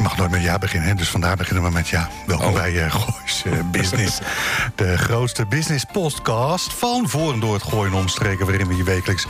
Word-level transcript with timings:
Mag 0.00 0.16
nooit 0.16 0.30
met 0.30 0.42
ja 0.42 0.58
beginnen, 0.58 0.88
hè? 0.88 0.94
dus 0.94 1.08
vandaar 1.08 1.36
beginnen 1.36 1.64
we 1.64 1.70
met 1.70 1.88
ja. 1.88 2.08
Welkom 2.26 2.52
bij 2.52 2.72
uh, 2.72 2.94
Goois 2.94 3.42
eh, 3.44 3.52
Business. 3.70 4.18
De 4.74 4.98
grootste 4.98 5.46
business 5.46 5.84
podcast 5.92 6.72
van 6.72 7.08
voor 7.08 7.32
en 7.32 7.40
door 7.40 7.54
het 7.54 7.62
gooien 7.62 7.92
omstreken... 7.92 8.46
waarin 8.46 8.68
we 8.68 8.76
je 8.76 8.84
wekelijks 8.84 9.26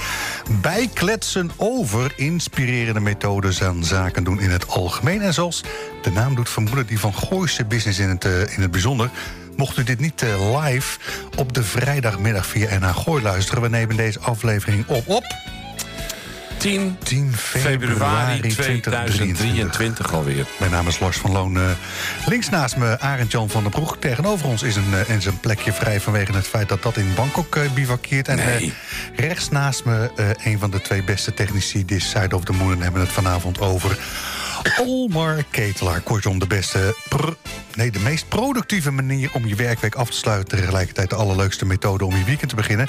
bijkletsen 0.60 1.50
over 1.56 2.12
inspirerende 2.16 3.00
methodes... 3.00 3.60
en 3.60 3.84
zaken 3.84 4.24
doen 4.24 4.40
in 4.40 4.50
het 4.50 4.68
algemeen. 4.68 5.22
En 5.22 5.34
zoals 5.34 5.64
de 6.02 6.10
naam 6.10 6.34
doet 6.34 6.48
vermoeden, 6.48 6.86
die 6.86 7.00
van 7.00 7.14
Gooise 7.14 7.64
Business 7.64 7.98
in 7.98 8.08
het, 8.08 8.24
uh, 8.24 8.40
in 8.40 8.62
het 8.62 8.70
bijzonder... 8.70 9.10
Mocht 9.56 9.78
u 9.78 9.84
dit 9.84 10.00
niet 10.00 10.24
live 10.62 10.98
op 11.36 11.52
de 11.52 11.62
vrijdagmiddag 11.62 12.46
via 12.46 12.78
NH 12.78 12.96
Gooi 12.96 13.22
luisteren... 13.22 13.62
we 13.62 13.68
nemen 13.68 13.96
deze 13.96 14.20
aflevering 14.20 14.86
op 14.86 15.08
op... 15.08 15.24
10, 16.60 16.96
10 17.02 17.32
februari 17.36 18.40
2023 18.40 20.12
alweer. 20.12 20.46
Mijn 20.58 20.70
naam 20.70 20.86
is 20.86 20.98
Lars 20.98 21.16
van 21.16 21.32
Loon. 21.32 21.56
Uh, 21.56 21.70
links 22.26 22.48
naast 22.48 22.76
me 22.76 22.98
Arend 22.98 23.32
Jan 23.32 23.48
van 23.48 23.62
der 23.62 23.72
Broek. 23.72 23.96
Tegenover 23.96 24.46
ons 24.46 24.62
is 24.62 24.76
een, 24.76 24.90
uh, 24.92 25.16
is 25.16 25.24
een 25.24 25.40
plekje 25.40 25.72
vrij 25.72 26.00
vanwege 26.00 26.32
het 26.32 26.46
feit 26.46 26.68
dat 26.68 26.82
dat 26.82 26.96
in 26.96 27.14
Bangkok 27.14 27.56
uh, 27.56 27.70
bivakkeert. 27.74 28.28
En 28.28 28.36
nee. 28.36 28.72
rechts 29.16 29.48
naast 29.48 29.84
me 29.84 30.10
een 30.44 30.58
van 30.58 30.70
de 30.70 30.80
twee 30.80 31.04
beste 31.04 31.34
technici... 31.34 31.84
This 31.84 32.10
Side 32.10 32.36
of 32.36 32.44
the 32.44 32.52
Moon 32.52 32.72
en 32.72 32.80
hebben 32.82 33.00
het 33.00 33.12
vanavond 33.12 33.60
over... 33.60 33.98
Olmar 34.78 35.44
Ketelaar, 35.50 36.00
kortom 36.00 36.38
de 36.38 36.46
beste... 36.46 36.94
nee, 37.74 37.90
de 37.90 38.00
meest 38.00 38.28
productieve 38.28 38.90
manier 38.90 39.30
om 39.32 39.46
je 39.46 39.54
werkweek 39.54 39.94
af 39.94 40.10
te 40.10 40.16
sluiten... 40.16 40.58
tegelijkertijd 40.58 41.10
de 41.10 41.16
allerleukste 41.16 41.66
methode 41.66 42.04
om 42.04 42.16
je 42.16 42.24
weekend 42.24 42.50
te 42.50 42.56
beginnen. 42.56 42.88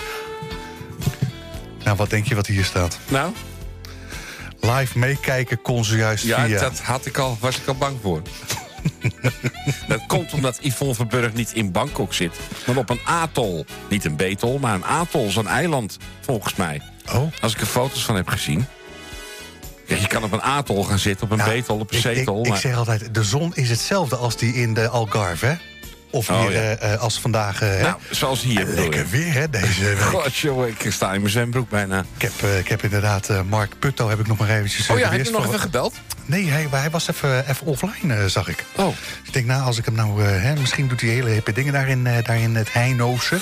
Nou, 1.83 1.97
wat 1.97 2.09
denk 2.09 2.25
je 2.25 2.35
wat 2.35 2.47
hier 2.47 2.65
staat? 2.65 2.99
Nou? 3.07 3.33
Live 4.61 4.99
meekijken 4.99 5.61
kon 5.61 5.85
ze 5.85 5.97
juist 5.97 6.23
ja, 6.23 6.45
via... 6.45 6.59
dat 6.59 6.79
had 6.79 7.05
ik 7.05 7.17
al, 7.17 7.37
was 7.39 7.57
ik 7.57 7.67
al 7.67 7.75
bang 7.75 7.97
voor. 8.01 8.21
dat 9.87 10.05
komt 10.07 10.33
omdat 10.33 10.57
Yvonne 10.61 10.95
Verburg 10.95 11.33
niet 11.33 11.53
in 11.53 11.71
Bangkok 11.71 12.13
zit... 12.13 12.39
maar 12.67 12.77
op 12.77 12.89
een 12.89 12.99
atol. 13.05 13.65
Niet 13.89 14.05
een 14.05 14.15
betol, 14.15 14.59
maar 14.59 14.73
een 14.73 14.85
atol, 14.85 15.29
zo'n 15.29 15.47
eiland, 15.47 15.97
volgens 16.21 16.55
mij. 16.55 16.81
Oh. 17.13 17.31
Als 17.41 17.53
ik 17.53 17.61
er 17.61 17.67
foto's 17.67 18.05
van 18.05 18.15
heb 18.15 18.27
gezien. 18.27 18.65
Ja, 19.87 19.97
je 19.97 20.07
kan 20.07 20.23
op 20.23 20.31
een 20.31 20.41
atol 20.41 20.83
gaan 20.83 20.99
zitten, 20.99 21.25
op 21.25 21.31
een 21.31 21.37
Nou, 21.37 21.51
betol, 21.51 21.79
op 21.79 21.91
een 21.91 21.97
ik, 21.97 22.01
zetel. 22.01 22.39
Ik, 22.39 22.43
ik 22.43 22.49
maar... 22.49 22.59
zeg 22.59 22.75
altijd, 22.75 23.13
de 23.13 23.23
zon 23.23 23.55
is 23.55 23.69
hetzelfde 23.69 24.15
als 24.15 24.37
die 24.37 24.53
in 24.53 24.73
de 24.73 24.87
Algarve, 24.87 25.45
hè? 25.45 25.55
Of 26.11 26.29
Oh, 26.29 26.41
hier 26.41 26.51
ja. 26.51 26.59
eh, 26.75 26.93
eh, 26.93 26.99
als 27.01 27.19
vandaag... 27.19 27.61
eh? 27.61 27.81
Nou, 27.81 27.95
zoals 28.09 28.41
hier 28.41 28.65
Lekker 28.65 29.09
weer, 29.09 29.33
hè, 29.33 29.49
deze 29.49 29.83
week. 29.83 29.99
God, 30.01 30.43
ik 30.79 30.91
sta 30.91 31.13
in 31.13 31.19
mijn 31.19 31.31
zwembroek 31.31 31.69
bijna. 31.69 32.05
Ik 32.17 32.21
heb, 32.21 32.49
ik 32.59 32.67
heb 32.67 32.83
inderdaad 32.83 33.29
Mark 33.49 33.79
Putto 33.79 34.09
heb 34.09 34.19
ik 34.19 34.27
nog 34.27 34.37
maar 34.37 34.49
eventjes... 34.49 34.89
Oh 34.89 34.99
ja, 34.99 35.09
heb 35.11 35.25
je 35.25 35.31
nog 35.31 35.45
even 35.47 35.59
gebeld? 35.59 35.93
Nee, 36.25 36.49
hij, 36.49 36.67
hij 36.71 36.89
was 36.89 37.07
even, 37.09 37.49
even 37.49 37.65
offline, 37.67 38.29
zag 38.29 38.47
ik. 38.47 38.65
Oh, 38.75 38.87
Dus 38.87 39.27
ik 39.27 39.33
denk, 39.33 39.45
nou, 39.45 39.63
als 39.63 39.77
ik 39.77 39.85
hem 39.85 39.93
nou... 39.95 40.21
hè, 40.23 40.55
misschien 40.55 40.87
doet 40.87 41.01
hij 41.01 41.09
hele 41.09 41.29
hippe 41.29 41.51
dingen 41.51 41.73
daar 41.73 41.87
in, 41.87 42.07
eh, 42.07 42.23
daar 42.23 42.37
in 42.39 42.55
het 42.55 42.73
Heinoze. 42.73 43.37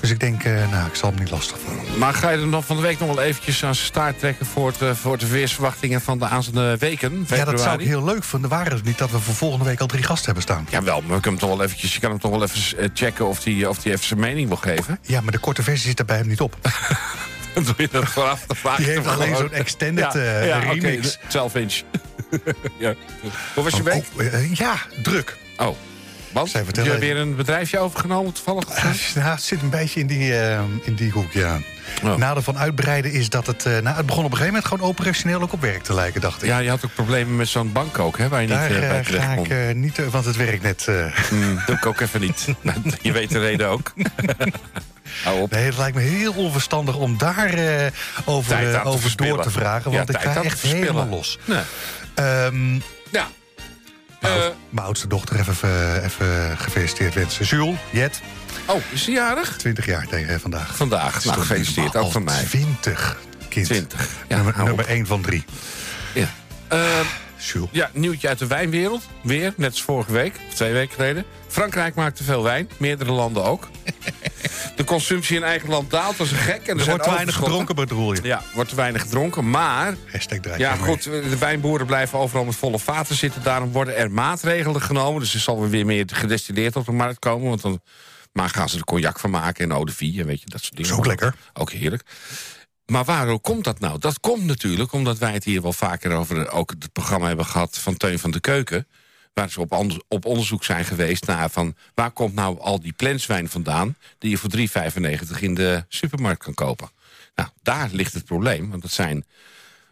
Dus 0.00 0.10
ik 0.10 0.20
denk, 0.20 0.44
nou, 0.44 0.86
ik 0.88 0.94
zal 0.94 1.10
hem 1.10 1.18
niet 1.18 1.30
lastig 1.30 1.56
vallen. 1.66 1.98
maar 1.98 2.14
ga 2.14 2.30
je 2.30 2.38
er 2.38 2.46
nog 2.46 2.64
van 2.64 2.76
de 2.76 2.82
week 2.82 2.98
nog 2.98 3.08
wel 3.14 3.22
eventjes 3.24 3.64
aan 3.64 3.74
zijn 3.74 3.86
staart 3.86 4.18
trekken... 4.18 4.46
voor, 4.46 4.72
het, 4.78 4.98
voor 4.98 5.18
de 5.18 5.26
weersverwachtingen 5.26 6.00
van 6.00 6.18
de 6.18 6.24
aanstaande 6.24 6.76
weken, 6.78 7.12
Ja, 7.12 7.24
februari? 7.26 7.50
dat 7.50 7.60
zou 7.60 7.80
ik 7.80 7.86
heel 7.86 8.04
leuk 8.04 8.24
vinden. 8.24 8.50
Waren 8.50 8.72
het 8.72 8.84
niet 8.84 8.98
dat 8.98 9.10
we 9.10 9.18
voor 9.18 9.34
volgende 9.34 9.64
week 9.64 9.80
al 9.80 9.86
drie 9.86 10.02
gasten 10.02 10.24
hebben 10.24 10.42
staan? 10.42 10.66
Jawel, 10.70 11.02
maar 11.06 11.16
ik 11.16 11.22
kan 11.22 11.32
hem 11.32 11.40
toch 11.40 11.50
wel 11.56 11.62
eventjes, 11.62 11.89
je 11.94 12.00
kan 12.00 12.10
hem 12.10 12.18
toch 12.18 12.30
wel 12.30 12.42
even 12.42 12.78
eh, 12.78 12.88
checken 12.94 13.26
of 13.26 13.44
hij 13.44 13.66
of 13.66 13.78
die 13.78 13.92
even 13.92 14.06
zijn 14.06 14.20
mening 14.20 14.48
wil 14.48 14.56
geven. 14.56 14.98
Ja, 15.02 15.20
maar 15.20 15.32
de 15.32 15.38
korte 15.38 15.62
versie 15.62 15.88
zit 15.88 15.98
er 15.98 16.04
bij 16.04 16.16
hem 16.16 16.28
niet 16.28 16.40
op. 16.40 16.56
Dan 17.54 17.64
doe 17.64 17.74
je 17.76 17.88
dat 17.90 18.08
vooraf. 18.08 18.46
Dan 18.46 18.56
vraag 18.56 18.76
Die 18.76 18.86
heeft 18.86 19.06
alleen 19.06 19.36
zo'n 19.36 19.52
extended 19.52 20.12
ja, 20.12 20.20
eh, 20.20 20.46
ja, 20.46 20.58
remix. 20.58 21.18
12 21.28 21.54
inch. 21.54 21.82
ja. 22.78 22.94
Hoe 23.54 23.64
was 23.64 23.76
je 23.76 23.82
week? 23.82 24.04
Oh, 24.16 24.24
eh, 24.24 24.52
ja, 24.54 24.76
druk. 25.02 25.36
Oh, 25.56 25.76
want? 26.32 26.50
Zij 26.50 26.60
Heb 26.60 26.68
je 26.68 26.74
vertellen- 26.74 27.00
weer 27.00 27.16
een 27.16 27.36
bedrijfje 27.36 27.78
overgenomen 27.78 28.32
toevallig? 28.32 28.64
Eh, 28.68 28.84
nou, 29.14 29.28
het 29.30 29.42
zit 29.42 29.62
een 29.62 29.70
beetje 29.70 30.00
in 30.00 30.06
die, 30.06 30.38
eh, 30.38 30.60
in 30.82 30.94
die 30.94 31.10
hoek, 31.10 31.32
ja. 31.32 31.58
Oh. 32.04 32.16
Nadeel 32.16 32.42
van 32.42 32.58
uitbreiden 32.58 33.12
is 33.12 33.28
dat 33.28 33.46
het... 33.46 33.66
eh, 33.66 33.78
nou, 33.78 33.96
het 33.96 34.06
begon 34.06 34.24
op 34.24 34.30
een 34.30 34.36
gegeven 34.36 34.54
moment 34.54 34.64
gewoon 34.64 34.88
operationeel 34.88 35.42
ook 35.42 35.52
op 35.52 35.60
werk 35.60 35.82
te 35.82 35.94
lijken, 35.94 36.20
dacht 36.20 36.42
ik. 36.42 36.48
Ja, 36.48 36.58
je 36.58 36.68
had 36.68 36.84
ook 36.84 36.94
problemen 36.94 37.36
met 37.36 37.48
zo'n 37.48 37.72
bank 37.72 37.98
ook, 37.98 38.18
hè, 38.18 38.28
waar 38.28 38.40
je 38.42 38.46
Daar 38.48 38.70
niet 38.70 38.80
bij 38.80 38.88
terecht 39.02 39.24
ga 39.24 39.34
kon. 39.34 39.44
ik 39.44 39.50
eh, 39.50 39.74
niet... 39.74 39.98
eh, 39.98 40.06
want 40.06 40.24
het 40.24 40.36
werkt 40.36 40.62
net... 40.62 40.88
Hmm, 41.28 41.60
doe 41.66 41.76
ik 41.76 41.86
ook 41.86 42.00
even 42.00 42.20
niet. 42.20 42.46
Nou, 42.60 42.78
je 43.02 43.12
weet 43.12 43.30
de 43.30 43.38
reden 43.38 43.68
ook. 43.68 43.92
Nee, 45.50 45.64
het 45.64 45.76
lijkt 45.76 45.96
me 45.96 46.02
heel 46.02 46.32
onverstandig 46.32 46.96
om 46.96 47.18
daar 47.18 47.54
over, 48.24 48.54
aan 48.56 48.60
te 48.62 48.80
over 48.84 49.16
door 49.16 49.42
te 49.42 49.50
vragen. 49.50 49.90
Ja, 49.90 49.96
Want 49.96 50.08
ik 50.10 50.20
ga 50.20 50.42
echt 50.42 50.58
verspillen. 50.58 50.78
helemaal 50.86 51.06
los. 51.08 51.38
Nee. 51.44 51.60
Ehm. 52.14 52.78
Mijn, 54.20 54.34
Eh, 54.34 54.48
mijn 54.70 54.86
oudste 54.86 55.06
dochter 55.06 55.38
even, 55.38 56.04
even 56.04 56.58
gefeliciteerd 56.58 57.14
wensen. 57.14 57.44
Jules, 57.44 57.78
Jet, 57.90 58.20
oh, 58.66 58.80
is 58.92 59.04
hij 59.06 59.14
jarig? 59.14 59.56
20 59.56 59.86
jaar 59.86 60.06
tegen 60.06 60.40
vandaag. 60.40 60.76
Vandaag. 60.76 61.24
Nou, 61.24 61.40
gefeliciteerd. 61.40 61.96
Ook 61.96 62.12
van 62.12 62.24
mij. 62.24 62.44
20, 62.44 63.18
kind. 63.48 63.66
20. 63.66 64.08
Ja, 64.28 64.36
nummer 64.36 64.54
nummer 64.56 64.72
op. 64.84 64.90
1 64.90 65.06
van 65.06 65.22
3. 65.22 65.44
Ja. 66.14 66.28
Eh, 66.68 67.00
Jules. 67.36 67.68
Ja, 67.72 67.90
nieuwtje 67.92 68.28
uit 68.28 68.38
de 68.38 68.46
wijnwereld. 68.46 69.02
Weer, 69.22 69.52
net 69.56 69.70
als 69.70 69.82
vorige 69.82 70.12
week, 70.12 70.34
of 70.48 70.54
twee 70.54 70.72
weken 70.72 70.94
geleden. 70.94 71.24
Frankrijk 71.48 71.94
maakt 71.94 72.16
te 72.16 72.24
veel 72.24 72.42
wijn, 72.42 72.70
meerdere 72.76 73.12
landen 73.12 73.44
ook. 73.44 73.68
De 74.80 74.86
consumptie 74.86 75.36
in 75.36 75.42
eigen 75.42 75.68
land 75.68 75.90
daalt 75.90 76.20
als 76.20 76.30
een 76.30 76.36
gek. 76.36 76.66
En 76.66 76.74
er, 76.74 76.80
Er 76.80 76.88
wordt 76.88 77.04
te 77.04 77.10
weinig 77.10 77.34
gedronken, 77.34 77.74
bedoel 77.74 78.14
je? 78.14 78.20
Ja, 78.22 78.42
wordt 78.54 78.68
te 78.68 78.76
weinig 78.76 79.02
gedronken, 79.02 79.50
maar... 79.50 79.96
Ja, 80.56 80.74
goed, 80.76 81.02
de 81.02 81.38
wijnboeren 81.38 81.86
blijven 81.86 82.18
overal 82.18 82.44
met 82.44 82.56
volle 82.56 82.78
vaten 82.78 83.14
zitten. 83.14 83.42
Daarom 83.42 83.72
worden 83.72 83.96
er 83.96 84.10
maatregelen 84.10 84.82
genomen. 84.82 85.20
Dus 85.20 85.34
er 85.34 85.40
zal 85.40 85.68
weer 85.68 85.86
meer 85.86 86.04
gedestilleerd 86.12 86.76
op 86.76 86.84
de 86.86 86.92
markt 86.92 87.18
komen. 87.18 87.48
Want 87.48 87.62
dan 87.62 87.80
maar 88.32 88.48
gaan 88.48 88.68
ze 88.68 88.76
er 88.76 88.84
cognac 88.84 89.18
van 89.18 89.30
maken 89.30 89.64
en 89.64 89.70
eau 89.70 89.84
de 89.84 89.92
vie 89.92 90.20
en 90.20 90.26
weet 90.26 90.40
je, 90.40 90.48
dat 90.48 90.60
soort 90.60 90.76
dingen. 90.76 90.90
Is 90.90 90.96
ook 90.96 91.06
lekker. 91.06 91.34
Ook 91.52 91.70
heerlijk. 91.70 92.02
Maar 92.86 93.04
waarom 93.04 93.40
komt 93.40 93.64
dat 93.64 93.80
nou? 93.80 93.98
Dat 93.98 94.20
komt 94.20 94.44
natuurlijk 94.44 94.92
omdat 94.92 95.18
wij 95.18 95.32
het 95.32 95.44
hier 95.44 95.62
wel 95.62 95.72
vaker 95.72 96.12
over 96.12 96.50
ook 96.50 96.70
het 96.78 96.92
programma 96.92 97.26
hebben 97.26 97.46
gehad 97.46 97.78
van 97.78 97.96
Teun 97.96 98.18
van 98.18 98.30
de 98.30 98.40
Keuken. 98.40 98.86
Waar 99.40 99.50
ze 99.50 99.60
op, 99.60 99.72
on- 99.72 100.02
op 100.08 100.24
onderzoek 100.24 100.64
zijn 100.64 100.84
geweest 100.84 101.26
naar 101.26 101.50
van 101.50 101.74
waar 101.94 102.10
komt 102.10 102.34
nou 102.34 102.60
al 102.60 102.80
die 102.80 102.92
plenswijn 102.92 103.48
vandaan 103.48 103.96
die 104.18 104.30
je 104.30 104.38
voor 104.38 104.50
3,95 104.50 105.40
in 105.40 105.54
de 105.54 105.84
supermarkt 105.88 106.42
kan 106.42 106.54
kopen. 106.54 106.90
Nou, 107.34 107.48
daar 107.62 107.88
ligt 107.92 108.14
het 108.14 108.24
probleem. 108.24 108.70
Want 108.70 108.82
dat 108.82 108.90
zijn 108.90 109.24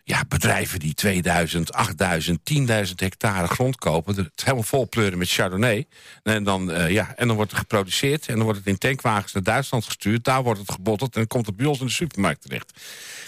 ja, 0.04 0.24
bedrijven 0.28 0.78
die 0.78 0.94
2000, 0.94 1.72
8000, 1.72 2.40
10.000 2.88 2.94
hectare 2.94 3.46
grond 3.46 3.76
kopen. 3.76 4.16
Het 4.16 4.30
helemaal 4.34 4.62
vol 4.62 4.88
pleuren 4.88 5.18
met 5.18 5.30
Chardonnay. 5.30 5.86
En 6.22 6.44
dan, 6.44 6.70
eh, 6.70 6.90
ja, 6.90 7.14
en 7.16 7.26
dan 7.26 7.36
wordt 7.36 7.52
er 7.52 7.58
geproduceerd. 7.58 8.26
En 8.26 8.34
dan 8.34 8.42
wordt 8.42 8.58
het 8.58 8.68
in 8.68 8.78
tankwagens 8.78 9.32
naar 9.32 9.42
Duitsland 9.42 9.84
gestuurd. 9.84 10.24
Daar 10.24 10.42
wordt 10.42 10.60
het 10.60 10.72
gebotteld. 10.72 11.14
En 11.14 11.20
dan 11.20 11.28
komt 11.28 11.46
het 11.46 11.56
bij 11.56 11.66
ons 11.66 11.80
in 11.80 11.86
de 11.86 11.92
supermarkt 11.92 12.42
terecht. 12.42 12.72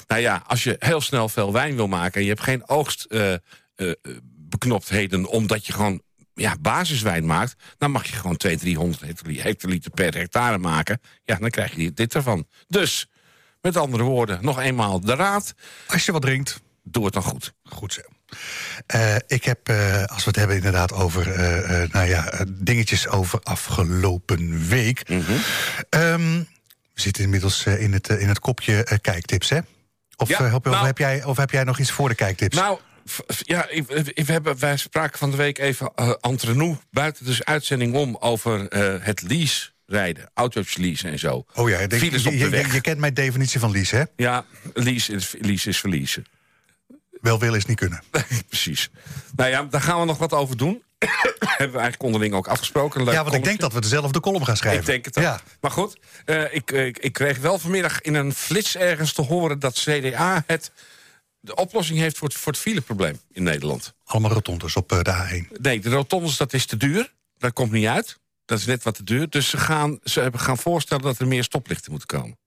Nou 0.06 0.20
ja, 0.20 0.42
als 0.46 0.64
je 0.64 0.76
heel 0.78 1.00
snel 1.00 1.28
veel 1.28 1.52
wijn 1.52 1.76
wil 1.76 1.88
maken. 1.88 2.14
en 2.14 2.22
je 2.22 2.28
hebt 2.28 2.42
geen 2.42 2.68
oogstbeknoptheden. 2.68 5.26
omdat 5.26 5.66
je 5.66 5.72
gewoon 5.72 6.02
ja, 6.40 6.56
basiswijn 6.60 7.26
maakt. 7.26 7.54
dan 7.78 7.90
mag 7.90 8.06
je 8.06 8.12
gewoon 8.16 8.36
200, 8.36 8.60
300 8.74 9.02
hectoli- 9.02 9.40
hectoliter 9.40 9.90
per 9.90 10.14
hectare 10.14 10.58
maken. 10.58 11.00
Ja, 11.24 11.36
dan 11.36 11.50
krijg 11.50 11.74
je 11.76 11.92
dit 11.92 12.14
ervan. 12.14 12.46
Dus, 12.68 13.06
met 13.60 13.76
andere 13.76 14.02
woorden, 14.02 14.38
nog 14.42 14.60
eenmaal 14.60 15.00
de 15.00 15.14
raad. 15.14 15.54
Als 15.86 16.04
je 16.06 16.12
wat 16.12 16.22
drinkt, 16.22 16.60
Doe 16.82 17.04
het 17.04 17.14
dan 17.14 17.22
goed. 17.22 17.52
goed 17.62 17.92
zo. 17.92 18.00
Eh, 18.86 19.14
ik 19.26 19.44
heb, 19.44 19.68
eh, 19.68 20.04
als 20.04 20.18
we 20.24 20.28
het 20.28 20.36
hebben 20.36 20.56
inderdaad 20.56 20.92
over 20.92 21.32
eh, 21.32 21.90
nou 21.92 22.08
ja, 22.08 22.44
dingetjes 22.48 23.08
over 23.08 23.40
afgelopen 23.42 24.68
week. 24.68 25.08
Mhm. 25.08 25.32
Ehm, 25.88 26.38
we 26.94 27.00
zitten 27.00 27.22
inmiddels 27.24 27.66
in, 27.66 27.92
het, 27.92 28.08
in 28.08 28.28
het 28.28 28.38
kopje 28.38 28.98
kijktips, 29.00 29.48
hè? 29.48 29.58
Of, 30.16 30.28
Ja, 30.28 30.42
heb, 30.44 30.66
of 30.66 30.72
nou- 30.72 30.86
heb 30.86 30.98
jij, 30.98 31.24
of 31.24 31.36
heb 31.36 31.50
jij 31.50 31.64
nog 31.64 31.78
iets 31.78 31.90
voor 31.90 32.08
de 32.08 32.14
kijktips? 32.14 32.56
Nou, 32.56 32.78
ja, 33.38 33.68
ik, 33.68 33.88
ik- 33.88 34.26
we 34.26 34.32
hebben, 34.32 34.58
wij 34.58 34.76
spraken 34.76 35.18
van 35.18 35.30
de 35.30 35.36
week 35.36 35.58
even 35.58 35.92
uh, 36.00 36.12
entre 36.20 36.54
nous, 36.54 36.78
buiten 36.90 37.24
dus 37.24 37.44
uitzending 37.44 37.94
om 37.94 38.16
over 38.20 38.68
eh, 38.68 39.04
het 39.04 39.22
lease 39.22 39.70
rijden, 39.86 40.30
auto's 40.34 40.76
leasen 40.76 41.10
en 41.10 41.18
zo. 41.18 41.44
oh 41.54 41.68
ja, 41.68 41.78
denk, 41.78 41.92
Files 42.02 42.22
je, 42.22 42.28
op 42.28 42.34
de 42.34 42.38
je, 42.38 42.48
weg. 42.48 42.72
je 42.74 42.80
kent 42.80 42.98
mijn 42.98 43.14
definitie 43.14 43.60
van 43.60 43.70
lease, 43.72 43.96
hè? 43.96 44.02
Ja, 44.16 44.44
lease 44.74 45.12
is, 45.12 45.34
lease 45.40 45.68
is 45.68 45.80
verliezen. 45.80 46.24
Wel 47.20 47.38
willen 47.38 47.56
is 47.58 47.64
niet 47.66 47.76
kunnen. 47.78 48.02
Precies. 48.48 48.90
Nou 49.36 49.50
ja, 49.50 49.62
daar 49.62 49.80
gaan 49.80 50.00
we 50.00 50.06
nog 50.06 50.18
wat 50.18 50.32
over 50.32 50.56
doen. 50.56 50.82
Hebben 50.98 51.56
we 51.56 51.60
eigenlijk 51.60 52.02
onderling 52.02 52.34
ook 52.34 52.46
afgesproken. 52.48 53.00
Een 53.00 53.06
leuk 53.06 53.14
Ja, 53.14 53.22
want 53.22 53.34
ik 53.34 53.44
denk 53.44 53.60
dat 53.60 53.72
we 53.72 53.80
dezelfde 53.80 54.20
column 54.20 54.44
gaan 54.46 54.56
schrijven. 54.56 54.80
Ik 54.80 54.86
denk 54.86 55.04
het 55.04 55.16
ook. 55.18 55.22
Ja. 55.24 55.40
Maar 55.60 55.70
goed, 55.70 55.96
eh, 56.24 56.54
ik, 56.54 56.70
ik, 56.70 56.98
ik 56.98 57.12
kreeg 57.12 57.38
wel 57.38 57.58
vanmiddag 57.58 58.00
in 58.00 58.14
een 58.14 58.34
flits 58.34 58.76
ergens 58.76 59.12
te 59.12 59.22
horen... 59.22 59.58
dat 59.58 59.74
CDA 59.74 60.44
het, 60.46 60.70
de 61.40 61.54
oplossing 61.54 61.98
heeft 61.98 62.18
voor 62.18 62.28
het, 62.28 62.36
voor 62.36 62.52
het 62.52 62.60
fileprobleem 62.60 63.20
in 63.32 63.42
Nederland. 63.42 63.94
Allemaal 64.04 64.30
rotondes 64.30 64.76
op 64.76 64.92
eh, 64.92 65.00
de 65.00 65.44
A1. 65.48 65.60
Nee, 65.60 65.80
de 65.80 65.90
rotondes, 65.90 66.36
dat 66.36 66.52
is 66.52 66.66
te 66.66 66.76
duur. 66.76 67.12
Dat 67.38 67.52
komt 67.52 67.72
niet 67.72 67.86
uit. 67.86 68.18
Dat 68.44 68.58
is 68.58 68.66
net 68.66 68.82
wat 68.82 68.94
te 68.94 69.04
duur. 69.04 69.28
Dus 69.28 69.48
ze 69.48 69.56
gaan, 69.56 69.98
ze 70.04 70.20
hebben 70.20 70.40
gaan 70.40 70.58
voorstellen 70.58 71.02
dat 71.02 71.18
er 71.18 71.26
meer 71.26 71.44
stoplichten 71.44 71.90
moeten 71.90 72.08
komen. 72.08 72.38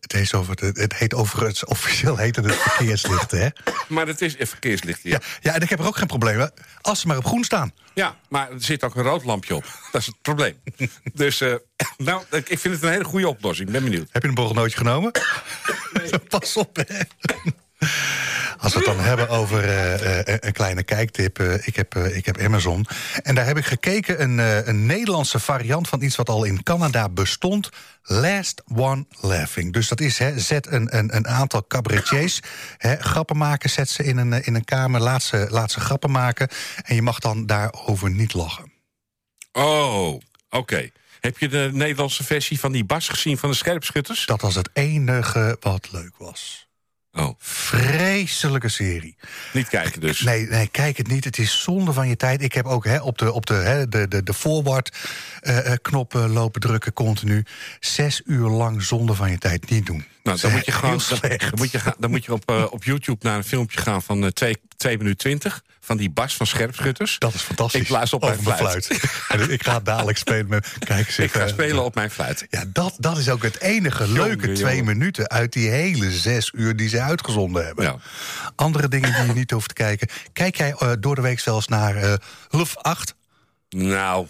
Het 0.00 0.12
heet, 0.12 0.34
over, 0.34 0.54
het, 0.60 0.76
het 0.76 0.94
heet 0.94 1.14
overigens, 1.14 1.64
officieel 1.64 2.16
heet 2.16 2.36
het, 2.36 2.44
het 2.44 2.54
verkeerslicht, 2.54 3.30
hè? 3.30 3.48
Maar 3.88 4.06
het 4.06 4.20
is 4.20 4.38
een 4.38 4.46
verkeerslicht, 4.46 5.02
ja. 5.02 5.10
Ja, 5.10 5.20
ja, 5.40 5.54
en 5.54 5.60
ik 5.60 5.68
heb 5.68 5.78
er 5.78 5.86
ook 5.86 5.96
geen 5.96 6.06
probleem 6.06 6.36
mee. 6.36 6.48
Als 6.80 7.00
ze 7.00 7.06
maar 7.06 7.16
op 7.16 7.24
groen 7.24 7.44
staan. 7.44 7.72
Ja, 7.94 8.16
maar 8.28 8.50
er 8.50 8.62
zit 8.62 8.84
ook 8.84 8.94
een 8.96 9.02
rood 9.02 9.24
lampje 9.24 9.54
op. 9.54 9.64
Dat 9.92 10.00
is 10.00 10.06
het 10.06 10.22
probleem. 10.22 10.60
dus, 11.12 11.40
eh, 11.40 11.54
nou, 11.96 12.22
ik 12.30 12.58
vind 12.58 12.74
het 12.74 12.82
een 12.82 12.90
hele 12.90 13.04
goede 13.04 13.28
oplossing. 13.28 13.68
Ik 13.68 13.74
ben 13.74 13.84
benieuwd. 13.84 14.08
Heb 14.10 14.22
je 14.22 14.28
een 14.28 14.34
borrelnootje 14.34 14.76
genomen? 14.76 15.12
Pas 16.28 16.56
op, 16.56 16.76
hè. 16.76 17.00
Als 18.60 18.72
we 18.72 18.78
het 18.78 18.88
dan 18.88 19.00
hebben 19.00 19.28
over 19.28 19.64
eh, 19.64 20.18
eh, 20.18 20.36
een 20.40 20.52
kleine 20.52 20.82
kijktip. 20.82 21.38
eh, 21.38 21.66
ik, 21.66 21.76
heb, 21.76 21.94
ik 21.96 22.26
heb 22.26 22.40
Amazon. 22.40 22.86
En 23.22 23.34
daar 23.34 23.46
heb 23.46 23.56
ik 23.56 23.64
gekeken 23.64 24.22
een, 24.22 24.38
een 24.68 24.86
Nederlandse 24.86 25.38
variant 25.38 25.88
van 25.88 26.02
iets 26.02 26.16
wat 26.16 26.28
al 26.28 26.44
in 26.44 26.62
Canada 26.62 27.08
bestond. 27.08 27.68
Last 28.02 28.62
One 28.74 29.06
Laughing. 29.20 29.72
Dus 29.72 29.88
dat 29.88 30.00
is, 30.00 30.18
hè, 30.18 30.38
zet 30.38 30.66
een, 30.66 30.96
een, 30.96 31.16
een 31.16 31.28
aantal 31.28 31.66
cabaretiers, 31.66 32.40
hè, 32.76 32.96
grappen 32.96 33.36
maken, 33.36 33.70
zet 33.70 33.88
ze 33.88 34.04
in 34.04 34.16
een, 34.16 34.32
in 34.44 34.54
een 34.54 34.64
kamer, 34.64 35.00
laat 35.00 35.22
ze, 35.22 35.46
laat 35.50 35.70
ze 35.70 35.80
grappen 35.80 36.10
maken. 36.10 36.48
En 36.82 36.94
je 36.94 37.02
mag 37.02 37.18
dan 37.18 37.46
daarover 37.46 38.10
niet 38.10 38.34
lachen. 38.34 38.72
Oh, 39.52 40.20
oké. 40.50 40.90
Heb 41.20 41.38
je 41.38 41.48
de 41.48 41.70
Nederlandse 41.72 42.24
versie 42.24 42.60
van 42.60 42.72
die 42.72 42.84
Bas 42.84 43.08
gezien 43.08 43.38
van 43.38 43.50
de 43.50 43.56
scherpschutters? 43.56 44.26
Dat 44.26 44.40
was 44.40 44.54
het 44.54 44.70
enige 44.72 45.56
wat 45.60 45.92
leuk 45.92 46.12
was. 46.18 46.69
Oh, 47.12 47.34
Vreselijke 47.38 48.68
serie. 48.68 49.16
niet 49.52 49.68
kijken 49.68 50.00
dus. 50.00 50.20
Nee, 50.20 50.48
nee, 50.48 50.68
kijk 50.68 50.96
het 50.96 51.08
niet. 51.08 51.24
Het 51.24 51.38
is 51.38 51.62
zonde 51.62 51.92
van 51.92 52.08
je 52.08 52.16
tijd. 52.16 52.42
Ik 52.42 52.52
heb 52.52 52.66
ook 52.66 52.84
hè, 52.84 53.00
op 53.00 53.18
de, 53.18 53.32
op 53.32 53.46
de, 53.46 53.54
hè, 53.54 53.88
de, 53.88 54.08
de, 54.08 54.22
de 54.22 54.34
forward 54.34 54.96
eh, 55.40 55.72
eh, 55.72 55.78
knoppen 55.82 56.30
lopen 56.30 56.60
drukken 56.60 56.92
continu. 56.92 57.44
Zes 57.80 58.22
uur 58.24 58.48
lang 58.48 58.82
zonde 58.82 59.14
van 59.14 59.30
je 59.30 59.38
tijd 59.38 59.70
niet 59.70 59.86
doen. 59.86 60.04
Nou, 60.30 60.40
dan 60.40 60.52
moet 60.52 60.66
je 60.66 60.72
gewoon 60.72 61.00
dan, 61.20 61.58
moet 61.58 61.70
je, 61.70 61.80
dan 61.98 62.10
moet 62.10 62.24
je 62.24 62.32
op, 62.32 62.50
eh, 62.50 62.66
op 62.70 62.84
YouTube 62.84 63.26
naar 63.26 63.36
een 63.36 63.44
filmpje 63.44 63.80
gaan 63.80 64.02
van 64.02 64.24
eh, 64.24 64.52
2 64.76 64.98
minuten 64.98 65.16
20 65.16 65.62
van 65.80 65.96
die 65.96 66.10
Bas 66.10 66.36
van 66.36 66.46
Scherpschutters. 66.46 67.18
Dat 67.18 67.34
is 67.34 67.40
fantastisch. 67.40 67.80
Ik 67.80 67.86
blaas 67.86 68.12
op 68.12 68.22
Over 68.22 68.42
mijn 68.42 68.56
fluit. 68.56 68.88
En 69.28 69.50
ik 69.50 69.64
ga 69.64 69.80
dadelijk 69.80 70.18
spelen 70.18 70.48
met... 70.48 70.72
Kijk, 70.78 71.06
eens, 71.06 71.18
Ik 71.18 71.32
ga 71.32 71.40
eh, 71.40 71.48
spelen 71.48 71.84
op 71.84 71.94
mijn 71.94 72.10
fluit. 72.10 72.46
Ja, 72.50 72.64
dat, 72.66 72.94
dat 72.98 73.18
is 73.18 73.28
ook 73.28 73.42
het 73.42 73.60
enige 73.60 74.06
Jongen, 74.06 74.22
leuke 74.22 74.52
twee 74.52 74.76
jongen. 74.76 74.98
minuten... 74.98 75.28
uit 75.28 75.52
die 75.52 75.68
hele 75.68 76.10
zes 76.10 76.50
uur 76.54 76.76
die 76.76 76.88
ze 76.88 77.00
uitgezonden 77.00 77.66
hebben. 77.66 77.84
Ja. 77.84 77.96
Andere 78.54 78.88
dingen 78.88 79.14
die 79.14 79.26
je 79.26 79.32
niet 79.32 79.50
hoeft 79.50 79.68
te 79.68 79.74
kijken. 79.74 80.08
Kijk 80.32 80.56
jij 80.56 80.74
eh, 80.78 80.92
door 81.00 81.14
de 81.14 81.20
week 81.20 81.40
zelfs 81.40 81.66
naar 81.66 81.96
eh 81.96 82.14
Luf 82.50 82.76
8? 82.76 83.14
Nou, 83.68 84.26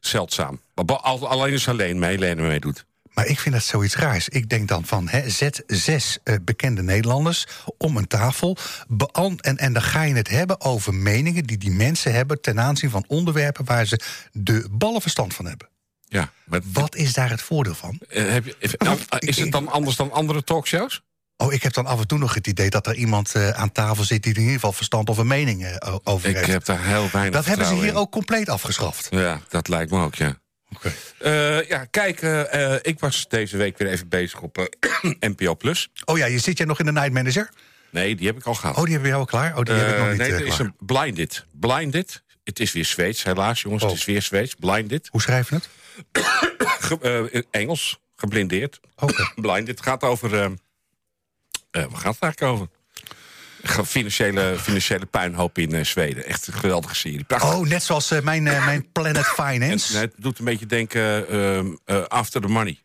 zeldzaam. 0.00 0.60
Alleen 0.74 1.52
als 1.52 1.68
alleen 1.68 1.98
mee, 1.98 2.10
Helene 2.10 2.42
meedoet. 2.42 2.86
Maar 3.18 3.26
ik 3.26 3.38
vind 3.38 3.54
dat 3.54 3.64
zoiets 3.64 3.94
raars. 3.96 4.28
Ik 4.28 4.48
denk 4.48 4.68
dan 4.68 4.84
van, 4.84 5.08
hè, 5.08 5.30
zet 5.30 5.62
zes 5.66 6.18
eh, 6.24 6.34
bekende 6.42 6.82
Nederlanders 6.82 7.46
om 7.78 7.96
een 7.96 8.06
tafel... 8.06 8.56
beant- 8.88 9.40
en, 9.40 9.56
en 9.56 9.72
dan 9.72 9.82
ga 9.82 10.02
je 10.02 10.14
het 10.14 10.28
hebben 10.28 10.60
over 10.60 10.94
meningen 10.94 11.44
die 11.44 11.58
die 11.58 11.70
mensen 11.70 12.12
hebben... 12.12 12.40
ten 12.40 12.60
aanzien 12.60 12.90
van 12.90 13.04
onderwerpen 13.08 13.64
waar 13.64 13.86
ze 13.86 14.00
de 14.32 14.68
ballen 14.70 15.00
verstand 15.00 15.34
van 15.34 15.44
hebben. 15.46 15.68
Ja, 16.08 16.32
maar 16.44 16.60
Wat 16.72 16.94
is 16.96 17.12
daar 17.12 17.30
het 17.30 17.42
voordeel 17.42 17.74
van? 17.74 17.98
eh, 18.08 18.28
heb 18.28 18.44
je, 18.44 18.56
nou, 18.78 18.98
is 19.18 19.38
het 19.38 19.52
dan 19.52 19.68
anders 19.68 19.96
dan 19.96 20.12
andere 20.12 20.44
talkshows? 20.44 21.02
Oh, 21.36 21.52
ik 21.52 21.62
heb 21.62 21.72
dan 21.72 21.86
af 21.86 22.00
en 22.00 22.06
toe 22.06 22.18
nog 22.18 22.34
het 22.34 22.46
idee 22.46 22.70
dat 22.70 22.86
er 22.86 22.94
iemand 22.94 23.34
eh, 23.34 23.48
aan 23.50 23.72
tafel 23.72 24.04
zit... 24.04 24.22
die 24.22 24.32
in 24.34 24.38
ieder 24.40 24.54
geval 24.54 24.72
verstand 24.72 25.08
of 25.08 25.18
een 25.18 25.26
mening 25.26 25.80
over 26.04 26.28
Ik 26.28 26.36
heeft. 26.36 26.46
heb 26.48 26.64
daar 26.64 26.84
heel 26.84 27.08
weinig 27.12 27.34
dat 27.34 27.44
hebben 27.44 27.66
ze 27.66 27.74
hier 27.74 27.94
ook 27.94 28.10
compleet 28.12 28.48
afgeschaft. 28.48 29.06
Ja, 29.10 29.40
dat 29.48 29.68
lijkt 29.68 29.90
me 29.90 30.02
ook, 30.02 30.14
ja. 30.14 30.38
Oké. 30.74 30.92
Eh, 31.18 31.68
ja, 31.68 31.84
kijk, 31.84 32.22
eh, 32.22 32.72
eh, 32.74 32.78
ik 32.82 33.00
was 33.00 33.28
deze 33.28 33.56
week 33.56 33.78
weer 33.78 33.88
even 33.88 34.08
bezig 34.08 34.40
op 34.40 34.76
NPO 35.20 35.54
Plus. 35.54 35.88
Oh 36.04 36.18
ja, 36.18 36.26
je 36.26 36.38
zit 36.38 36.58
jij 36.58 36.66
nog 36.66 36.78
in 36.78 36.84
de 36.86 36.92
Night 36.92 37.12
Manager? 37.12 37.48
Nee, 37.90 38.16
die 38.16 38.26
heb 38.26 38.36
ik 38.36 38.44
al 38.44 38.54
gehad. 38.54 38.76
Oh, 38.76 38.82
die 38.84 38.92
hebben 38.92 39.10
we 39.10 39.16
al 39.16 39.24
klaar? 39.24 39.56
Oh, 39.56 39.62
die 39.64 39.74
heb 39.74 39.92
ik 39.92 39.98
nog 39.98 40.08
niet 40.08 40.18
nee, 40.18 40.32
er 40.32 40.46
is 40.46 40.58
een 40.58 40.74
Blinded. 40.78 41.44
Blinded. 41.52 42.22
Het 42.44 42.60
is 42.60 42.72
weer 42.72 42.84
Zweeds, 42.84 43.22
helaas, 43.22 43.62
jongens. 43.62 43.82
Oh. 43.82 43.88
Het 43.88 43.98
is 43.98 44.04
weer 44.04 44.22
Zweeds. 44.22 44.54
Blinded. 44.54 45.08
Hoe 45.10 45.20
schrijf 45.20 45.48
je 45.48 45.54
het? 45.54 45.68
Ge- 46.86 47.46
Engels. 47.50 47.98
Geblindeerd. 48.16 48.80
Oké. 48.96 49.32
Blinded. 49.40 49.68
Het 49.76 49.82
gaat 49.82 50.02
over... 50.02 50.34
eh, 50.34 50.44
eh, 50.44 50.50
waar 51.70 52.00
gaat 52.00 52.14
het 52.14 52.22
eigenlijk 52.22 52.42
over? 52.42 52.68
Financiële, 53.84 54.56
financiële 54.58 55.06
puinhoop 55.06 55.58
in 55.58 55.74
eh, 55.74 55.84
Zweden. 55.84 56.26
Echt 56.26 56.46
een 56.46 56.52
geweldige 56.52 56.94
serie. 56.94 57.24
Prachtig. 57.24 57.54
Oh, 57.54 57.66
net 57.66 57.82
zoals 57.82 58.10
eh, 58.10 58.20
mijn, 58.20 58.46
eh, 58.46 58.66
mijn 58.66 58.92
Planet 58.92 59.26
Finance. 59.26 59.94
En, 59.94 60.00
het 60.00 60.12
doet 60.16 60.38
een 60.38 60.44
beetje 60.44 60.66
denken... 60.66 61.28
ehm, 61.28 61.66
eh, 61.84 62.02
after 62.02 62.40
the 62.40 62.48
money. 62.48 62.78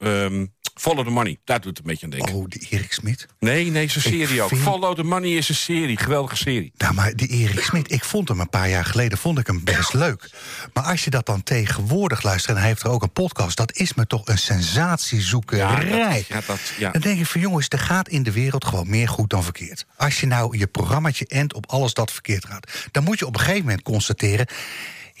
Ehm, 0.00 0.46
follow 0.74 1.04
the 1.04 1.10
money. 1.10 1.38
Daar 1.44 1.60
doet 1.60 1.68
het 1.68 1.78
een 1.78 1.84
beetje 1.84 2.04
aan 2.04 2.10
denken. 2.10 2.34
Oh, 2.34 2.44
die 2.48 2.66
Erik 2.70 2.92
Smit. 2.92 3.26
Nee, 3.38 3.70
nee, 3.70 3.82
een 3.82 3.90
serie 4.02 4.42
ook. 4.42 4.56
Follow 4.56 4.94
the 4.96 5.02
money 5.02 5.30
is 5.30 5.48
een 5.48 5.54
serie. 5.54 5.96
Geweldige 5.96 6.36
serie. 6.36 6.72
Nou, 6.76 6.94
maar 6.94 7.16
die 7.16 7.28
Erik 7.28 7.60
Smit, 7.64 7.92
ik 7.92 8.04
vond 8.04 8.28
hem 8.28 8.40
een 8.40 8.48
paar 8.48 8.68
jaar 8.68 8.84
geleden 8.84 9.18
vond 9.18 9.38
ik 9.38 9.46
hem 9.46 9.64
best 9.64 9.92
leuk. 9.94 10.30
Maar 10.72 10.84
als 10.84 11.04
je 11.04 11.10
dat 11.10 11.26
dan 11.26 11.42
tegenwoordig 11.42 12.22
luistert... 12.22 12.54
en 12.54 12.60
hij 12.60 12.68
heeft 12.70 12.82
er 12.82 12.90
ook 12.90 13.02
een 13.02 13.12
podcast... 13.12 13.56
dat 13.56 13.72
is 13.76 13.94
me 13.94 14.06
toch 14.06 14.26
een 14.26 14.38
sensatiezoekerij. 14.38 15.88
dat- 15.88 16.26
ja, 16.28 16.40
dat- 16.46 16.60
ja. 16.78 16.90
Dan 16.90 17.00
denk 17.00 17.20
ik 17.20 17.26
van 17.26 17.40
jongens, 17.40 17.66
er 17.68 17.78
gaat 17.78 18.08
in 18.08 18.22
de 18.22 18.32
wereld 18.32 18.64
gewoon 18.64 18.90
meer 18.90 19.08
goed 19.08 19.30
dan 19.30 19.44
verkeerd. 19.44 19.86
Als 19.96 20.20
je 20.20 20.26
nou 20.26 20.58
je 20.58 20.66
programmaatje 20.66 21.26
endt 21.26 21.54
op 21.54 21.66
alles 21.70 21.94
dat 21.94 22.12
verkeerd 22.12 22.44
gaat... 22.46 22.70
dan 22.90 23.04
moet 23.04 23.18
je 23.18 23.26
op 23.26 23.34
een 23.34 23.40
gegeven 23.40 23.64
moment 23.64 23.82
constateren... 23.82 24.46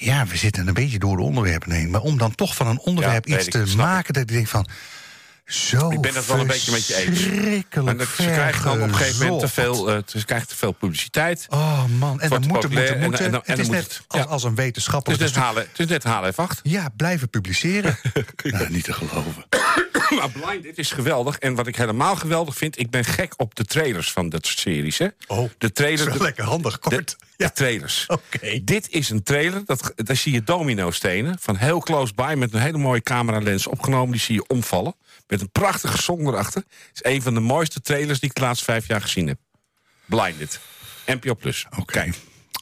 ja, 0.00 0.26
we 0.26 0.36
zitten 0.36 0.68
een 0.68 0.74
beetje 0.74 0.98
door 0.98 1.16
de 1.16 1.22
onderwerpen 1.22 1.70
heen. 1.70 1.90
Maar 1.90 2.00
om 2.00 2.18
dan 2.18 2.34
toch 2.34 2.54
van 2.54 2.66
een 2.66 2.78
onderwerp 2.78 3.26
iets 3.26 3.44
ik, 3.44 3.50
te 3.50 3.64
maken... 3.76 4.12
dat 4.12 4.22
ik 4.22 4.28
denk 4.28 4.48
van... 4.48 4.66
Zo 5.44 5.90
Ik 5.90 6.00
ben 6.00 6.14
het 6.14 6.26
wel 6.26 6.38
een 6.38 6.46
beetje 6.46 6.70
met 6.72 6.86
je 6.86 6.96
eens. 6.96 7.24
En 7.70 7.96
dat- 7.96 8.08
ze 8.08 8.22
krijgen 8.22 8.64
dan 8.64 8.82
op 8.82 8.88
een 8.88 8.94
gegeven 8.94 9.22
moment 9.26 9.40
te 9.40 9.48
veel, 9.48 9.90
eh, 9.90 9.98
ze 10.06 10.24
krijgen 10.24 10.48
te 10.48 10.56
veel 10.56 10.72
publiciteit. 10.72 11.46
Oh 11.48 11.84
man, 11.98 12.20
en 12.20 12.28
dan 12.28 12.46
moet 12.46 12.62
het 12.62 12.72
moeten, 12.72 12.94
en- 12.96 13.00
moeten. 13.02 13.24
en 13.24 13.30
dan- 13.30 13.42
en 13.44 13.50
het 13.50 13.60
is 13.60 13.68
net 13.68 13.82
het- 13.82 14.00
als, 14.08 14.20
ja. 14.20 14.26
als 14.26 14.42
een 14.42 14.48
Het 14.50 14.58
is 14.58 14.64
wetenschapper. 14.64 15.18
net 15.18 15.34
halen, 15.34 15.62
het 15.70 15.78
is 15.78 15.86
net 15.86 16.04
halen 16.04 16.32
F8. 16.34 16.60
Ja, 16.62 16.88
blijven 16.96 17.28
publiceren. 17.30 17.98
nou, 18.42 18.70
niet 18.70 18.84
te 18.84 18.92
geloven. 18.92 19.44
Maar 20.18 20.30
Blind, 20.30 20.62
dit 20.62 20.78
is 20.78 20.90
geweldig. 20.92 21.38
En 21.38 21.54
wat 21.54 21.66
ik 21.66 21.76
helemaal 21.76 22.16
geweldig 22.16 22.56
vind, 22.56 22.78
ik 22.78 22.90
ben 22.90 23.04
gek 23.04 23.32
op 23.36 23.54
de 23.54 23.64
trailers 23.64 24.12
van 24.12 24.28
dat 24.28 24.46
soort 24.46 24.58
series. 24.58 24.98
Hè? 24.98 25.06
Oh, 25.26 25.50
de 25.58 25.72
trailer, 25.72 26.06
is 26.06 26.12
wel 26.12 26.22
lekker 26.22 26.44
handig, 26.44 26.78
kort. 26.78 27.16
de 27.18 27.26
Ja. 27.36 27.50
trailers. 27.50 28.04
Oké. 28.32 28.60
Dit 28.64 28.88
is 28.90 29.10
een 29.10 29.22
trailer, 29.22 29.62
dat, 29.64 29.92
daar 29.96 30.16
zie 30.16 30.32
je 30.32 30.42
domino-stenen... 30.42 31.36
van 31.40 31.56
heel 31.56 31.80
close 31.80 32.12
by 32.14 32.34
met 32.36 32.52
een 32.54 32.60
hele 32.60 32.78
mooie 32.78 33.02
cameralens 33.02 33.66
opgenomen. 33.66 34.10
Die 34.12 34.20
zie 34.20 34.34
je 34.34 34.46
omvallen, 34.46 34.94
met 35.26 35.40
een 35.40 35.50
prachtige 35.50 35.98
song 36.02 36.26
erachter. 36.26 36.62
Het 36.92 37.04
is 37.04 37.12
een 37.12 37.22
van 37.22 37.34
de 37.34 37.40
mooiste 37.40 37.80
trailers 37.80 38.20
die 38.20 38.28
ik 38.28 38.34
de 38.34 38.40
laatste 38.40 38.64
vijf 38.64 38.86
jaar 38.86 39.00
gezien 39.00 39.26
heb. 39.26 39.38
Blinded. 40.06 40.60
NPO 41.06 41.34
Plus. 41.34 41.66
Oké. 41.78 42.10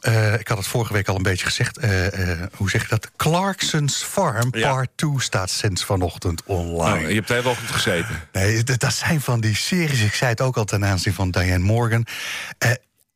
Eh, 0.01 0.35
ik 0.35 0.49
had 0.49 0.59
het 0.59 0.67
vorige 0.67 0.93
week 0.93 1.09
al 1.09 1.17
een 1.17 1.23
beetje 1.23 1.47
gezegd. 1.47 1.77
eh, 1.79 2.31
eh, 2.33 2.39
hoe 2.55 2.71
zeg 2.71 2.83
je 2.83 2.89
dat? 2.89 3.11
Clarkson's 3.17 3.97
Farm 4.03 4.49
Ja. 4.51 4.71
Part 4.73 4.89
2 4.95 5.11
staat 5.21 5.51
sinds 5.51 5.85
vanochtend 5.85 6.43
online. 6.45 7.03
Oh, 7.05 7.09
je 7.09 7.15
hebt 7.15 7.29
de 7.29 7.35
hele 7.35 7.49
ochtend 7.49 7.71
gezeten. 7.71 8.21
Nee, 8.33 8.63
d- 8.65 8.81
dat 8.81 8.93
zijn 8.95 9.21
van 9.21 9.41
die 9.41 9.57
series. 9.57 10.01
Ik 10.01 10.15
zei 10.15 10.31
het 10.31 10.41
ook 10.41 10.57
al 10.57 10.65
ten 10.65 10.85
aanzien 10.85 11.15
van 11.15 11.31
Diane 11.31 11.59
Morgan. 11.65 12.07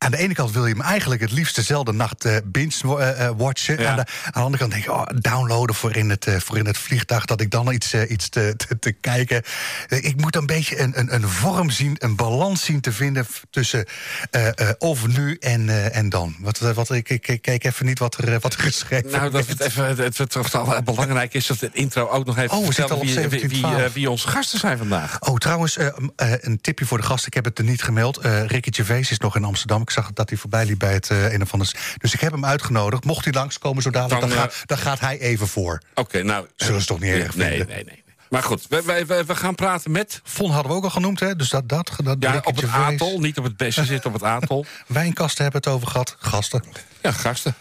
Eh, 0.03 0.09
aan 0.09 0.11
de 0.11 0.17
ene 0.19 0.35
kant 0.35 0.51
wil 0.53 0.67
je 0.67 0.73
hem 0.73 0.83
eigenlijk 0.83 1.21
het 1.21 1.33
liefst 1.33 1.55
dezelfde 1.57 1.93
nacht 1.93 2.25
eh 2.25 2.37
binge-watchen. 2.45 3.81
Ja. 3.81 3.89
aan, 3.91 3.97
de, 3.97 4.05
aan 4.25 4.33
de 4.33 4.41
andere 4.41 4.59
kant 4.59 4.71
denk 4.73 4.85
je, 4.85 4.93
oh, 4.93 5.03
downloaden 5.15 5.75
voor 5.75 5.97
in, 5.97 6.11
het, 6.11 6.27
eh, 6.27 6.37
voor 6.39 6.59
in 6.59 6.67
het 6.67 6.79
vliegtuig... 6.79 7.25
dat 7.25 7.41
ik 7.41 7.51
dan 7.51 7.73
iets, 7.73 7.93
eh, 7.93 8.11
iets 8.11 8.29
te, 8.29 8.55
te, 8.57 8.79
te 8.79 8.93
kijken... 8.93 9.43
Eh, 9.89 10.05
Ik 10.05 10.21
moet 10.21 10.37
een 10.37 10.47
beetje 10.47 10.81
een, 10.81 10.99
een, 10.99 11.15
een 11.15 11.29
vorm 11.29 11.71
zien, 11.71 11.97
een 11.99 12.17
balans 12.17 12.65
zien 12.65 12.81
te 12.81 12.93
vinden... 12.93 13.27
tussen 13.51 13.85
eh, 14.31 14.47
eh, 14.49 14.55
of 14.79 15.07
nu 15.07 15.37
en, 15.41 15.69
eh, 15.69 15.97
en 15.97 16.09
dan. 16.09 16.37
Wat, 16.41 16.61
eh, 16.61 16.71
wat, 16.71 16.91
ik, 16.91 17.09
ik, 17.09 17.39
keek 17.43 17.65
even 17.65 17.87
niet 17.87 17.99
wat 17.99 18.17
er, 18.17 18.33
eh, 18.33 18.41
wat 18.41 18.53
er 18.55 18.61
geschreven 18.61 19.11
Nou, 19.11 19.31
dat 19.31 19.47
het 19.47 19.61
even 19.61 19.87
het, 19.87 19.99
het, 20.19 20.35
het, 20.35 20.85
belangrijk 20.85 21.35
is 21.35 21.47
dat 21.47 21.61
het 21.61 21.75
intro 21.75 22.09
ook 22.09 22.27
nog 22.27 22.39
even 22.39 22.57
Oh, 22.57 22.65
vertellen 22.65 23.01
wie, 23.01 23.15
wie, 23.29 23.49
wie, 23.49 23.63
17:12. 23.67 23.79
eh, 23.79 23.85
wie 23.93 24.11
onze 24.11 24.29
gasten 24.29 24.59
zijn 24.59 24.79
vandaag. 24.79 25.21
Oh, 25.21 25.37
trouwens, 25.37 25.77
eh, 25.77 25.87
eh, 26.17 26.33
een 26.41 26.61
tipje 26.61 26.85
voor 26.87 26.99
de 26.99 27.05
gast. 27.05 27.27
Ik 27.27 27.35
heb 27.35 27.45
het 27.45 27.59
er 27.59 27.65
niet 27.65 27.83
gemeld. 27.83 28.17
Eh 28.19 28.47
Ricky 28.47 28.71
Gervais 28.73 29.11
is 29.11 29.19
nog 29.19 29.37
in 29.37 29.45
Amsterdam. 29.45 29.83
Ik 29.83 29.91
zag 29.93 30.13
dat 30.13 30.29
hij 30.29 30.39
voorbij 30.39 30.65
liep 30.65 30.79
bij 30.79 30.93
het 30.93 31.11
eh, 31.11 31.33
een 31.33 31.43
of 31.43 31.53
ander... 31.53 31.75
Dus 31.97 32.15
ik 32.15 32.21
heb 32.21 32.33
hem 32.33 32.45
uitgenodigd. 32.45 33.05
Mocht 33.05 33.25
hij 33.25 33.33
langskomen 33.33 33.83
zo 33.83 33.91
dadelijk, 33.91 34.21
Dan, 34.21 34.29
dan, 34.29 34.39
eh, 34.39 34.45
gaat, 34.45 34.63
dan 34.65 34.79
gaat 34.79 35.01
hij 35.01 35.19
even 35.19 35.49
voor. 35.49 35.83
Oké, 35.95 36.23
nou... 36.23 36.47
Zullen 36.57 36.81
ze 36.81 36.87
toch 36.87 37.01
niet 37.01 37.13
erg 37.13 37.37
nee, 37.37 37.49
vinden? 37.49 37.67
nee, 37.67 37.77
nee. 37.77 37.85
nee. 37.85 38.03
Maar 38.33 38.43
goed, 38.43 38.67
we, 38.69 39.23
we, 39.27 39.35
gaan 39.37 39.55
praten 39.55 39.91
met... 39.91 40.21
Von 40.25 40.51
hadden 40.51 40.71
we 40.71 40.77
ook 40.77 40.85
al 40.85 40.91
genoemd, 40.91 41.21
hè? 41.21 41.37
Dus 41.37 41.49
dat, 41.49 41.69
dat, 41.69 41.93
dat 42.05 42.17
Ja, 42.21 42.41
op 42.45 42.57
het 42.57 42.71
atol, 42.71 43.21
niet 43.21 43.39
op 43.39 43.45
het 43.45 43.57
beste 43.57 43.85
zit, 43.85 44.07
op 44.07 44.13
het 44.13 44.23
atol. 44.23 44.67
Wijnkasten 44.87 45.43
hebben 45.43 45.61
het 45.61 45.71
over 45.71 45.89
gehad. 45.89 46.17
Gasten. 46.19 46.65
Ja, 47.03 47.13
gasten. 47.13 47.55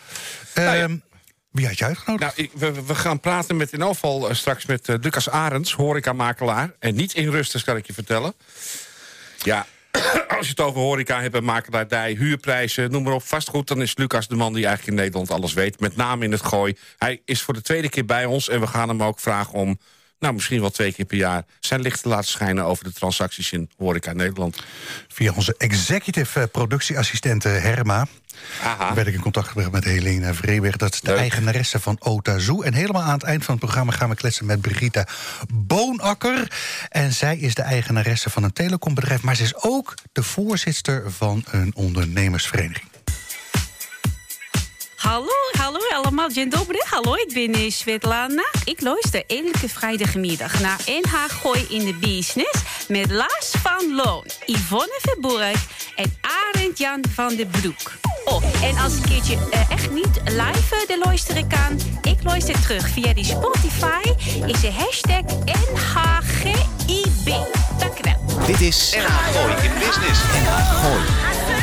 Ehm, 0.53 0.97
Wie 1.51 1.67
had 1.67 1.77
je 1.77 1.85
uitgenodigd? 1.85 2.37
Nou, 2.37 2.49
ik- 2.49 2.59
we, 2.59 2.83
we 2.83 2.95
gaan 2.95 3.19
praten 3.19 3.57
met 3.57 3.73
in 3.73 3.81
geval 3.81 4.29
eh, 4.29 4.35
straks 4.35 4.65
met 4.65 4.89
eh, 4.89 4.95
Lucas 5.01 5.29
Arends, 5.29 5.73
horecamakelaar. 5.73 6.71
En 6.79 6.95
niet 6.95 7.13
in 7.13 7.29
rust, 7.29 7.63
kan 7.63 7.77
ik 7.77 7.87
je 7.87 7.93
vertellen. 7.93 8.33
Ja, 9.43 9.65
als 10.37 10.45
je 10.45 10.49
het 10.49 10.59
over 10.59 10.81
horeca 10.81 11.21
hebt 11.21 11.41
makelaardij, 11.41 12.13
huurprijzen, 12.13 12.91
noem 12.91 13.03
maar 13.03 13.13
op, 13.13 13.23
vastgoed... 13.23 13.67
dan 13.67 13.81
is 13.81 13.97
Lucas 13.97 14.27
de 14.27 14.35
man 14.35 14.53
die 14.53 14.65
eigenlijk 14.65 14.97
in 14.97 15.03
Nederland 15.03 15.31
alles 15.31 15.53
weet. 15.53 15.79
Met 15.79 15.95
name 15.95 16.25
in 16.25 16.31
het 16.31 16.45
gooi. 16.45 16.77
Hij 16.97 17.21
is 17.25 17.41
voor 17.41 17.53
de 17.53 17.61
tweede 17.61 17.89
keer 17.89 18.05
bij 18.05 18.25
ons 18.25 18.49
en 18.49 18.59
we 18.59 18.67
gaan 18.67 18.89
hem 18.89 19.03
ook 19.03 19.19
vragen 19.19 19.53
om... 19.53 19.79
nou, 20.19 20.33
misschien 20.33 20.61
wel 20.61 20.69
twee 20.69 20.93
keer 20.93 21.05
per 21.05 21.17
jaar 21.17 21.43
zijn 21.59 21.81
licht 21.81 22.01
te 22.01 22.09
laten 22.09 22.29
schijnen... 22.29 22.65
over 22.65 22.83
de 22.83 22.93
transacties 22.93 23.51
in 23.51 23.69
horeca 23.77 24.13
Nederland. 24.13 24.63
Via 25.07 25.33
onze 25.35 25.55
executive 25.57 26.39
eh, 26.39 26.47
productieassistente 26.51 27.47
Herma. 27.47 28.07
Aha. 28.63 28.93
werd 28.93 29.07
ik 29.07 29.13
in 29.13 29.21
contact 29.21 29.47
gebracht 29.47 29.71
met 29.71 29.83
Helene 29.83 30.33
Vreeberg. 30.33 30.77
Dat 30.77 30.93
is 30.93 31.01
de 31.01 31.09
Leuk. 31.09 31.19
eigenaresse 31.19 31.79
van 31.79 31.95
Otazu. 31.99 32.61
En 32.61 32.73
helemaal 32.73 33.01
aan 33.01 33.13
het 33.13 33.23
eind 33.23 33.45
van 33.45 33.55
het 33.55 33.63
programma 33.63 33.91
gaan 33.91 34.09
we 34.09 34.15
kletsen 34.15 34.45
met 34.45 34.61
Brigitte 34.61 35.07
Boonakker. 35.53 36.51
En 36.89 37.13
zij 37.13 37.37
is 37.37 37.55
de 37.55 37.61
eigenaresse 37.61 38.29
van 38.29 38.43
een 38.43 38.53
telecombedrijf. 38.53 39.21
Maar 39.21 39.35
ze 39.35 39.43
is 39.43 39.63
ook 39.63 39.93
de 40.11 40.23
voorzitter 40.23 41.11
van 41.11 41.43
een 41.51 41.75
ondernemersvereniging. 41.75 42.90
Hallo, 45.01 45.31
hallo 45.57 45.79
allemaal, 45.93 46.29
dzień 46.29 46.49
dobry. 46.49 46.81
Hallo, 46.85 47.15
ik 47.15 47.33
ben 47.33 47.53
eh, 47.53 47.71
Svetlana. 47.71 48.43
Ik 48.63 48.81
luister 48.81 49.23
elke 49.27 49.69
vrijdagmiddag 49.69 50.59
naar 50.59 50.79
NH 50.85 51.13
Gooi 51.27 51.65
in 51.69 51.85
de 51.85 51.93
Business... 51.93 52.59
met 52.87 53.11
Lars 53.11 53.51
van 53.61 53.95
Loon, 53.95 54.23
Yvonne 54.45 54.99
Verburg 55.01 55.65
en 55.95 56.17
Arend 56.21 56.77
Jan 56.77 57.03
van 57.13 57.35
den 57.35 57.47
Broek. 57.47 57.91
Oh, 58.25 58.43
en 58.63 58.77
als 58.77 58.93
een 58.93 59.01
keertje 59.01 59.37
eh, 59.51 59.71
echt 59.71 59.91
niet 59.91 60.21
live 60.25 60.75
eh, 60.75 60.87
de 60.87 61.01
luisteren 61.03 61.47
kan... 61.47 61.79
ik 62.01 62.23
luister 62.23 62.61
terug 62.61 62.89
via 62.89 63.13
die 63.13 63.25
Spotify... 63.25 64.13
is 64.45 64.61
de 64.61 64.71
hashtag 64.71 65.23
NHGIB. 65.45 67.25
Dank 67.79 67.99
u 67.99 68.01
wel. 68.01 68.45
Dit 68.45 68.61
is 68.61 68.95
NH 68.95 69.17
Gooi 69.33 69.53
in 69.53 69.73
Business. 69.73 70.21
NH 70.23 70.81
Gooi. 70.81 71.60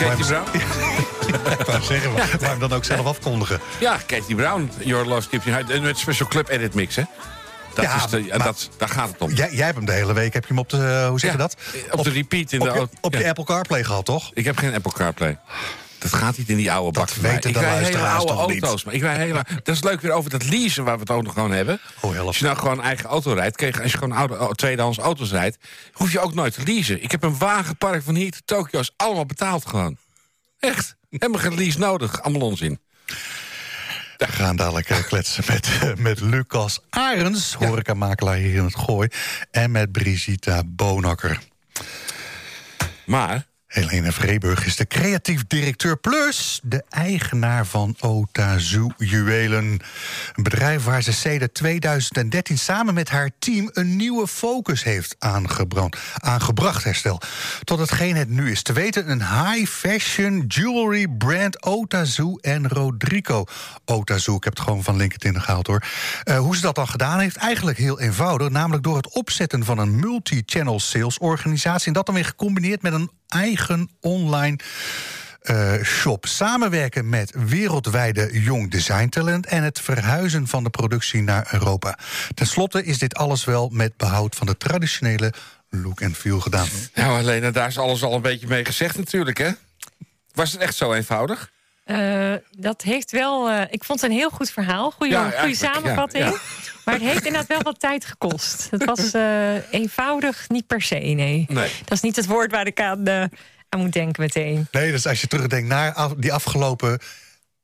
Katie 0.00 0.24
Brown? 0.24 0.46
ik 1.60 1.66
wou 1.66 1.82
zeggen, 1.82 2.12
maar 2.12 2.28
hem 2.40 2.58
dan 2.58 2.72
ook 2.72 2.84
zelf 2.84 3.06
afkondigen. 3.06 3.60
Ja, 3.80 3.98
Katie 4.06 4.34
Brown, 4.34 4.70
Your 4.78 5.06
Love 5.06 5.28
Keeps 5.28 5.44
You 5.44 5.56
High. 5.64 5.80
Met 5.82 5.98
Special 5.98 6.28
Club 6.28 6.48
Edit 6.48 6.74
Mix, 6.74 6.96
hè? 6.96 7.02
Dat 7.74 7.84
Ja, 7.84 7.94
is 7.96 8.06
de, 8.06 8.24
ja, 8.24 8.38
dat, 8.38 8.70
daar 8.76 8.88
gaat 8.88 9.08
het 9.08 9.20
om. 9.20 9.30
Jij, 9.32 9.48
jij 9.52 9.64
hebt 9.64 9.76
hem 9.76 9.86
de 9.86 9.92
hele 9.92 10.12
week, 10.12 10.32
heb 10.32 10.42
je 10.42 10.48
hem 10.48 10.58
op 10.58 10.68
de, 10.68 11.06
hoe 11.08 11.20
zeg 11.20 11.30
je 11.32 11.36
Ja, 11.38 11.42
dat? 11.42 11.56
op 11.90 12.04
de 12.04 12.10
repeat 12.10 12.52
in 12.52 12.58
de 12.58 12.64
op 12.66 12.72
je, 12.72 12.78
auto. 12.78 12.94
op 13.00 13.12
je 13.14 13.20
Ja. 13.20 13.28
Apple 13.28 13.44
CarPlay 13.44 13.84
gehad, 13.84 14.04
toch? 14.04 14.30
Ik 14.34 14.44
heb 14.44 14.56
geen 14.58 14.74
Apple 14.74 14.92
CarPlay. 14.92 15.38
Dat 16.00 16.12
gaat 16.12 16.38
niet 16.38 16.48
in 16.48 16.56
die 16.56 16.72
oude 16.72 16.98
bak. 16.98 17.08
Dat 17.08 17.20
mij. 17.20 17.30
weten 17.32 17.50
ik 17.50 17.56
de 17.56 17.62
luisteraars 17.62 18.24
oude 18.24 18.52
niet? 18.52 18.62
auto's. 18.62 18.84
Maar 18.84 18.94
ik 18.94 19.00
rij 19.00 19.16
hele, 19.16 19.44
dat 19.62 19.74
is 19.74 19.82
leuk 19.82 20.00
weer 20.00 20.12
over 20.12 20.30
dat 20.30 20.48
leasen 20.48 20.84
waar 20.84 20.94
we 20.94 21.00
het 21.00 21.10
ook 21.10 21.22
nog 21.22 21.32
gewoon 21.32 21.50
hebben. 21.50 21.80
Oh. 22.00 22.18
Als 22.18 22.38
je 22.38 22.44
nou 22.44 22.56
gewoon 22.56 22.82
eigen 22.82 23.08
auto 23.08 23.32
rijdt, 23.32 23.62
als 23.82 23.92
je 23.92 23.98
gewoon 23.98 24.16
oude, 24.16 24.38
oh, 24.38 24.50
tweedehands 24.50 24.98
auto's 24.98 25.30
rijdt, 25.30 25.58
hoef 25.92 26.12
je 26.12 26.20
ook 26.20 26.34
nooit 26.34 26.54
te 26.54 26.62
leasen. 26.64 27.02
Ik 27.02 27.10
heb 27.10 27.22
een 27.22 27.38
wagenpark 27.38 28.02
van 28.02 28.14
hier 28.14 28.30
tot 28.30 28.46
Tokio, 28.46 28.80
is 28.80 28.92
allemaal 28.96 29.26
betaald 29.26 29.66
gewoon. 29.66 29.96
Echt. 30.58 30.96
Helemaal 31.10 31.40
geen 31.40 31.54
lease 31.54 31.78
nodig. 31.78 32.22
Allemaal 32.22 32.48
onzin. 32.48 32.80
We 34.16 34.26
gaan 34.26 34.56
dadelijk 34.56 34.90
eh, 34.90 35.02
kletsen 35.02 35.44
met, 35.46 35.68
eh, 35.80 35.94
met 35.94 36.20
Lucas 36.20 36.80
Arends, 36.90 37.54
horecamakelaar 37.54 38.36
hier 38.36 38.54
in 38.54 38.64
het 38.64 38.76
Gooi. 38.76 39.08
En 39.50 39.70
met 39.70 39.92
Brigitta 39.92 40.62
Boonakker. 40.66 41.40
Maar, 43.04 43.46
Helene 43.70 44.12
Vreeburg 44.12 44.66
is 44.66 44.76
de 44.76 44.86
creatief 44.86 45.46
directeur 45.46 45.96
plus 45.96 46.60
de 46.62 46.84
eigenaar 46.88 47.66
van 47.66 47.96
Otazu 48.00 48.86
Juwelen. 48.96 49.64
Een 50.34 50.42
bedrijf 50.42 50.84
waar 50.84 51.02
ze 51.02 51.12
sedert 51.12 51.54
2013 51.54 52.58
samen 52.58 52.94
met 52.94 53.08
haar 53.08 53.30
team 53.38 53.70
een 53.72 53.96
nieuwe 53.96 54.26
focus 54.26 54.84
heeft 54.84 55.16
aangebracht. 55.18 56.84
Herstel. 56.84 57.20
Tot 57.64 57.78
hetgeen 57.78 58.16
het 58.16 58.28
nu 58.28 58.50
is 58.50 58.62
te 58.62 58.72
weten: 58.72 59.10
een 59.10 59.22
high-fashion 59.22 60.44
jewelry 60.48 61.08
brand 61.08 61.62
Otazu 61.62 62.36
en 62.40 62.68
Rodrigo. 62.68 63.44
Otazu, 63.84 64.32
ik 64.32 64.44
heb 64.44 64.56
het 64.56 64.62
gewoon 64.62 64.82
van 64.82 64.96
LinkedIn 64.96 65.42
gehaald 65.42 65.66
hoor. 65.66 65.84
Eh, 66.22 66.38
hoe 66.38 66.56
ze 66.56 66.62
dat 66.62 66.74
dan 66.74 66.88
gedaan 66.88 67.20
heeft? 67.20 67.36
Eigenlijk 67.36 67.78
heel 67.78 68.00
eenvoudig, 68.00 68.48
namelijk 68.48 68.82
door 68.82 68.96
het 68.96 69.14
opzetten 69.14 69.64
van 69.64 69.78
een 69.78 70.00
multi-channel 70.00 70.80
sales 70.80 71.18
organisatie. 71.18 71.86
En 71.86 71.92
dat 71.92 72.06
dan 72.06 72.14
weer 72.14 72.24
gecombineerd 72.24 72.82
met 72.82 72.92
een 72.92 73.10
eigen 73.30 73.90
online 74.00 74.58
eh, 75.40 75.82
shop. 75.82 76.26
Samenwerken 76.26 77.08
met 77.08 77.32
wereldwijde 77.46 78.40
jong 78.42 78.70
designtalent 78.70 79.46
en 79.46 79.62
het 79.62 79.80
verhuizen 79.80 80.46
van 80.46 80.64
de 80.64 80.70
productie 80.70 81.22
naar 81.22 81.48
Europa. 81.50 81.98
Ten 82.34 82.46
slotte 82.46 82.84
is 82.84 82.98
dit 82.98 83.14
alles 83.14 83.44
wel 83.44 83.68
met 83.72 83.96
behoud 83.96 84.36
van 84.36 84.46
de 84.46 84.56
traditionele 84.56 85.32
look 85.68 86.00
en 86.00 86.14
feel 86.14 86.40
gedaan. 86.40 86.68
nou 86.94 87.16
Helena, 87.16 87.50
daar 87.50 87.68
is 87.68 87.78
alles 87.78 88.02
al 88.02 88.14
een 88.14 88.22
beetje 88.22 88.46
mee 88.46 88.64
gezegd 88.64 88.96
natuurlijk, 88.96 89.38
hè? 89.38 89.50
Was 90.32 90.52
het 90.52 90.60
echt 90.60 90.74
zo 90.74 90.92
eenvoudig? 90.92 91.50
Eh, 91.90 92.34
dat 92.50 92.82
heeft 92.82 93.10
wel. 93.10 93.50
eh, 93.50 93.62
ik 93.70 93.84
vond 93.84 94.00
het 94.00 94.10
een 94.10 94.16
heel 94.16 94.30
goed 94.30 94.50
verhaal. 94.50 94.90
Goede, 94.90 95.12
Ja, 95.14 95.30
goede 95.30 95.54
samenvatting. 95.56 96.24
ja, 96.24 96.30
ja. 96.30 96.38
Maar 96.84 96.94
het 96.94 97.02
heeft 97.02 97.24
inderdaad 97.26 97.46
wel 97.48 97.62
wat 97.62 97.80
tijd 97.80 98.04
gekost. 98.04 98.68
Het 98.70 98.84
was 98.84 99.10
eh, 99.12 99.72
eenvoudig, 99.72 100.44
niet 100.48 100.66
per 100.66 100.82
se, 100.82 100.94
nee. 100.94 101.46
Nee. 101.48 101.70
Dat 101.84 101.92
is 101.92 102.00
niet 102.00 102.16
het 102.16 102.26
woord 102.26 102.50
waar 102.50 102.66
ik 102.66 102.80
aan, 102.80 103.06
eh, 103.06 103.24
aan 103.68 103.80
moet 103.80 103.92
denken 103.92 104.22
meteen. 104.22 104.66
Nee, 104.70 104.90
dus 104.90 105.06
als 105.06 105.20
je 105.20 105.26
terugdenkt 105.26 105.68
naar 105.68 105.92
af- 105.92 106.14
die 106.16 106.32
afgelopen 106.32 106.98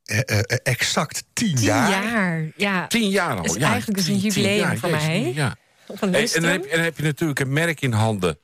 eh, 0.04 0.18
eh, 0.18 0.38
eh, 0.38 0.58
exact 0.62 1.24
tien, 1.32 1.54
Tien 1.54 1.64
jaar. 1.64 1.90
jaar. 1.90 2.44
Ja, 2.56 2.86
Tien 2.86 3.08
jaar 3.08 3.36
al. 3.38 3.44
Is 3.44 3.54
ja, 3.54 3.68
eigenlijk 3.70 3.98
dus 3.98 4.06
een 4.08 4.20
tien- 4.20 4.30
tien 4.30 4.42
jubileum 4.42 4.70
jezus, 4.70 4.90
mij. 4.90 5.32
Ja. 5.34 5.54
op 5.86 6.02
een 6.02 6.12
Hey, 6.12 6.28
en, 6.34 6.42
dan 6.42 6.50
heb, 6.50 6.64
en 6.64 6.70
dan 6.76 6.84
heb 6.84 6.96
je 6.96 7.02
natuurlijk 7.02 7.40
een 7.40 7.52
merk 7.52 7.80
in 7.80 7.92
handen. 7.92 8.38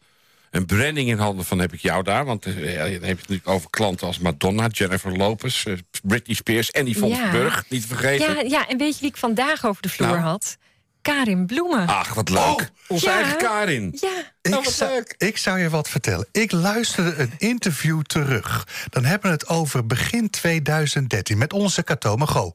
Een 0.53 0.67
branding 0.67 1.09
in 1.09 1.19
handen 1.19 1.45
van 1.45 1.59
heb 1.59 1.73
ik 1.73 1.81
jou 1.81 2.03
daar. 2.03 2.25
Want 2.25 2.47
eh, 2.47 2.75
ja, 2.75 2.83
dan 2.83 2.91
heb 2.93 3.01
je 3.01 3.07
het 3.09 3.19
natuurlijk 3.19 3.49
over 3.49 3.71
klanten 3.71 4.07
als 4.07 4.19
Madonna, 4.19 4.67
Jennifer 4.67 5.17
Lopez, 5.17 5.65
eh, 5.67 5.75
Britney 6.03 6.37
Spears 6.37 6.71
en 6.71 6.87
Yvonne 6.87 7.17
Ja. 7.17 7.31
Burg. 7.31 7.65
Niet 7.69 7.83
te 7.83 7.87
vergeten. 7.89 8.35
ja, 8.35 8.41
ja, 8.41 8.69
en 8.69 8.79
weet 8.79 8.95
je 8.95 9.01
wie 9.01 9.09
ik 9.11 9.17
vandaag 9.17 9.67
over 9.67 9.83
de 9.83 9.89
vloer 9.89 10.09
Nou. 10.09 10.21
had? 10.21 10.57
Karin 11.03 11.47
Bloemen. 11.47 11.87
Ach, 11.87 12.15
wat 12.15 12.29
leuk. 12.29 12.39
Oh. 12.39 12.59
Onze 12.89 13.07
Ja. 13.07 13.15
eigen 13.15 13.37
Karin. 13.39 13.97
Ja, 14.01 14.09
Ik, 14.43 14.55
Oh, 14.55 14.65
wat 14.65 14.73
zou, 14.73 15.05
ik 15.19 15.37
zou 15.37 15.59
je 15.59 15.69
wat 15.71 15.89
vertellen. 15.89 16.27
Ik 16.33 16.53
luisterde 16.53 17.15
een 17.23 17.33
interview 17.39 18.03
terug. 18.03 18.67
Dan 18.91 19.05
hebben 19.05 19.31
we 19.31 19.37
het 19.37 19.49
over 19.49 19.87
begin 19.87 20.31
2013 20.31 21.39
met 21.39 21.53
onze 21.53 21.85
Cato 21.85 22.17
Mago. 22.17 22.53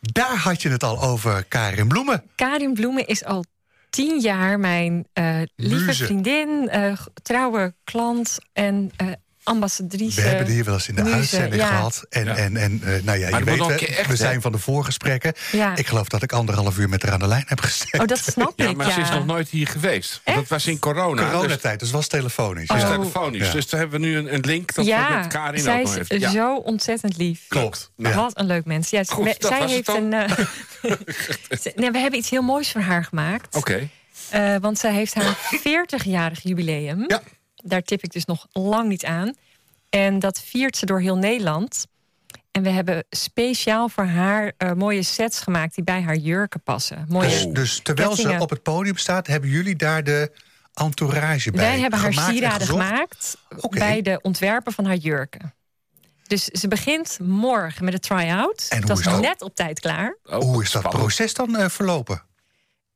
Daar 0.00 0.36
had 0.36 0.62
je 0.62 0.68
het 0.68 0.82
al 0.82 1.02
over 1.02 1.44
Karin 1.44 1.88
Bloemen. 1.88 2.22
Karin 2.34 2.72
Bloemen 2.74 3.06
is 3.06 3.24
al 3.24 3.44
tien 3.90 4.20
jaar 4.20 4.60
mijn 4.60 5.06
eh, 5.12 5.40
lieve 5.56 5.84
Muze. 5.84 6.04
vriendin, 6.04 6.68
eh, 6.68 6.92
trouwe 7.22 7.74
klant 7.84 8.38
en 8.52 8.90
eh 8.96 9.06
ambassadrice. 9.42 10.20
We 10.20 10.26
hebben 10.28 10.46
die 10.46 10.54
hier 10.54 10.64
wel 10.64 10.74
eens 10.74 10.88
in 10.88 10.94
de 10.94 11.02
uitzending 11.02 11.54
ja. 11.62 11.66
gehad. 11.68 12.04
En, 12.10 12.24
Ja. 12.24 12.34
en, 12.36 12.56
en 12.56 12.80
eh, 12.84 13.02
nou 13.02 13.18
ja, 13.18 13.30
Maar 13.30 13.38
je 13.38 13.44
weet, 13.44 13.66
we, 13.66 13.86
echt, 13.86 14.06
we 14.06 14.12
hè? 14.12 14.16
zijn 14.16 14.40
van 14.40 14.52
de 14.52 14.58
voorgesprekken. 14.58 15.32
Ja. 15.52 15.76
Ik 15.76 15.86
geloof 15.86 16.08
dat 16.08 16.22
ik 16.22 16.32
anderhalf 16.32 16.78
uur 16.78 16.88
met 16.88 17.02
haar 17.02 17.12
aan 17.12 17.18
de 17.18 17.26
lijn 17.26 17.44
heb 17.46 17.60
gezeten. 17.60 18.00
Oh, 18.00 18.06
dat 18.06 18.18
snap 18.18 18.52
Ja, 18.56 18.68
ik. 18.68 18.76
maar 18.76 18.92
ze 18.92 19.00
is 19.00 19.10
nog 19.10 19.26
nooit 19.26 19.48
hier 19.48 19.66
geweest. 19.66 20.20
Dat 20.24 20.48
was 20.48 20.66
in 20.66 20.78
corona. 20.78 21.22
Dus, 21.22 21.30
Coronatijd, 21.30 21.80
dus 21.80 21.90
was 21.90 22.06
telefonisch. 22.06 22.68
dus 22.68 22.80
Ja. 22.80 22.88
Oh. 22.88 22.94
telefonisch. 22.94 23.46
Ja. 23.46 23.52
Dus 23.52 23.68
daar 23.68 23.80
hebben 23.80 24.00
we 24.00 24.06
nu 24.06 24.16
een, 24.16 24.34
een 24.34 24.40
link 24.40 24.74
dat 24.74 24.84
we 24.84 24.90
ja, 24.90 25.18
met 25.18 25.26
Karin 25.26 25.60
zij 25.62 25.78
ook 25.78 25.82
nog 25.86 25.96
is 25.96 26.00
even. 26.00 26.20
Ja. 26.20 26.30
zo 26.30 26.56
ontzettend 26.56 27.16
lief. 27.16 27.40
Klopt. 27.48 27.90
Ja. 27.96 28.14
Wat 28.14 28.38
een 28.38 28.46
leuk 28.46 28.64
mens. 28.64 28.90
Ja, 28.90 29.02
Goed, 29.06 29.36
zij 29.38 29.50
was 29.50 29.60
het 29.60 29.70
heeft 29.70 29.86
dan. 29.86 30.12
een. 30.12 30.30
nee, 31.80 31.90
we 31.90 31.98
hebben 31.98 32.18
iets 32.18 32.30
heel 32.30 32.42
moois 32.42 32.70
voor 32.72 32.80
haar 32.80 33.04
gemaakt. 33.04 33.56
Oké. 33.56 33.88
Eh, 34.30 34.56
want 34.60 34.78
zij 34.78 34.92
heeft 34.92 35.14
haar 35.14 35.36
40-jarig 35.68 36.42
jubileum. 36.42 37.04
Ja. 37.06 37.22
Daar 37.62 37.82
tip 37.82 38.02
ik 38.02 38.12
dus 38.12 38.24
nog 38.24 38.46
lang 38.52 38.88
niet 38.88 39.04
aan. 39.04 39.34
En 39.88 40.18
dat 40.18 40.40
viert 40.40 40.76
ze 40.76 40.86
door 40.86 41.00
heel 41.00 41.16
Nederland. 41.16 41.86
En 42.50 42.62
we 42.62 42.68
hebben 42.68 43.04
speciaal 43.10 43.88
voor 43.88 44.04
haar 44.04 44.52
eh, 44.56 44.72
mooie 44.72 45.02
sets 45.02 45.40
gemaakt 45.40 45.74
die 45.74 45.84
bij 45.84 46.02
haar 46.02 46.16
jurken 46.16 46.62
passen. 46.62 47.04
Mooie 47.08 47.28
Dus, 47.28 47.46
dus 47.46 47.80
terwijl 47.82 48.16
ze 48.16 48.36
op 48.38 48.50
het 48.50 48.62
podium 48.62 48.96
staat, 48.96 49.26
hebben 49.26 49.50
jullie 49.50 49.76
daar 49.76 50.04
de 50.04 50.32
entourage 50.74 51.50
bij 51.50 51.60
Wij 51.60 51.78
hebben 51.80 51.98
haar 51.98 52.12
sieraden 52.12 52.66
gemaakt 52.66 53.36
bij 53.70 54.02
de 54.02 54.18
ontwerpen 54.22 54.72
van 54.72 54.84
haar 54.84 54.96
jurken. 54.96 55.54
Dus 56.26 56.44
ze 56.44 56.68
begint 56.68 57.18
morgen 57.22 57.84
met 57.84 57.92
de 57.92 58.00
try-out. 58.00 58.66
En 58.68 58.78
hoe 58.78 58.86
dat 58.86 58.98
is 58.98 59.06
is 59.06 59.12
dat? 59.12 59.20
net 59.20 59.42
op 59.42 59.54
tijd 59.54 59.80
klaar. 59.80 60.16
Oh, 60.24 60.38
Hoe 60.38 60.62
is 60.62 60.70
dat 60.70 60.82
spannend. 60.82 61.04
proces 61.04 61.34
dan 61.34 61.56
eh, 61.56 61.68
verlopen? 61.68 62.22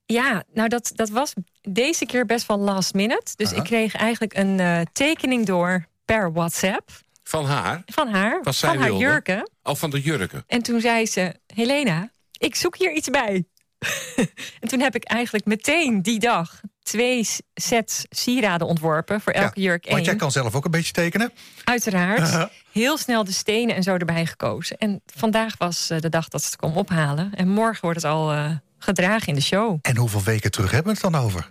Ja, 0.06 0.42
nou 0.52 0.68
dat, 0.68 0.92
dat 0.94 1.08
was 1.08 1.32
deze 1.62 2.06
keer 2.06 2.26
best 2.26 2.46
wel 2.46 2.58
last 2.58 2.94
minute. 2.94 3.32
Dus 3.36 3.50
Aha. 3.50 3.56
ik 3.56 3.64
kreeg 3.64 3.94
eigenlijk 3.94 4.36
een 4.36 4.60
eh, 4.60 4.80
tekening 4.92 5.46
door 5.46 5.86
per 6.04 6.32
WhatsApp. 6.32 6.90
Van 7.22 7.44
haar? 7.44 7.82
Van 7.86 8.08
haar. 8.08 8.40
Wat 8.42 8.56
van 8.56 8.68
haar 8.68 8.78
wilde? 8.78 9.04
jurken. 9.04 9.50
Oh, 9.62 9.74
van 9.74 9.90
de 9.90 10.00
jurken. 10.00 10.44
En 10.46 10.62
toen 10.62 10.80
zei 10.80 11.06
ze, 11.06 11.34
Helena, 11.54 12.10
ik 12.38 12.54
zoek 12.54 12.76
hier 12.76 12.92
iets 12.92 13.08
bij. 13.08 13.44
en 14.60 14.68
toen 14.68 14.80
heb 14.80 14.94
ik 14.94 15.04
eigenlijk 15.04 15.44
meteen 15.44 16.02
die 16.02 16.18
dag 16.18 16.60
twee 16.82 17.28
sets 17.54 18.04
sieraden 18.10 18.66
ontworpen. 18.66 19.20
Voor 19.20 19.32
elke 19.32 19.60
Ja, 19.60 19.66
jurk 19.66 19.84
één. 19.84 19.94
Want 19.94 20.06
jij 20.06 20.16
kan 20.16 20.32
zelf 20.32 20.54
ook 20.54 20.64
een 20.64 20.70
beetje 20.70 20.92
tekenen. 20.92 21.32
Uiteraard. 21.64 22.50
Heel 22.72 22.98
snel 22.98 23.24
de 23.24 23.32
stenen 23.32 23.76
en 23.76 23.82
zo 23.82 23.94
erbij 23.96 24.26
gekozen. 24.26 24.78
En 24.78 25.02
vandaag 25.06 25.54
was 25.58 25.90
eh, 25.90 26.00
de 26.00 26.08
dag 26.08 26.28
dat 26.28 26.40
ze 26.40 26.46
het 26.46 26.56
kwam 26.56 26.76
ophalen. 26.76 27.34
En 27.34 27.48
morgen 27.48 27.80
wordt 27.80 28.02
het 28.02 28.10
al 28.10 28.32
eh, 28.32 28.50
gedragen 28.84 29.28
in 29.28 29.34
de 29.34 29.40
show. 29.40 29.78
En 29.82 29.96
hoeveel 29.96 30.22
weken 30.22 30.50
terug 30.50 30.70
hebben 30.70 30.94
we 30.94 31.00
het 31.00 31.12
dan 31.12 31.22
over? 31.22 31.50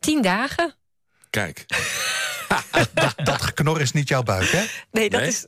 Tien 0.00 0.22
dagen? 0.22 0.74
Kijk. 1.30 1.64
Dat 3.24 3.42
geknor 3.42 3.80
is 3.80 3.92
niet 3.92 4.08
jouw 4.08 4.22
buik, 4.22 4.48
hè? 4.50 4.64
Nee, 4.90 5.10
dat 5.10 5.20
Nee? 5.20 5.28
is 5.28 5.44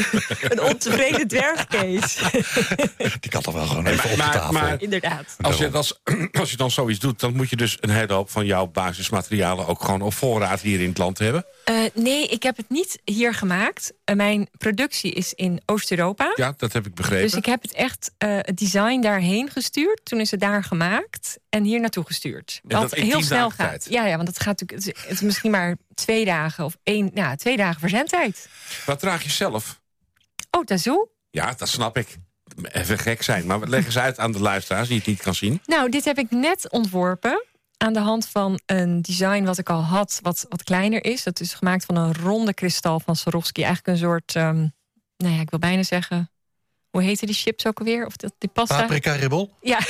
een 0.50 0.62
ontevreden 0.62 1.28
dwergkees. 1.28 2.18
Die 3.20 3.30
kan 3.30 3.42
toch 3.42 3.54
wel 3.54 3.66
gewoon 3.66 3.86
even 3.86 4.04
op 4.04 4.10
de 4.10 4.16
maar- 4.16 4.32
tafel. 4.32 4.52
maar- 4.52 4.82
Inderdaad. 4.82 5.36
Als 5.40 5.56
je, 5.56 5.70
als, 5.70 6.00
als 6.40 6.50
je 6.50 6.56
dan 6.56 6.70
zoiets 6.70 6.98
doet, 6.98 7.20
dan 7.20 7.36
moet 7.36 7.50
je 7.50 7.56
dus 7.56 7.76
een 7.80 7.90
hele 7.90 8.12
hoop 8.12 8.30
van 8.30 8.46
jouw 8.46 8.66
basismaterialen 8.66 9.66
ook 9.66 9.84
gewoon 9.84 10.02
op 10.02 10.14
voorraad 10.14 10.60
hier 10.60 10.80
in 10.80 10.88
het 10.88 10.98
land 10.98 11.18
hebben. 11.18 11.44
Eh, 11.64 11.74
nee, 11.94 12.26
ik 12.28 12.42
heb 12.42 12.56
het 12.56 12.68
niet 12.70 12.98
hier 13.04 13.34
gemaakt. 13.34 13.92
Eh, 14.04 14.16
mijn 14.16 14.48
productie 14.58 15.12
is 15.12 15.32
in 15.34 15.60
Oost-Europa. 15.66 16.32
Ja, 16.36 16.54
dat 16.56 16.72
heb 16.72 16.86
ik 16.86 16.94
begrepen. 16.94 17.24
Dus 17.24 17.34
ik 17.34 17.46
heb 17.46 17.62
het 17.62 17.72
echt 17.72 18.10
eh, 18.18 18.28
het 18.40 18.56
design 18.56 19.00
daarheen 19.00 19.50
gestuurd. 19.50 20.00
Toen 20.04 20.20
is 20.20 20.30
het 20.30 20.40
daar 20.40 20.64
gemaakt 20.64 21.38
en 21.48 21.64
hier 21.64 21.80
naartoe 21.80 22.04
gestuurd. 22.06 22.60
Dat 22.62 22.94
in 22.94 23.04
heel 23.04 23.22
snel 23.22 23.38
dagen 23.48 23.56
gaat. 23.64 23.68
tijd? 23.68 23.86
Ja, 23.90 24.06
ja, 24.06 24.16
want 24.16 24.28
het 24.28 24.40
gaat 24.40 24.60
natuurlijk. 24.60 24.98
Het 25.02 25.10
is 25.10 25.20
misschien 25.20 25.50
maar 25.50 25.76
twee 25.96 26.24
dagen 26.24 26.64
of 26.64 26.76
één. 26.82 27.10
Ja, 27.14 27.36
twee 27.36 27.56
dagen 27.56 27.80
verzendtijd. 27.80 28.48
Wat 28.86 28.98
draag 28.98 29.22
je 29.22 29.30
zelf? 29.30 29.80
Oh, 30.50 30.64
Tazoo. 30.64 31.08
Ja, 31.30 31.52
dat 31.56 31.68
snap 31.68 31.96
ik. 31.98 32.16
Even 32.62 32.98
gek 32.98 33.22
zijn, 33.22 33.46
maar 33.46 33.58
leg 33.58 33.84
eens 33.84 33.98
uit 33.98 34.18
aan 34.18 34.32
de 34.32 34.40
luisteraars 34.40 34.88
die 34.88 34.96
het 34.98 35.06
niet 35.06 35.22
kan 35.22 35.34
zien. 35.34 35.60
Nou, 35.66 35.90
dit 35.90 36.04
heb 36.04 36.18
ik 36.18 36.30
net 36.30 36.70
ontworpen. 36.70 37.44
Aan 37.76 37.92
de 37.92 37.98
hand 38.00 38.28
van 38.28 38.60
een 38.66 39.02
design 39.02 39.44
wat 39.44 39.58
ik 39.58 39.70
al 39.70 39.82
had, 39.82 40.18
wat, 40.22 40.46
wat 40.48 40.62
kleiner 40.62 41.04
is. 41.04 41.22
Dat 41.22 41.40
is 41.40 41.54
gemaakt 41.54 41.84
van 41.84 41.96
een 41.96 42.14
ronde 42.14 42.54
kristal 42.54 43.00
van 43.00 43.16
Swarovski. 43.16 43.62
Eigenlijk 43.62 43.98
een 43.98 44.04
soort. 44.08 44.34
ehm, 44.36 44.66
nou 45.16 45.34
ja, 45.34 45.40
ik 45.40 45.50
wil 45.50 45.58
bijna 45.58 45.82
zeggen. 45.82 46.30
Hoe 46.90 47.02
heette 47.02 47.26
die 47.26 47.34
chips 47.34 47.66
ook 47.66 47.78
alweer? 47.78 48.06
Of 48.06 48.16
dat, 48.16 48.32
die 48.38 48.50
pasta? 48.50 48.80
Paprika 48.80 49.12
ribbel? 49.14 49.56
Ja, 49.60 49.78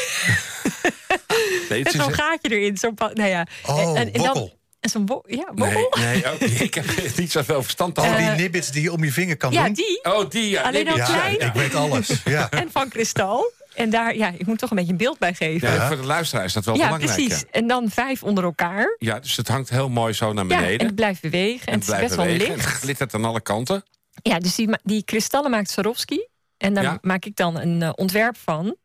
Nee, 1.69 1.79
het 1.79 1.85
met 1.85 1.95
is 1.95 2.01
zo'n 2.03 2.13
gaatje 2.13 2.49
erin. 2.49 2.77
Zo'n 2.77 2.95
pa- 2.95 3.11
nou 3.15 3.29
ja. 3.29 3.47
Oh, 3.67 3.99
en, 3.99 4.13
en 4.13 4.23
dan, 4.23 4.51
en 4.81 4.91
zo'n 4.91 5.07
wo- 5.07 5.23
ja, 5.27 5.51
wokkel. 5.55 5.93
Nee, 5.99 6.23
nee 6.23 6.33
oh, 6.33 6.61
ik 6.61 6.75
heb 6.75 6.85
niet 7.17 7.33
zoveel 7.33 7.63
verstand 7.63 7.95
van. 7.99 8.17
die 8.17 8.27
Eh, 8.27 8.37
nibbits 8.37 8.71
die 8.71 8.83
je 8.83 8.93
om 8.93 9.05
je 9.05 9.13
vinger 9.13 9.37
kan 9.37 9.53
Ja, 9.53 9.65
doen? 9.65 9.73
die. 9.73 10.01
oh, 10.05 10.31
die 10.31 10.49
ja. 10.51 10.63
Alleen 10.63 10.89
al 10.89 10.97
ja, 10.97 11.05
ik. 11.07 11.13
klein. 11.39 11.41
ik 11.41 11.53
weet 11.53 11.75
alles. 11.75 12.09
Ja. 12.25 12.51
En 12.51 12.71
van 12.71 12.89
kristal. 12.89 13.53
En 13.75 13.91
daar, 13.91 14.17
ja, 14.17 14.33
ik 14.39 14.47
moet 14.47 14.59
toch 14.59 14.71
een 14.71 14.77
beetje 14.77 14.93
een 14.93 14.99
beeld 14.99 15.19
bij 15.19 15.35
geven. 15.35 15.69
Ja, 15.69 15.75
Ja, 15.75 15.87
Voor 15.89 15.97
de 15.97 16.03
luisteraar 16.07 16.45
is 16.45 16.53
dat 16.53 16.65
wel 16.65 16.75
belangrijk. 16.75 17.13
precies. 17.15 17.41
Ja. 17.41 17.47
En 17.51 17.67
dan 17.67 17.91
vijf 17.91 18.23
onder 18.23 18.45
elkaar. 18.45 18.97
ja, 18.99 19.19
dus 19.19 19.37
het 19.37 19.49
hangt 19.49 19.69
heel 19.71 19.89
mooi 19.89 20.13
zo 20.13 20.33
naar 20.33 20.47
Ja, 20.47 20.57
beneden. 20.57 20.79
en 20.79 20.87
het 20.87 20.95
blijft 20.95 21.21
bewegen. 21.23 21.67
En, 21.67 21.73
het 21.73 21.83
is 21.83 21.87
blijft 21.89 22.05
best 22.05 22.17
wel 22.17 22.25
bewegen. 22.25 22.55
Het 22.55 22.57
licht. 22.65 22.73
glittert 22.79 23.15
aan 23.15 23.25
alle 23.25 23.41
kanten. 23.41 23.85
Ja, 24.23 24.39
dus 24.39 24.55
die, 24.55 24.69
die 24.83 25.05
kristallen 25.05 25.51
maakt 25.51 25.71
Swarovski. 25.71 26.27
En 26.57 26.75
daar 26.75 26.83
Ja. 26.83 26.99
maak 27.01 27.25
ik 27.25 27.37
dan 27.37 27.59
een 27.61 27.83
eh, 27.83 27.91
ontwerp 27.95 28.37
van. 28.45 28.77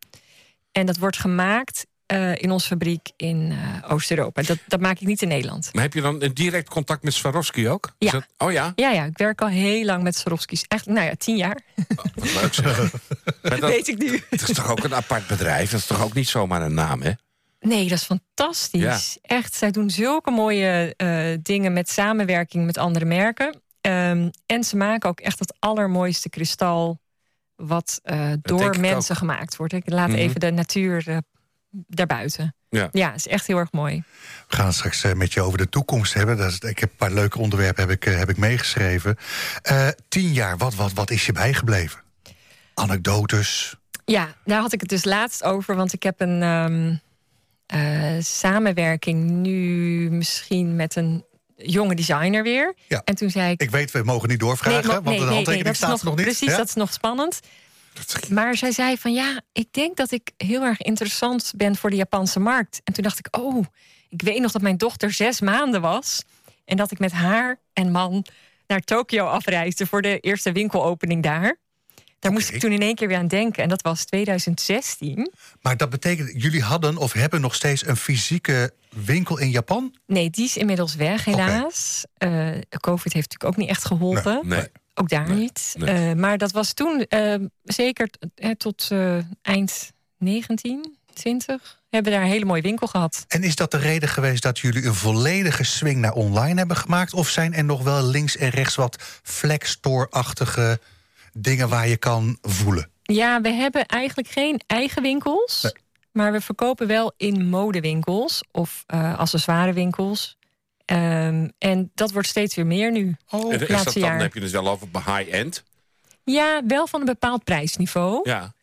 En 0.71 0.85
dat 0.85 0.97
wordt 0.97 1.17
gemaakt 1.17 1.85
eh, 2.11 2.35
in 2.35 2.51
onze 2.51 2.67
fabriek 2.67 3.09
in 3.17 3.51
eh, 3.83 3.91
Oost-Europa. 3.93 4.41
Dat, 4.41 4.57
dat 4.67 4.79
maak 4.79 4.99
ik 4.99 5.07
niet 5.07 5.21
in 5.21 5.27
Nederland. 5.27 5.69
Maar 5.73 5.83
heb 5.83 5.93
je 5.93 6.01
dan 6.01 6.21
een 6.21 6.33
direct 6.33 6.69
contact 6.69 7.03
met 7.03 7.13
Swarovski 7.13 7.69
ook? 7.69 7.91
Is 7.97 8.11
Ja. 8.11 8.11
dat- 8.11 8.25
oh 8.37 8.51
ja, 8.51 8.71
Ja, 8.75 8.89
ja, 8.91 9.03
ik 9.05 9.17
werk 9.17 9.41
al 9.41 9.47
heel 9.47 9.85
lang 9.85 10.03
met 10.03 10.15
Swarovski's. 10.15 10.63
Eigenlijk, 10.67 10.99
nou 11.01 11.11
ja, 11.11 11.17
tien 11.17 11.37
jaar. 11.37 11.57
wat 12.15 12.33
leuk 12.41 12.53
zeg. 12.53 12.91
Dat, 13.41 13.59
Weet 13.59 13.87
ik 13.87 13.97
nu. 13.97 14.23
het 14.29 14.49
is 14.49 14.55
toch 14.55 14.69
ook 14.71 14.83
een 14.83 14.93
apart 14.95 15.27
bedrijf? 15.27 15.71
Dat 15.71 15.79
is 15.79 15.85
toch 15.85 16.03
ook 16.03 16.13
niet 16.13 16.27
zomaar 16.29 16.61
een 16.61 16.73
naam, 16.73 17.01
hè? 17.01 17.11
Nee, 17.59 17.87
dat 17.87 17.97
is 17.97 18.03
fantastisch. 18.03 19.17
Echt, 19.21 19.53
zij 19.53 19.71
doen 19.71 19.89
zulke 19.89 20.31
mooie 20.31 20.93
eh, 20.97 21.37
dingen 21.41 21.73
met 21.73 21.89
samenwerking 21.89 22.65
met 22.65 22.77
andere 22.77 23.05
merken. 23.05 23.61
Ehm, 23.81 24.29
en 24.45 24.63
ze 24.63 24.77
maken 24.77 25.09
ook 25.09 25.19
echt 25.19 25.39
het 25.39 25.53
allermooiste 25.59 26.29
kristal 26.29 26.99
wat 27.55 27.99
eh, 28.03 28.31
door 28.41 28.79
mensen 28.79 29.15
gemaakt 29.15 29.55
wordt. 29.55 29.73
Ik 29.73 29.89
laat 29.89 30.07
Mhm. 30.07 30.17
even 30.17 30.39
de 30.39 30.51
natuur 30.51 31.03
eh, 31.07 31.17
daarbuiten. 31.71 32.55
Ja. 32.69 32.89
ja, 32.91 33.13
is 33.13 33.27
echt 33.27 33.47
heel 33.47 33.57
erg 33.57 33.71
mooi. 33.71 34.03
We 34.47 34.55
gaan 34.55 34.65
het 34.65 34.75
straks 34.75 35.03
eh, 35.03 35.13
met 35.13 35.33
je 35.33 35.41
over 35.41 35.57
de 35.57 35.69
toekomst 35.69 36.13
hebben. 36.13 36.37
Dat 36.37 36.51
is, 36.51 36.59
ik 36.59 36.79
heb 36.79 36.89
een 36.89 36.95
paar 36.95 37.11
leuke 37.11 37.39
onderwerpen 37.39 37.83
heb 37.83 37.91
ik, 37.91 38.05
eh, 38.05 38.17
heb 38.17 38.29
ik 38.29 38.37
meegeschreven. 38.37 39.17
Eh, 39.61 39.87
tien 40.07 40.33
jaar, 40.33 40.57
wat, 40.57 40.75
wat, 40.75 40.93
wat 40.93 41.11
is 41.11 41.25
je 41.25 41.31
bijgebleven? 41.31 41.99
Anekdotes. 42.73 43.75
Ja, 44.05 44.35
daar 44.45 44.61
had 44.61 44.73
ik 44.73 44.79
het 44.79 44.89
dus 44.89 45.03
laatst 45.03 45.43
over, 45.43 45.75
want 45.75 45.93
ik 45.93 46.03
heb 46.03 46.21
een 46.21 46.41
ehm, 46.41 46.95
eh, 47.65 48.21
samenwerking 48.23 49.29
nu 49.29 50.09
misschien 50.11 50.75
met 50.75 50.95
een 50.95 51.25
jonge 51.55 51.95
designer 51.95 52.43
weer. 52.43 52.75
Ja. 52.87 53.01
En 53.05 53.15
toen 53.15 53.29
zei 53.29 53.51
ik. 53.51 53.61
Ik 53.61 53.69
weet, 53.69 53.91
we 53.91 54.03
mogen 54.03 54.29
niet 54.29 54.39
doorvragen, 54.39 55.03
want 55.03 55.17
de 55.17 55.23
handtekening 55.23 55.63
dat 55.63 55.71
is 55.71 55.77
staat 55.77 55.89
nog, 55.89 55.99
er 55.99 56.05
nog 56.05 56.15
niet. 56.15 56.25
Precies, 56.25 56.49
Ja? 56.49 56.57
dat 56.57 56.67
is 56.67 56.73
nog 56.73 56.93
spannend. 56.93 57.39
Maar 58.29 58.57
zij 58.57 58.71
zei 58.71 58.97
van 58.97 59.13
ja, 59.13 59.41
ik 59.51 59.73
denk 59.73 59.97
dat 59.97 60.11
ik 60.11 60.31
heel 60.37 60.63
erg 60.63 60.81
interessant 60.81 61.53
ben 61.55 61.75
voor 61.75 61.89
de 61.89 61.95
Japanse 61.95 62.39
markt. 62.39 62.81
En 62.83 62.93
toen 62.93 63.03
dacht 63.03 63.19
ik, 63.19 63.37
oh, 63.37 63.65
ik 64.09 64.21
weet 64.21 64.39
nog 64.39 64.51
dat 64.51 64.61
mijn 64.61 64.77
dochter 64.77 65.13
zes 65.13 65.41
maanden 65.41 65.81
was. 65.81 66.23
En 66.65 66.77
dat 66.77 66.91
ik 66.91 66.99
met 66.99 67.11
haar 67.11 67.59
en 67.73 67.91
man 67.91 68.25
naar 68.67 68.81
Tokio 68.81 69.25
afreisde 69.25 69.87
voor 69.87 70.01
de 70.01 70.19
eerste 70.19 70.51
winkelopening 70.51 71.23
daar. 71.23 71.57
Daar 72.19 72.31
moest 72.31 72.49
ik 72.49 72.59
toen 72.59 72.71
in 72.71 72.81
één 72.81 72.95
keer 72.95 73.07
weer 73.07 73.17
aan 73.17 73.27
denken. 73.27 73.63
En 73.63 73.69
dat 73.69 73.81
was 73.81 74.05
2016. 74.05 75.31
Maar 75.61 75.77
dat 75.77 75.89
betekent, 75.89 76.41
jullie 76.41 76.61
hadden 76.61 76.97
of 76.97 77.13
hebben 77.13 77.41
nog 77.41 77.55
steeds 77.55 77.87
een 77.87 77.97
fysieke 77.97 78.73
winkel 78.89 79.37
in 79.37 79.49
Japan? 79.49 79.95
Nee, 80.07 80.29
die 80.29 80.45
is 80.45 80.57
inmiddels 80.57 80.95
weg, 80.95 81.25
helaas. 81.25 82.05
Eh, 82.17 82.49
Covid 82.79 83.13
heeft 83.13 83.29
natuurlijk 83.29 83.43
ook 83.43 83.57
niet 83.57 83.69
echt 83.69 83.85
geholpen. 83.85 84.39
Nee. 84.43 84.67
Ook 84.93 85.09
daar 85.09 85.27
Nee, 85.27 85.37
niet. 85.37 85.75
nee. 85.77 86.09
Eh, 86.09 86.15
maar 86.15 86.37
dat 86.37 86.51
was 86.51 86.73
toen 86.73 87.05
eh, 87.07 87.35
zeker 87.63 88.09
tot 88.57 88.87
eh, 88.91 89.17
eind 89.41 89.91
19, 90.17 90.97
20. 91.13 91.79
Hebben 91.89 92.11
daar 92.11 92.21
een 92.21 92.27
hele 92.27 92.45
mooie 92.45 92.61
winkel 92.61 92.87
gehad. 92.87 93.25
En 93.27 93.43
is 93.43 93.55
dat 93.55 93.71
de 93.71 93.77
reden 93.77 94.09
geweest 94.09 94.43
dat 94.43 94.59
jullie 94.59 94.85
een 94.85 94.93
volledige 94.93 95.63
swing 95.63 95.99
naar 95.99 96.13
online 96.13 96.57
hebben 96.57 96.77
gemaakt? 96.77 97.13
Of 97.13 97.29
zijn 97.29 97.53
er 97.53 97.63
nog 97.63 97.83
wel 97.83 98.03
links 98.03 98.37
en 98.37 98.49
rechts 98.49 98.75
wat 98.75 99.19
flexstore-achtige 99.23 100.79
dingen 101.33 101.69
waar 101.69 101.87
je 101.87 101.97
kan 101.97 102.37
voelen? 102.41 102.89
Ja, 103.03 103.41
we 103.41 103.49
hebben 103.49 103.85
eigenlijk 103.85 104.27
geen 104.29 104.61
eigen 104.67 105.01
winkels. 105.01 105.61
Nee. 105.61 105.71
Maar 106.11 106.31
we 106.31 106.41
verkopen 106.41 106.87
wel 106.87 107.13
in 107.17 107.49
modewinkels 107.49 108.43
of 108.51 108.83
eh 108.87 109.19
accessoirewinkels. 109.19 110.37
Ehm, 110.91 111.47
en 111.57 111.91
dat 111.95 112.11
wordt 112.11 112.27
steeds 112.27 112.55
weer 112.55 112.65
meer 112.65 112.91
nu. 112.91 113.15
Oh, 113.29 113.53
En 113.53 113.61
is 113.61 113.67
dat 113.83 113.93
dan, 113.93 114.03
jaar. 114.03 114.19
heb 114.19 114.33
je 114.33 114.41
het 114.41 114.51
wel 114.51 114.69
over 114.69 114.87
high-end? 114.93 115.63
Ja, 116.23 116.61
wel 116.67 116.87
van 116.87 116.99
een 116.99 117.05
bepaald 117.05 117.43
prijsniveau. 117.43 118.19
Ja. 118.29 118.53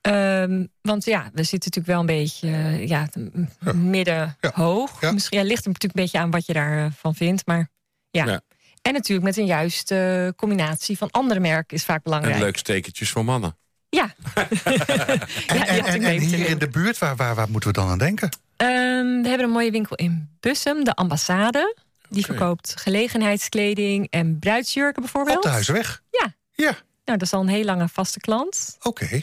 Ehm, 0.00 0.66
want 0.82 1.04
ja, 1.04 1.30
we 1.32 1.42
zitten 1.42 1.70
natuurlijk 1.72 1.86
wel 1.86 2.00
een 2.00 2.06
beetje 2.24 2.48
eh, 2.48 2.86
ja, 2.88 3.08
m- 3.18 3.90
midden 3.90 4.36
Ja. 4.40 4.50
hoog. 4.54 5.00
Ja. 5.00 5.12
Misschien 5.12 5.38
ja, 5.38 5.44
ligt 5.44 5.64
er 5.64 5.70
natuurlijk 5.70 5.94
een 5.98 6.02
beetje 6.02 6.18
aan 6.18 6.30
wat 6.30 6.46
je 6.46 6.52
daarvan 6.52 6.92
van 6.92 7.14
vindt. 7.14 7.46
Maar 7.46 7.68
ja. 8.10 8.24
Ja. 8.24 8.40
En 8.82 8.92
natuurlijk 8.92 9.26
met 9.26 9.36
een 9.36 9.46
juiste 9.46 10.32
combinatie 10.36 10.98
van 10.98 11.10
andere 11.10 11.40
merken 11.40 11.76
is 11.76 11.84
vaak 11.84 11.96
En 11.96 12.02
belangrijk. 12.02 12.38
leuk 12.38 12.56
stekertjes 12.58 13.10
voor 13.10 13.24
mannen. 13.24 13.56
Ja. 13.88 14.14
ja, 14.34 14.44
die 14.48 15.46
En, 15.46 15.66
en, 15.66 15.84
en, 15.84 16.02
en 16.02 16.20
hier 16.20 16.48
in 16.48 16.58
de 16.58 16.68
buurt, 16.68 16.98
waar, 16.98 17.16
waar, 17.16 17.34
waar 17.34 17.50
moeten 17.50 17.70
we 17.72 17.76
dan 17.78 17.88
aan 17.88 17.98
denken? 17.98 18.30
Ehm, 18.62 19.22
we 19.22 19.28
hebben 19.28 19.46
een 19.46 19.50
mooie 19.52 19.70
winkel 19.70 19.96
in 19.96 20.28
Bussum, 20.40 20.84
de 20.84 20.94
ambassade. 20.94 21.76
Die 22.08 22.24
verkoopt 22.24 22.74
gelegenheidskleding 22.80 24.06
en 24.10 24.38
bruidsjurken 24.38 25.02
bijvoorbeeld. 25.02 25.36
Op 25.36 25.42
de 25.42 25.48
Huizenweg? 25.48 26.02
Ja. 26.10 26.34
Ja, 26.54 26.70
Nou, 27.04 27.18
dat 27.18 27.22
is 27.22 27.32
al 27.32 27.40
een 27.40 27.48
heel 27.48 27.64
lange 27.64 27.88
vaste 27.88 28.20
klant. 28.20 28.76
oké. 28.82 29.22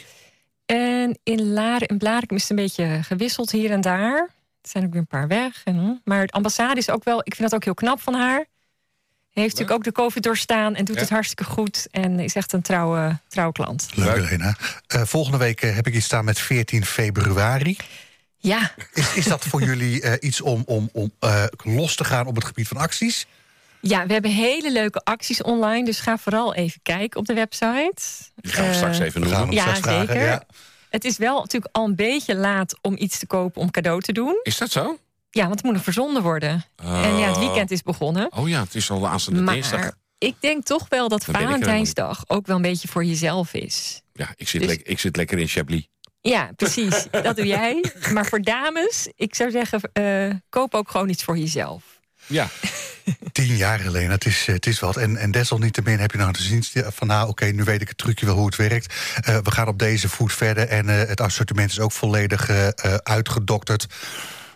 En 0.66 1.18
in 1.22 1.52
Laren 1.52 1.88
en 1.88 1.98
Blarikum 1.98 2.36
is 2.36 2.42
het 2.42 2.50
een 2.50 2.56
beetje 2.64 2.98
gewisseld 3.02 3.50
hier 3.50 3.70
en 3.70 3.80
daar. 3.80 4.16
Er 4.62 4.68
zijn 4.70 4.84
ook 4.84 4.90
weer 4.92 5.00
een 5.00 5.06
paar 5.06 5.28
weg. 5.28 5.60
En, 5.64 5.74
hm. 5.78 5.94
maar 6.04 6.26
de 6.26 6.32
ambassade 6.32 6.80
is 6.80 6.90
ook 6.90 7.04
wel, 7.04 7.20
ik 7.24 7.34
vind 7.34 7.50
dat 7.50 7.54
ook 7.54 7.64
heel 7.64 7.74
knap 7.74 8.00
van 8.00 8.14
haar. 8.14 8.44
Heeft 9.30 9.48
natuurlijk 9.50 9.70
ook 9.78 9.84
de 9.84 9.92
COVID 9.92 10.22
doorstaan 10.22 10.74
en 10.74 10.84
doet 10.84 10.94
Ja. 10.94 11.00
het 11.00 11.10
hartstikke 11.10 11.44
goed. 11.44 11.86
En 11.90 12.20
is 12.20 12.34
echt 12.34 12.52
een 12.52 12.62
trouwe, 12.62 13.18
trouwe 13.28 13.52
klant. 13.52 13.88
Leuk, 13.94 14.16
Leuk. 14.16 14.30
Lena. 14.30 14.56
Eh, 14.86 15.02
volgende 15.02 15.38
week 15.38 15.62
eh, 15.62 15.74
heb 15.74 15.86
ik 15.86 15.94
iets 15.94 16.04
staan 16.04 16.24
met 16.24 16.38
14 16.38 16.84
februari. 16.84 17.76
Ja, 18.42 18.72
Is, 18.92 19.14
is 19.14 19.24
dat 19.24 19.44
voor 19.44 19.62
jullie 19.62 20.02
eh, 20.02 20.28
iets 20.28 20.40
om, 20.40 20.62
om, 20.66 20.88
om 20.92 21.12
eh, 21.18 21.44
los 21.64 21.94
te 21.96 22.04
gaan 22.04 22.26
op 22.26 22.34
het 22.34 22.44
gebied 22.44 22.68
van 22.68 22.76
acties? 22.76 23.26
ja, 23.80 24.06
we 24.06 24.12
hebben 24.12 24.30
hele 24.30 24.72
leuke 24.72 25.00
acties 25.04 25.42
online. 25.42 25.84
Dus 25.84 26.00
ga 26.00 26.18
vooral 26.18 26.54
even 26.54 26.80
kijken 26.82 27.20
op 27.20 27.26
de 27.26 27.34
website. 27.34 27.94
Die 28.36 28.52
gaan 28.52 28.64
we 28.64 28.70
Eh, 28.70 28.76
straks 28.76 28.98
even 28.98 29.12
gaan 29.12 29.30
noemen. 29.30 29.38
hem 29.40 29.50
Ja, 29.52 29.60
straks 29.62 29.78
vragen. 29.80 30.06
zeker. 30.06 30.22
Ja. 30.26 30.42
Het 30.90 31.04
is 31.04 31.16
wel 31.16 31.40
natuurlijk 31.40 31.76
al 31.76 31.84
een 31.84 31.94
beetje 31.96 32.34
laat 32.36 32.78
om 32.82 32.94
iets 32.98 33.18
te 33.18 33.26
kopen 33.26 33.60
om 33.62 33.70
cadeau 33.70 34.00
te 34.00 34.12
doen. 34.12 34.40
Is 34.42 34.58
dat 34.58 34.70
zo? 34.70 34.98
Ja, 35.30 35.42
want 35.42 35.54
het 35.54 35.62
moet 35.64 35.72
nog 35.74 35.82
verzonden 35.82 36.22
worden. 36.22 36.64
En 36.76 37.16
ja, 37.16 37.28
het 37.28 37.38
weekend 37.38 37.70
is 37.70 37.82
begonnen. 37.82 38.32
Oh 38.36 38.48
ja, 38.48 38.62
het 38.62 38.74
is 38.74 38.90
al 38.90 39.00
de 39.00 39.06
aanstaande 39.06 39.40
Maar 39.42 39.54
dinsdag. 39.54 39.90
ik 40.18 40.34
denk 40.40 40.64
toch 40.64 40.86
wel 40.88 41.08
dat 41.08 41.24
Valentijnsdag 41.24 42.24
ook 42.26 42.46
wel 42.46 42.56
een 42.56 42.62
beetje 42.62 42.88
voor 42.88 43.04
jezelf 43.04 43.54
is. 43.54 44.00
Ja, 44.12 44.32
ik 44.36 44.48
zit, 44.48 44.60
Dus- 44.62 44.76
ik 44.82 44.98
zit 44.98 45.16
lekker 45.16 45.38
in 45.38 45.48
Chablis. 45.48 45.88
Ja, 46.20 46.50
precies. 46.56 47.06
dat 47.10 47.36
doe 47.36 47.46
jij. 47.46 47.84
Maar 48.12 48.26
voor 48.26 48.42
dames, 48.42 49.08
ik 49.16 49.34
zou 49.34 49.50
zeggen, 49.50 49.80
eh, 49.92 50.30
koop 50.48 50.74
ook 50.74 50.90
gewoon 50.90 51.08
iets 51.08 51.24
voor 51.24 51.38
jezelf. 51.38 51.82
Ja, 52.26 52.48
Tien 53.32 53.56
jaar 53.56 53.78
geleden, 53.78 54.10
het 54.10 54.24
is, 54.26 54.46
het 54.46 54.66
is 54.66 54.78
wat. 54.80 54.96
En, 54.96 55.16
en 55.16 55.30
desalniettemin 55.30 55.98
heb 55.98 56.10
je 56.10 56.18
nou 56.18 56.32
te 56.32 56.42
zien 56.42 56.64
van... 56.92 57.06
nou, 57.06 57.28
oké, 57.28 57.44
nu 57.44 57.64
weet 57.64 57.80
ik 57.80 57.88
het 57.88 57.98
trucje 57.98 58.26
wel 58.26 58.34
hoe 58.34 58.46
het 58.46 58.56
werkt. 58.56 58.94
Eh, 59.20 59.38
we 59.42 59.50
gaan 59.50 59.68
op 59.68 59.78
deze 59.78 60.08
voet 60.08 60.32
verder 60.32 60.68
en 60.68 60.88
eh, 60.88 61.08
het 61.08 61.20
assortiment 61.20 61.70
is 61.70 61.80
ook 61.80 61.92
volledig 61.92 62.48
eh, 62.48 62.66
eh, 62.68 62.94
uitgedokterd. 63.02 63.86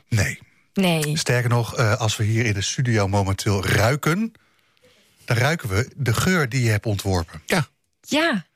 Nee. 0.09 0.39
Nee. 0.75 1.19
Sterker 1.19 1.51
nog, 1.51 1.77
eh, 1.77 1.95
als 2.01 2.17
we 2.17 2.25
hier 2.25 2.45
in 2.47 2.55
de 2.55 2.61
studio 2.63 3.09
momenteel 3.09 3.67
ruiken... 3.67 4.33
dan 5.25 5.37
ruiken 5.37 5.69
we 5.69 5.91
de 5.97 6.15
geur 6.15 6.49
die 6.49 6.63
je 6.63 6.71
hebt 6.71 6.87
ontworpen. 6.87 7.43
ja. 7.47 7.67
Ja. 8.01 8.47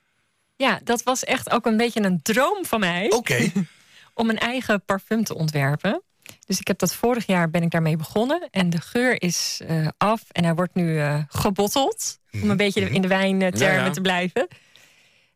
Ja, 0.59 0.81
dat 0.85 1.03
was 1.03 1.25
echt 1.25 1.51
ook 1.51 1.67
een 1.67 1.77
beetje 1.77 2.03
een 2.03 2.23
droom 2.23 2.65
van 2.65 2.81
mij. 2.81 3.11
Oké. 3.11 3.53
om 4.15 4.31
een 4.31 4.39
eigen 4.39 4.85
parfum 4.85 5.25
te 5.25 5.35
ontwerpen. 5.35 6.03
Dus 6.47 6.61
ik 6.61 6.67
heb 6.67 6.79
dat 6.79 6.95
vorig 6.95 7.27
jaar 7.27 7.51
ben 7.51 7.63
ik 7.63 7.71
daarmee 7.71 7.97
begonnen. 7.97 8.49
En 8.51 8.71
de 8.71 8.81
geur 8.81 9.23
is 9.23 9.61
eh, 9.67 9.89
af 9.97 10.23
en 10.29 10.45
hij 10.45 10.55
wordt 10.55 10.75
nu 10.75 10.99
eh, 10.99 11.23
gebotteld. 11.29 12.19
Om 12.33 12.51
een 12.51 12.57
beetje 12.57 12.91
in 12.91 13.03
de 13.03 13.09
wijntermen 13.09 13.59
Ja, 13.59 13.85
ja. 13.85 13.91
te 13.91 14.01
blijven. 14.01 14.49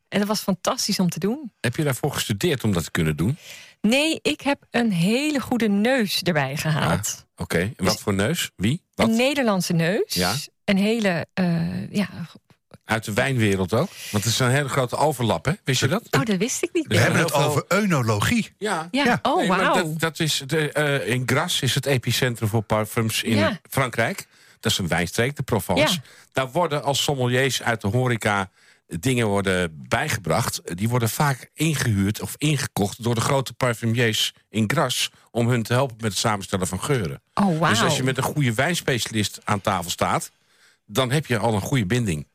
En 0.09 0.19
dat 0.19 0.29
was 0.29 0.41
fantastisch 0.41 0.99
om 0.99 1.09
te 1.09 1.19
doen. 1.19 1.53
Heb 1.61 1.77
je 1.77 1.85
daarvoor 1.85 2.13
gestudeerd 2.13 2.65
om 2.65 2.73
dat 2.73 2.85
te 2.85 2.91
kunnen 2.91 3.17
doen? 3.17 3.39
Nee, 3.81 4.19
ik 4.23 4.41
heb 4.41 4.67
een 4.71 4.93
hele 4.93 5.41
goede 5.41 5.69
neus 5.69 6.23
erbij 6.23 6.57
gehaald. 6.57 7.27
Oké, 7.37 7.59
en 7.59 7.85
wat 7.85 8.01
voor 8.01 8.15
neus? 8.15 8.51
Wie? 8.57 8.83
Wat? 8.95 9.09
Een 9.09 9.17
Nederlandse 9.17 9.73
neus. 9.73 10.15
Ja. 10.15 10.35
Een 10.65 10.77
hele, 10.77 11.27
eh, 11.35 11.91
ja... 11.91 12.09
Uit 12.85 13.05
de 13.05 13.13
wijnwereld 13.13 13.73
ook? 13.73 13.89
Want 14.11 14.25
het 14.25 14.33
is 14.33 14.39
een 14.39 14.51
hele 14.51 14.69
grote 14.69 14.97
overlap, 14.97 15.45
hè? 15.45 15.53
Wist 15.65 15.81
je 15.81 15.89
dat? 15.89 16.03
Oh, 16.11 16.25
dat 16.25 16.37
wist 16.37 16.63
ik 16.63 16.71
niet. 16.73 16.87
We 16.87 16.99
hebben 16.99 17.21
het 17.21 17.33
over 17.33 17.65
eunologie. 17.69 18.55
Ja. 18.59 18.89
Ja, 18.91 19.05
Ja. 19.05 19.19
oh 19.23 19.37
Nee, 19.37 19.49
wauw. 19.49 19.75
dat, 19.75 20.01
dat 20.01 20.19
is 20.21 20.43
de, 20.47 20.73
eh, 20.73 21.09
in 21.09 21.23
Grasse 21.27 21.65
is 21.65 21.75
het 21.75 21.87
epicentrum 21.87 22.49
voor 22.49 22.63
parfums 22.63 23.23
in 23.23 23.37
Ja. 23.37 23.61
Frankrijk. 23.71 24.27
Dat 24.61 24.73
is 24.73 24.79
een 24.79 24.89
wijnstreek, 24.89 25.37
de 25.37 25.43
Provence. 25.43 25.95
Ja. 25.95 26.01
Daar 26.33 26.51
worden 26.51 26.83
als 26.83 27.03
sommeliers 27.03 27.63
uit 27.63 27.81
de 27.81 27.89
horeca 27.89 28.51
dingen 28.87 29.27
worden 29.27 29.85
bijgebracht. 29.89 30.61
Die 30.77 30.89
worden 30.89 31.09
vaak 31.09 31.51
ingehuurd 31.55 32.21
of 32.21 32.35
ingekocht 32.39 33.03
door 33.03 33.15
de 33.15 33.21
grote 33.21 33.53
parfumiers 33.53 34.33
in 34.49 34.71
Grasse... 34.71 35.11
om 35.31 35.49
hun 35.49 35.63
te 35.63 35.73
helpen 35.73 35.97
met 36.01 36.11
het 36.11 36.19
samenstellen 36.21 36.67
van 36.67 36.83
geuren. 36.83 37.23
Oh, 37.35 37.59
wauw. 37.59 37.71
Dus 37.71 37.83
als 37.83 37.97
je 37.97 38.03
met 38.03 38.17
een 38.17 38.23
goede 38.23 38.55
wijnspecialist 38.55 39.41
aan 39.45 39.61
tafel 39.61 39.91
staat... 39.91 40.31
dan 40.87 41.11
heb 41.11 41.27
je 41.27 41.39
al 41.39 41.55
een 41.55 41.61
goede 41.61 41.87
binding. 41.87 42.27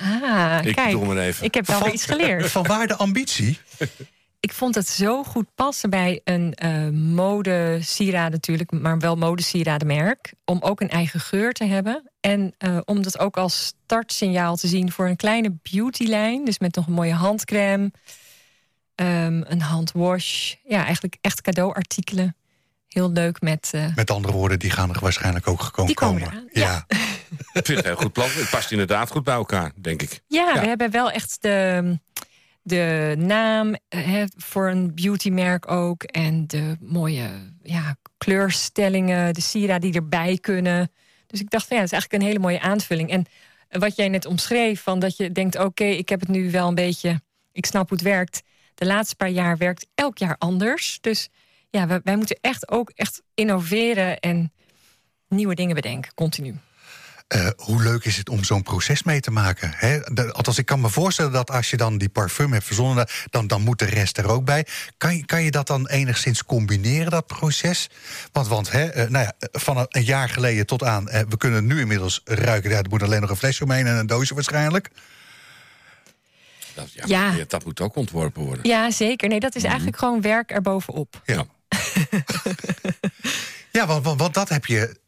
Ah, 0.00 0.58
Ik 0.62 0.74
kijk. 0.74 1.00
maar 1.00 1.16
even. 1.16 1.44
Ik 1.44 1.54
heb 1.54 1.66
wel 1.66 1.92
iets 1.92 2.04
geleerd. 2.04 2.50
Van 2.50 2.66
waar 2.66 2.86
de 2.86 2.96
ambitie? 2.96 3.58
ik 4.40 4.52
vond 4.52 4.74
het 4.74 4.88
zo 4.88 5.24
goed 5.24 5.46
passen 5.54 5.90
bij 5.90 6.20
een 6.24 6.54
eh 6.54 6.88
modesieraad 6.88 8.30
natuurlijk, 8.30 8.70
maar 8.70 8.98
wel 8.98 9.16
modesieradenmerk. 9.16 10.32
Om 10.44 10.58
ook 10.60 10.80
een 10.80 10.90
eigen 10.90 11.20
geur 11.20 11.52
te 11.52 11.64
hebben. 11.64 12.10
En 12.20 12.54
eh, 12.58 12.78
om 12.84 13.02
dat 13.02 13.18
ook 13.18 13.36
als 13.36 13.74
startsignaal 13.84 14.56
te 14.56 14.68
zien 14.68 14.92
voor 14.92 15.06
een 15.08 15.16
kleine 15.16 15.56
beautylijn. 15.70 16.44
Dus 16.44 16.58
met 16.58 16.74
nog 16.74 16.86
een 16.86 16.92
mooie 16.92 17.14
handcrème, 17.14 17.90
ehm, 18.94 19.42
een 19.46 19.60
handwash. 19.60 20.54
Ja, 20.64 20.84
eigenlijk 20.84 21.16
echt 21.20 21.40
cadeauartikelen. 21.40 22.34
Heel 22.90 23.10
leuk 23.12 23.40
met... 23.40 23.70
eh, 23.72 23.94
Met 23.94 24.10
andere 24.10 24.34
woorden, 24.34 24.58
die 24.58 24.70
gaan 24.70 24.94
er 24.94 25.00
waarschijnlijk 25.00 25.48
ook 25.48 25.60
gekomen 25.62 25.86
Die 25.86 25.96
komen 25.96 26.22
eraan, 26.22 26.48
ja. 26.52 26.84
Ik 27.52 27.66
vind 27.66 27.68
het 27.68 27.78
een 27.78 27.84
heel 27.84 27.96
goed 27.96 28.12
plan. 28.12 28.28
Het 28.30 28.50
past 28.50 28.70
inderdaad 28.70 29.10
goed 29.10 29.24
bij 29.24 29.34
elkaar, 29.34 29.72
denk 29.76 30.02
ik. 30.02 30.20
Ja, 30.26 30.52
Ja. 30.54 30.60
we 30.60 30.66
hebben 30.66 30.90
wel 30.90 31.10
echt 31.10 31.36
de, 31.42 31.98
de 32.62 33.14
naam 33.18 33.76
hè, 33.88 34.24
voor 34.36 34.68
een 34.70 34.94
beautymerk 34.94 35.70
ook. 35.70 36.02
En 36.02 36.46
de 36.46 36.76
mooie 36.80 37.30
ja, 37.62 37.96
kleurstellingen, 38.18 39.34
de 39.34 39.40
sieraden 39.40 39.90
die 39.90 40.00
erbij 40.00 40.38
kunnen. 40.40 40.90
Dus 41.26 41.40
ik 41.40 41.50
dacht, 41.50 41.66
van, 41.66 41.76
ja, 41.76 41.82
dat 41.82 41.92
is 41.92 41.98
eigenlijk 41.98 42.22
een 42.22 42.28
hele 42.28 42.42
mooie 42.42 42.60
aanvulling. 42.60 43.10
En 43.10 43.26
wat 43.80 43.96
jij 43.96 44.08
net 44.08 44.26
omschreef, 44.26 44.82
van 44.82 44.98
dat 44.98 45.16
je 45.16 45.32
denkt... 45.32 45.58
oké, 45.58 45.84
ik 45.84 46.08
heb 46.08 46.20
het 46.20 46.28
nu 46.28 46.50
wel 46.50 46.68
een 46.68 46.74
beetje... 46.74 47.20
ik 47.52 47.66
snap 47.66 47.88
hoe 47.88 47.98
het 47.98 48.06
werkt. 48.06 48.42
De 48.74 48.86
laatste 48.86 49.16
paar 49.16 49.28
jaar 49.28 49.56
werkt 49.56 49.86
elk 49.94 50.18
jaar 50.18 50.36
anders. 50.38 50.98
Dus 51.00 51.28
ja, 51.70 51.86
wij, 51.86 52.00
wij 52.04 52.16
moeten 52.16 52.38
echt 52.40 52.70
ook 52.70 52.90
echt 52.94 53.22
innoveren... 53.34 54.18
en 54.20 54.52
nieuwe 55.28 55.54
dingen 55.54 55.74
bedenken, 55.74 56.14
continu. 56.14 56.58
Eh, 57.28 57.46
hoe 57.56 57.82
leuk 57.82 58.04
is 58.04 58.16
het 58.16 58.28
om 58.28 58.44
zo'n 58.44 58.62
proces 58.62 59.02
mee 59.02 59.20
te 59.20 59.30
maken? 59.30 59.72
Hè? 59.76 60.00
De- 60.00 60.32
althans, 60.32 60.58
ik 60.58 60.66
kan 60.66 60.80
me 60.80 60.88
voorstellen 60.88 61.32
dat 61.32 61.50
als 61.50 61.70
je 61.70 61.76
dan 61.76 61.98
die 61.98 62.08
parfum 62.08 62.52
hebt 62.52 62.64
verzonnen... 62.64 63.06
dan, 63.30 63.46
dan 63.46 63.62
moet 63.62 63.78
de 63.78 63.84
rest 63.84 64.18
er 64.18 64.28
ook 64.28 64.44
bij. 64.44 64.66
Kan, 64.96 65.16
je- 65.16 65.24
kan 65.26 65.42
je 65.42 65.50
dat 65.50 65.66
dan 65.66 65.88
enigszins 65.88 66.44
combineren, 66.44 67.10
dat 67.10 67.26
proces? 67.26 67.90
Want, 68.32 68.46
want 68.48 68.70
hè, 68.70 68.84
eh, 68.88 69.08
nou 69.08 69.24
ja, 69.24 69.32
van 69.52 69.76
een, 69.76 69.86
een 69.88 70.04
jaar 70.04 70.28
geleden 70.28 70.66
tot 70.66 70.82
aan... 70.82 71.08
eh, 71.08 71.20
we 71.28 71.36
kunnen 71.36 71.66
nu 71.66 71.80
inmiddels 71.80 72.20
ruiken... 72.24 72.70
Ja, 72.70 72.78
er 72.78 72.88
moet 72.88 73.02
alleen 73.02 73.20
nog 73.20 73.30
een 73.30 73.36
flesje 73.36 73.64
omheen 73.64 73.86
en 73.86 73.96
een 73.96 74.06
doosje 74.06 74.34
waarschijnlijk. 74.34 74.90
Dat, 76.74 76.92
ja, 76.92 77.02
Ja. 77.06 77.32
ja, 77.32 77.44
dat 77.48 77.64
moet 77.64 77.80
ook 77.80 77.96
ontworpen 77.96 78.42
worden. 78.42 78.68
Ja, 78.68 78.90
zeker. 78.90 79.28
Nee, 79.28 79.40
dat 79.40 79.54
is 79.54 79.64
eigenlijk 79.64 79.96
gewoon 79.98 80.20
werk 80.20 80.50
erbovenop. 80.50 81.22
Ja, 81.24 81.44
ja 83.72 83.86
want, 83.86 84.04
want, 84.04 84.20
want 84.20 84.34
dat 84.34 84.48
heb 84.48 84.66
je 84.66 84.98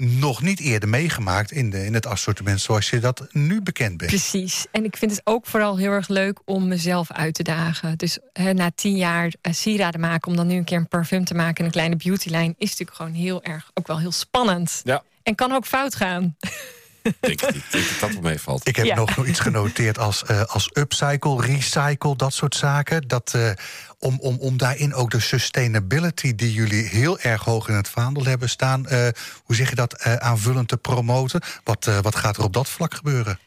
nog 0.00 0.42
niet 0.42 0.60
eerder 0.60 0.88
meegemaakt... 0.88 1.50
in, 1.50 1.70
de, 1.70 1.84
in 1.84 1.94
het 1.94 2.06
assortiment 2.06 2.60
zoals 2.60 2.90
je 2.90 2.98
dat 2.98 3.26
nu 3.30 3.62
bekend 3.62 3.96
bent. 3.96 4.10
Precies. 4.10 4.66
En 4.72 4.84
ik 4.84 4.96
vind 4.96 5.10
het 5.10 5.20
ook 5.24 5.46
vooral 5.46 5.76
heel 5.76 5.90
erg 5.90 6.08
leuk 6.08 6.40
om 6.44 6.68
mezelf 6.68 7.12
uit 7.12 7.34
te 7.34 7.42
dagen. 7.42 7.98
Dus 7.98 8.18
hè, 8.32 8.52
na 8.52 8.70
tien 8.74 8.96
jaar 8.96 9.32
eh, 9.40 9.52
sieraden 9.52 10.00
maken... 10.00 10.30
om 10.30 10.36
dan 10.36 10.46
nu 10.46 10.54
een 10.54 10.64
keer 10.64 10.78
een 10.78 10.88
parfum 10.88 11.24
te 11.24 11.34
maken 11.34 11.58
en 11.58 11.64
een 11.64 11.70
kleine 11.70 11.96
beautylijn... 11.96 12.54
is 12.58 12.70
natuurlijk 12.70 12.96
gewoon 12.96 13.12
heel 13.12 13.42
erg, 13.42 13.70
ook 13.74 13.86
wel 13.86 13.98
heel 13.98 14.12
spannend. 14.12 14.80
Ja, 14.84 15.02
En 15.22 15.34
kan 15.34 15.52
ook 15.52 15.66
fout 15.66 15.94
gaan. 15.94 16.36
ik 17.02 17.38
denk, 17.40 17.40
dat 17.70 17.82
dat 18.00 18.10
wel 18.12 18.20
meevalt. 18.20 18.68
Ik 18.68 18.76
heb 18.76 18.86
Ja. 18.86 18.94
nog 18.94 19.26
iets 19.26 19.40
genoteerd 19.40 19.98
als, 19.98 20.24
eh, 20.24 20.42
als 20.42 20.70
upcycle, 20.72 21.40
recycle, 21.46 22.16
dat 22.16 22.32
soort 22.32 22.54
zaken. 22.54 23.08
Dat, 23.08 23.34
eh, 23.34 23.50
om, 23.98 24.18
om, 24.20 24.36
om 24.38 24.56
daarin 24.56 24.94
ook 24.94 25.10
de 25.10 25.20
sustainability 25.20 26.34
die 26.34 26.52
jullie 26.52 26.84
heel 26.84 27.18
erg 27.18 27.44
hoog 27.44 27.68
in 27.68 27.74
het 27.74 27.88
vaandel 27.88 28.24
hebben 28.24 28.48
staan... 28.48 28.86
eh, 28.86 29.08
hoe 29.44 29.56
zeg 29.56 29.68
je 29.68 29.74
dat, 29.74 29.94
eh, 30.02 30.14
aanvullend 30.14 30.68
te 30.68 30.76
promoten. 30.76 31.40
Wat, 31.64 31.86
eh, 31.86 31.98
wat 31.98 32.16
gaat 32.16 32.36
er 32.36 32.44
op 32.44 32.52
dat 32.52 32.68
vlak 32.68 32.94
gebeuren? 32.94 33.38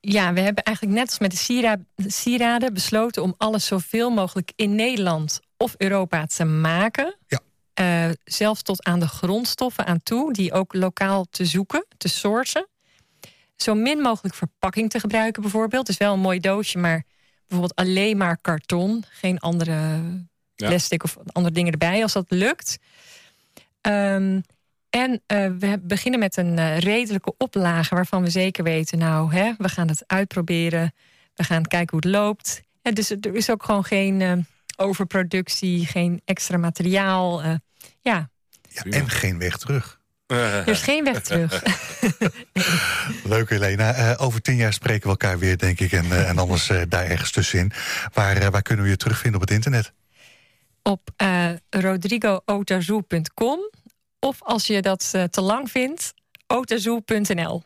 Ja, 0.00 0.32
we 0.32 0.40
hebben 0.40 0.62
eigenlijk 0.64 0.96
net 0.98 1.08
als 1.08 1.18
met 1.18 1.30
de 1.30 1.36
siera- 1.36 1.76
sieraden 2.06 2.74
besloten... 2.74 3.22
om 3.22 3.34
alles 3.38 3.66
zoveel 3.66 4.10
mogelijk 4.10 4.52
in 4.56 4.74
Nederland 4.74 5.40
of 5.56 5.74
Europa 5.76 6.26
te 6.26 6.44
maken. 6.44 7.16
Ja. 7.26 7.38
Eh, 7.74 8.10
zelfs 8.24 8.62
tot 8.62 8.84
aan 8.84 9.00
de 9.00 9.08
grondstoffen 9.08 9.86
aan 9.86 10.02
toe... 10.02 10.32
die 10.32 10.52
ook 10.52 10.74
lokaal 10.74 11.26
te 11.30 11.44
zoeken, 11.44 11.86
te 11.96 12.08
sourcen. 12.08 12.68
Zo 13.56 13.74
min 13.74 13.98
mogelijk 13.98 14.34
verpakking 14.34 14.90
te 14.90 15.00
gebruiken 15.00 15.42
bijvoorbeeld. 15.42 15.86
Dus 15.86 15.96
wel 15.96 16.12
een 16.12 16.20
mooi 16.20 16.40
doosje, 16.40 16.78
maar 16.78 17.04
bijvoorbeeld 17.46 17.74
alleen 17.80 18.16
maar 18.16 18.38
karton. 18.40 19.04
Geen 19.10 19.38
andere 19.38 19.72
Ja. 20.54 20.68
plastic 20.68 21.02
of 21.04 21.16
andere 21.32 21.54
dingen 21.54 21.72
erbij, 21.72 22.02
als 22.02 22.12
dat 22.12 22.26
lukt. 22.28 22.78
Ehm, 23.80 24.40
en 24.90 25.22
eh, 25.26 25.50
we 25.58 25.78
beginnen 25.82 26.20
met 26.20 26.36
een 26.36 26.58
eh, 26.58 26.78
redelijke 26.78 27.34
oplage 27.38 27.94
waarvan 27.94 28.22
we 28.22 28.30
zeker 28.30 28.64
weten, 28.64 28.98
nou, 28.98 29.32
hè, 29.34 29.52
we 29.58 29.68
gaan 29.68 29.88
het 29.88 30.02
uitproberen. 30.06 30.92
We 31.34 31.44
gaan 31.44 31.62
kijken 31.66 31.90
hoe 32.00 32.10
het 32.10 32.20
loopt. 32.20 32.62
En 32.82 32.94
dus 32.94 33.10
er 33.10 33.34
is 33.34 33.50
ook 33.50 33.64
gewoon 33.64 33.84
geen 33.84 34.20
eh, 34.20 34.32
overproductie, 34.76 35.86
geen 35.86 36.20
extra 36.24 36.56
materiaal. 36.56 37.42
eh, 37.42 37.54
ja, 38.00 38.30
Ja, 38.70 38.82
en 38.82 39.10
geen 39.10 39.38
weg 39.38 39.56
terug. 39.58 40.00
Er 40.26 40.68
is 40.68 40.82
geen 40.90 41.04
weg 41.04 41.22
terug. 41.22 41.62
Leuk, 43.34 43.50
Helena. 43.50 43.94
Eh, 43.94 44.24
over 44.24 44.42
tien 44.42 44.56
jaar 44.56 44.72
spreken 44.72 45.02
we 45.02 45.08
elkaar 45.08 45.38
weer, 45.38 45.58
denk 45.58 45.80
ik. 45.80 45.92
En, 45.92 46.04
eh, 46.04 46.28
en 46.28 46.38
anders 46.38 46.68
eh, 46.68 46.82
daar 46.88 47.04
ergens 47.04 47.30
tussenin. 47.30 47.72
Waar, 48.12 48.50
waar 48.50 48.62
kunnen 48.62 48.84
we 48.84 48.90
je 48.90 48.96
terugvinden 48.96 49.40
op 49.40 49.46
het 49.46 49.56
internet? 49.56 49.92
Op 50.82 51.10
eh 51.16 51.50
rodrigootazoo.com 51.70 53.58
of 54.26 54.42
als 54.42 54.66
je 54.66 54.82
dat 54.82 55.10
eh, 55.12 55.22
te 55.22 55.40
lang 55.40 55.70
vindt, 55.70 56.14
otazoo.nl. 56.46 57.62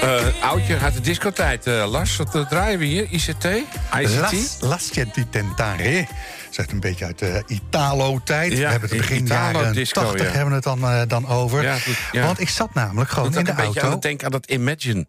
Eh, 0.00 0.42
oudje 0.42 0.78
uit 0.78 0.94
de 0.94 1.00
discotijd, 1.00 1.66
eh, 1.66 1.90
Lars. 1.90 2.16
Wat 2.16 2.34
eh, 2.34 2.48
draaien 2.48 2.78
we 2.78 2.84
hier? 2.84 3.06
ICT? 3.10 3.44
ICT? 3.44 4.20
Las, 4.20 4.56
Lascia 4.60 5.04
di 5.14 5.28
Tentare. 5.28 6.06
Zegt 6.50 6.72
een 6.72 6.80
beetje 6.80 7.04
uit 7.04 7.18
de 7.18 7.42
Italo-tijd. 7.46 8.52
Ja, 8.52 8.58
we 8.58 8.64
hebben 8.64 8.88
het 8.88 8.98
begin 8.98 9.24
Italo 9.24 9.58
jaren 9.58 9.72
disco, 9.72 10.00
80 10.00 10.20
ja. 10.20 10.32
hebben 10.32 10.48
we 10.48 10.54
het 10.54 10.64
dan, 10.64 10.82
eh, 10.82 11.02
dan 11.08 11.28
over. 11.28 11.62
Ja, 11.62 11.78
goed, 11.78 11.96
ja. 12.12 12.24
Want 12.24 12.40
ik 12.40 12.48
zat 12.48 12.74
namelijk 12.74 13.10
gewoon 13.10 13.30
Doet 13.30 13.38
in 13.38 13.44
de 13.44 13.50
een 13.50 13.56
beetje 13.56 13.72
aan 13.72 13.80
auto. 13.80 13.90
het 13.90 14.02
denken 14.02 14.26
aan 14.26 14.32
dat 14.32 14.46
Imagine. 14.46 15.06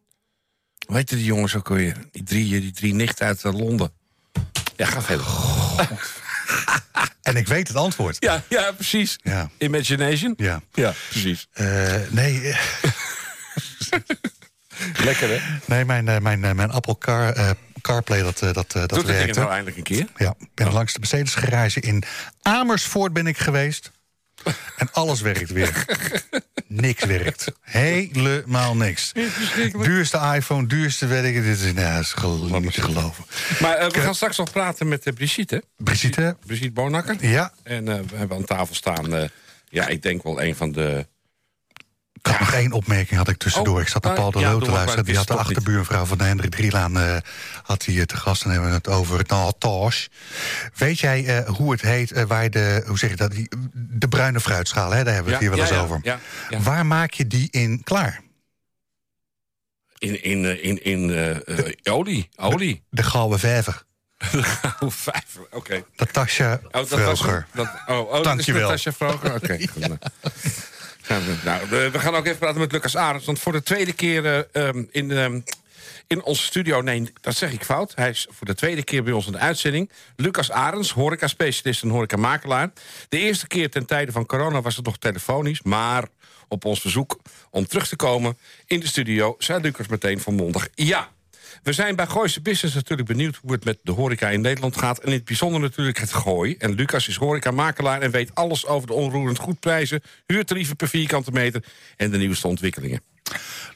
Hoe 0.85 0.95
heette 0.95 1.15
die 1.15 1.25
jongens 1.25 1.55
ook 1.55 1.69
alweer? 1.69 1.95
Die 2.11 2.23
drie, 2.23 2.61
die 2.61 2.71
drie 2.71 2.93
nichten 2.93 3.25
uit 3.25 3.43
Londen. 3.43 3.91
Ja, 4.75 4.85
ga 4.85 5.01
verder. 5.01 5.25
En 7.21 7.35
ik 7.35 7.47
weet 7.47 7.67
het 7.67 7.77
antwoord. 7.77 8.17
Ja, 8.19 8.43
ja, 8.49 8.71
precies. 8.71 9.19
Ja. 9.23 9.49
Imagination? 9.57 10.33
Ja. 10.37 10.61
Ja, 10.73 10.93
precies. 11.09 11.47
Eh, 11.53 11.95
nee, 12.09 12.41
Lekker, 15.03 15.29
hè? 15.29 15.39
nee, 15.65 15.85
mijn, 15.85 16.07
eh, 16.07 16.19
mijn, 16.19 16.43
eh, 16.43 16.51
mijn 16.51 16.71
Apple 16.71 16.97
Car, 16.97 17.55
CarPlay 17.81 18.21
dat, 18.21 18.39
dat, 18.39 18.55
dat 18.55 18.73
Doet 18.73 18.89
ding 18.89 19.05
werkte. 19.05 19.39
nou 19.39 19.51
eindelijk 19.51 19.77
een 19.77 19.83
keer? 19.83 20.07
Ja, 20.15 20.33
ik 20.39 20.47
ben 20.53 20.71
langs 20.71 20.93
de 20.93 20.99
Mercedes 20.99 21.35
garage 21.35 21.79
in 21.79 22.03
Amersfoort 22.41 23.13
ben 23.13 23.27
ik 23.27 23.37
geweest. 23.37 23.91
En 24.77 24.89
alles 24.91 25.21
werkt 25.21 25.49
weer. 25.51 25.85
niks 26.67 27.05
werkt. 27.05 27.51
Helemaal 27.61 28.75
niks. 28.75 29.11
Duurste 29.81 30.31
iPhone, 30.35 30.67
duurste 30.67 31.05
weet 31.07 31.23
ik. 31.23 31.43
Dit 31.43 31.57
is, 31.59 31.61
nou, 31.73 31.93
dat 31.93 32.01
is 32.03 32.13
gel- 32.13 32.59
niet 32.59 32.73
te 32.73 32.81
geloven. 32.81 33.25
Maar 33.61 33.75
eh, 33.75 33.89
we 33.89 33.99
gaan 33.99 34.15
straks 34.15 34.37
nog 34.37 34.51
praten 34.51 34.87
met 34.87 35.05
uh, 35.07 35.13
Brigitte. 35.13 35.55
hè? 35.55 35.61
Brigitte, 35.83 36.37
Brigitte 36.45 36.71
Bonakker. 36.73 37.15
ja, 37.27 37.53
En 37.63 37.87
eh, 37.87 37.99
we 38.09 38.15
hebben 38.15 38.37
aan 38.37 38.45
tafel 38.45 38.75
staan... 38.75 39.15
eh, 39.15 39.29
ja, 39.69 39.87
ik 39.87 40.01
denk 40.01 40.23
wel 40.23 40.41
een 40.41 40.55
van 40.55 40.71
de... 40.71 41.07
ik 42.19 42.27
had 42.27 42.39
nog 42.39 42.53
één 42.53 42.71
opmerking 42.71 43.17
had 43.17 43.27
ik 43.27 43.37
tussendoor. 43.37 43.75
Oh, 43.75 43.81
ik 43.81 43.87
zat 43.87 44.03
naar 44.03 44.13
nou, 44.13 44.31
Paul 44.31 44.43
de 44.43 44.49
ja, 44.49 44.65
te 44.65 44.71
luisteren. 44.71 45.05
Die 45.05 45.17
had 45.17 45.27
de 45.27 45.35
achterbuurvrouw 45.35 46.05
van 46.05 46.17
de 46.17 46.23
Hendrik 46.23 46.51
Drielaan 46.51 46.97
eh, 46.97 47.17
had 47.63 47.85
hij 47.85 48.05
te 48.05 48.17
gast. 48.17 48.43
En 48.43 48.49
hebben 48.49 48.69
we 48.69 48.75
het 48.75 48.87
over 48.87 49.17
het 49.17 49.29
Natage. 49.29 50.09
Weet 50.75 50.99
jij 50.99 51.25
eh, 51.25 51.49
hoe 51.49 51.71
het 51.71 51.81
heet, 51.81 52.11
eh, 52.11 52.23
waar 52.23 52.49
de, 52.49 52.83
hoe 52.87 52.97
zeg 52.97 53.09
je 53.09 53.15
dat, 53.15 53.31
die, 53.31 53.49
de 53.73 54.07
bruine 54.07 54.39
fruitschaal, 54.39 54.91
hè, 54.91 55.03
daar 55.03 55.13
hebben 55.13 55.33
we 55.33 55.37
het 55.37 55.43
Ja, 55.43 55.49
hier 55.49 55.69
wel 55.69 55.79
eens 55.79 55.83
over. 55.83 56.19
Waar 56.63 56.85
maak 56.85 57.13
je 57.13 57.27
die 57.27 57.47
in 57.51 57.83
klaar? 57.83 58.25
In, 59.97 60.23
in, 60.23 60.45
eh, 60.45 60.63
in, 60.63 60.83
in 60.83 61.09
eh, 61.09 61.65
eh, 61.65 61.73
olie. 61.83 62.29
Olie. 62.35 62.83
De 62.89 63.03
gouden 63.03 63.39
vijver. 63.39 63.85
Oh, 64.79 64.89
vijf. 64.89 65.39
Oké. 65.51 65.83
Natasja 65.95 66.59
Oh, 66.63 66.71
dat 66.71 66.87
Vroger. 66.87 67.47
Dat, 67.53 67.67
oh, 67.87 67.99
oh, 67.99 68.09
dat 68.09 68.17
is 68.17 68.23
Dankjewel. 68.23 68.61
Natasja 68.61 68.91
Vroger? 68.91 69.33
Oké. 69.33 69.57
nou. 69.79 69.97
Nou, 71.43 71.69
we 71.69 71.99
gaan 71.99 72.15
ook 72.15 72.25
even 72.25 72.37
praten 72.37 72.59
met 72.59 72.71
Lucas 72.71 72.97
Arends. 72.97 73.25
Want 73.25 73.39
voor 73.39 73.51
de 73.51 73.63
tweede 73.63 73.93
keer 73.93 74.25
eh, 74.25 74.67
ehm, 74.67 74.83
in, 74.91 75.11
ehm, 75.11 75.39
in 76.07 76.23
onze 76.23 76.43
studio... 76.43 76.81
Nee, 76.81 77.11
dat 77.21 77.35
zeg 77.35 77.51
ik 77.51 77.63
fout. 77.63 77.91
Hij 77.95 78.09
is 78.09 78.27
voor 78.29 78.47
de 78.47 78.55
tweede 78.55 78.83
keer 78.83 79.03
bij 79.03 79.13
ons 79.13 79.25
in 79.25 79.31
de 79.31 79.37
uitzending. 79.37 79.91
Lucas 80.15 80.51
Arends, 80.51 80.91
horeca-specialist 80.91 81.83
en 81.83 81.89
horeca-makelaar. 81.89 82.71
De 83.09 83.17
eerste 83.17 83.47
keer 83.47 83.69
ten 83.69 83.85
tijde 83.85 84.11
van 84.11 84.25
corona 84.25 84.61
was 84.61 84.75
het 84.75 84.85
nog 84.85 84.97
telefonisch. 84.97 85.61
Maar 85.61 86.07
op 86.47 86.65
ons 86.65 86.81
verzoek 86.81 87.19
om 87.49 87.67
terug 87.67 87.87
te 87.87 87.95
komen 87.95 88.37
in 88.65 88.79
de 88.79 88.87
studio... 88.87 89.35
zei 89.37 89.61
Lucas 89.61 89.87
meteen 89.87 90.19
volmondig 90.19 90.67
ja. 90.75 91.09
We 91.63 91.73
zijn 91.73 91.95
bij 91.95 92.07
Gooise 92.07 92.41
Business 92.41 92.75
natuurlijk 92.75 93.07
benieuwd 93.07 93.39
hoe 93.41 93.51
het 93.51 93.65
met 93.65 93.77
de 93.83 93.91
horeca 93.91 94.29
in 94.29 94.41
Nederland 94.41 94.77
gaat. 94.77 94.99
En 94.99 95.07
in 95.07 95.13
het 95.13 95.25
bijzonder 95.25 95.59
natuurlijk 95.61 95.99
het 95.99 96.13
gooi. 96.13 96.55
En 96.57 96.73
Lucas 96.73 97.07
is 97.07 97.15
horeca-makelaar 97.15 98.01
en 98.01 98.11
weet 98.11 98.35
alles 98.35 98.65
over 98.65 98.87
de 98.87 98.93
onroerend 98.93 99.37
goedprijzen... 99.39 100.01
huurtarieven 100.25 100.75
per 100.75 100.87
vierkante 100.87 101.31
meter 101.31 101.63
en 101.95 102.11
de 102.11 102.17
nieuwste 102.17 102.47
ontwikkelingen. 102.47 103.01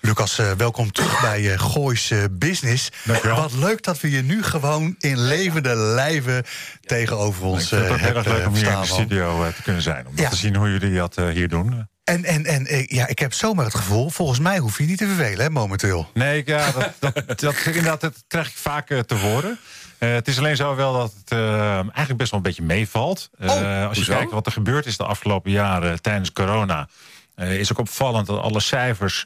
Lucas, 0.01 0.39
eh, 0.39 0.51
welkom 0.51 0.91
terug 0.91 1.21
bij 1.21 1.57
Goois 1.57 2.11
eh, 2.11 2.23
Business. 2.31 2.89
Dankjewel. 3.03 3.35
Wat 3.35 3.53
leuk 3.53 3.83
dat 3.83 3.99
we 4.01 4.11
je 4.11 4.21
nu 4.21 4.43
gewoon 4.43 4.95
in 4.99 5.19
levende 5.21 5.75
lijven 5.75 6.43
tegenover 6.81 7.43
ons 7.43 7.69
het 7.69 7.79
eh, 7.81 7.85
heel 7.85 7.93
erg 7.95 8.01
hebt, 8.01 8.25
leuk 8.27 8.39
eh, 8.41 8.47
om 8.47 8.53
hier 8.53 8.71
in 8.71 8.79
de 8.81 8.85
studio 8.87 9.51
te 9.55 9.61
kunnen 9.61 9.81
zijn. 9.81 10.07
Om 10.07 10.13
Ja. 10.15 10.29
te 10.29 10.35
zien 10.35 10.55
hoe 10.55 10.71
jullie 10.71 10.95
dat 10.95 11.15
hier 11.15 11.47
doen. 11.49 11.87
En, 12.03 12.23
en, 12.23 12.45
en 12.45 12.65
eh, 12.67 12.87
ja, 12.87 13.07
ik 13.07 13.19
heb 13.19 13.33
zomaar 13.33 13.65
het 13.65 13.75
gevoel, 13.75 14.09
volgens 14.09 14.39
mij 14.39 14.57
hoef 14.57 14.77
je 14.77 14.85
niet 14.85 14.97
te 14.97 15.07
vervelen, 15.07 15.45
hè, 15.45 15.49
momenteel. 15.49 16.09
Nee, 16.13 16.43
ja, 16.45 16.71
dat, 16.71 16.93
dat, 16.99 17.39
dat, 17.39 17.55
inderdaad, 17.65 18.01
dat 18.01 18.23
krijg 18.27 18.47
ik 18.47 18.55
vaak 18.55 18.89
eh, 18.89 18.99
te 18.99 19.15
horen. 19.15 19.59
Eh, 19.97 20.13
het 20.13 20.27
is 20.27 20.37
alleen 20.37 20.55
zo 20.55 20.75
wel 20.75 20.93
dat 20.93 21.13
het 21.19 21.31
eigenlijk 21.71 22.17
best 22.17 22.31
wel 22.31 22.39
een 22.39 22.45
beetje 22.45 22.63
meevalt. 22.63 23.29
Eh, 23.37 23.47
als 23.87 23.97
je 23.97 24.03
hoezo? 24.03 24.13
kijkt 24.13 24.31
wat 24.31 24.45
er 24.45 24.51
gebeurd 24.51 24.85
is 24.85 24.97
de 24.97 25.03
afgelopen 25.03 25.51
jaren 25.51 26.01
tijdens 26.01 26.33
corona... 26.33 26.87
is 27.35 27.71
ook 27.71 27.79
opvallend 27.79 28.27
dat 28.27 28.41
alle 28.41 28.59
cijfers 28.59 29.25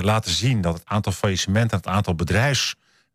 laten 0.00 0.30
zien... 0.30 0.60
dat 0.60 0.74
het 0.74 0.82
aantal 0.84 1.12
faillissementen 1.12 1.70
en 1.70 1.76
het 1.76 1.94
aantal 1.94 2.14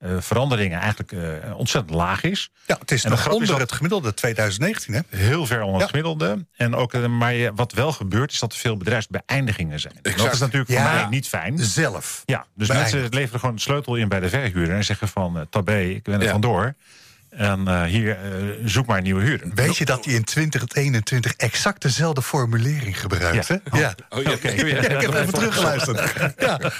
bedrijfsveranderingen... 0.01 0.79
eigenlijk 0.79 1.11
eh, 1.11 1.57
ontzettend 1.57 1.95
laag 1.95 2.23
is. 2.23 2.49
Ja, 2.65 2.77
het 2.79 2.91
is 2.91 3.03
En 3.03 3.09
nog 3.09 3.19
is 3.27 3.33
onder 3.33 3.59
het 3.59 3.71
gemiddelde 3.71 4.13
2019, 4.13 4.93
hè? 4.93 4.99
Heel 5.09 5.45
ver 5.45 5.59
onder 5.61 5.73
Ja. 5.75 5.79
het 5.81 5.89
gemiddelde. 5.89 6.45
En 6.55 6.75
ook, 6.75 6.93
eh, 6.93 7.05
maar 7.05 7.53
wat 7.55 7.73
wel 7.73 7.91
gebeurt, 7.91 8.31
is 8.31 8.39
dat 8.39 8.53
er 8.53 8.59
veel 8.59 8.77
bedrijfsbeëindigingen 8.77 9.79
zijn. 9.79 9.93
Dat 10.01 10.33
is 10.33 10.39
natuurlijk 10.39 10.71
Ja. 10.71 10.83
voor 10.83 10.93
mij 10.99 11.07
niet 11.09 11.27
fijn. 11.27 11.57
Zelf. 11.59 12.23
Ja, 12.25 12.45
dus 12.55 12.67
Beëindigd. 12.67 12.93
mensen 12.93 13.13
leveren 13.19 13.39
gewoon 13.39 13.55
de 13.55 13.61
sleutel 13.61 13.95
in 13.95 14.07
bij 14.09 14.19
de 14.19 14.29
verhuurder 14.29 14.75
en 14.75 14.83
zeggen 14.83 15.07
van 15.07 15.37
uh, 15.37 15.41
tabé, 15.49 15.79
ik 15.81 16.03
ben 16.03 16.19
er 16.19 16.23
Ja. 16.25 16.31
vandoor. 16.31 16.73
En 17.31 17.67
eh, 17.67 17.83
hier, 17.83 18.09
eh, 18.17 18.31
zoek 18.65 18.85
maar 18.85 18.97
een 18.97 19.03
nieuwe 19.03 19.21
huurder. 19.23 19.49
Weet 19.53 19.77
je 19.77 19.85
dat 19.85 20.05
hij 20.05 20.13
in 20.13 20.23
2021 20.23 21.33
exact 21.33 21.81
dezelfde 21.81 22.21
formulering 22.21 22.99
gebruikt, 22.99 23.47
Ja. 23.47 23.59
hè? 23.71 23.79
Ja. 23.79 23.95
Oh, 24.09 24.21
ja, 24.23 24.31
ik 24.31 24.41
heb 24.41 25.13
even 25.13 25.33
teruggeluisterd. 25.33 26.13
Ja. 26.39 26.57
Maar 26.57 26.71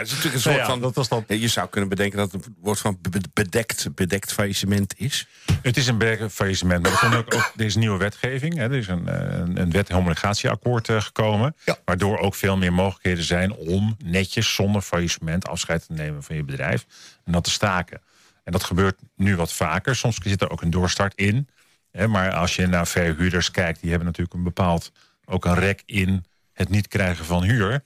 het 0.00 0.06
is 0.06 0.12
natuurlijk 0.12 0.24
een 0.24 0.30
Nou 0.30 0.40
soort 0.40 0.56
ja, 0.56 0.64
van... 0.66 0.80
dat 0.80 0.94
was 0.94 1.08
dan- 1.08 1.24
Je 1.26 1.48
zou 1.48 1.68
kunnen 1.68 1.88
bedenken 1.88 2.18
dat 2.18 2.32
het 2.32 2.46
een 2.46 2.56
woord 2.60 2.78
van 2.78 2.98
be- 3.10 3.20
bedekt, 3.32 3.94
bedekt 3.94 4.32
faillissement 4.32 4.94
is. 4.96 5.26
Het 5.62 5.76
is 5.76 5.86
een 5.86 5.98
berg 5.98 6.32
faillissement. 6.32 6.82
Maar 6.82 6.92
er 6.92 6.98
komt 6.98 7.14
ook, 7.14 7.34
ook 7.34 7.52
deze 7.56 7.78
nieuwe 7.78 7.98
wetgeving. 7.98 8.56
Hè, 8.56 8.62
er 8.64 8.72
is 8.74 8.88
een, 8.88 9.08
eh, 9.08 9.38
een, 9.38 9.60
een 9.60 9.70
wet 9.70 9.88
homologatieakkoord 9.88 10.88
eh, 10.88 11.00
gekomen. 11.02 11.56
Ja. 11.64 11.76
Waardoor 11.84 12.18
ook 12.18 12.34
veel 12.34 12.56
meer 12.56 12.72
mogelijkheden 12.72 13.24
zijn 13.24 13.52
om 13.54 13.96
netjes 14.04 14.54
zonder 14.54 14.82
faillissement 14.82 15.48
afscheid 15.48 15.86
te 15.86 15.92
nemen 15.92 16.22
van 16.22 16.36
je 16.36 16.44
bedrijf. 16.44 16.86
En 17.24 17.32
dat 17.32 17.44
te 17.44 17.50
staken. 17.50 18.00
En 18.48 18.54
dat 18.54 18.64
gebeurt 18.64 18.98
nu 19.16 19.36
wat 19.36 19.52
vaker. 19.52 19.96
Soms 19.96 20.18
zit 20.22 20.42
er 20.42 20.50
ook 20.50 20.62
een 20.62 20.70
doorstart 20.70 21.14
in. 21.14 21.48
Hè, 21.90 22.06
maar 22.06 22.32
als 22.32 22.56
je 22.56 22.66
naar 22.66 22.86
verhuurders 22.86 23.50
kijkt, 23.50 23.80
die 23.80 23.88
hebben 23.90 24.06
natuurlijk 24.08 24.36
een 24.36 24.42
bepaald 24.42 24.92
ook 25.24 25.44
een 25.44 25.54
rek 25.54 25.82
in 25.86 26.24
het 26.52 26.68
niet 26.68 26.88
krijgen 26.88 27.24
van 27.24 27.42
huur. 27.42 27.82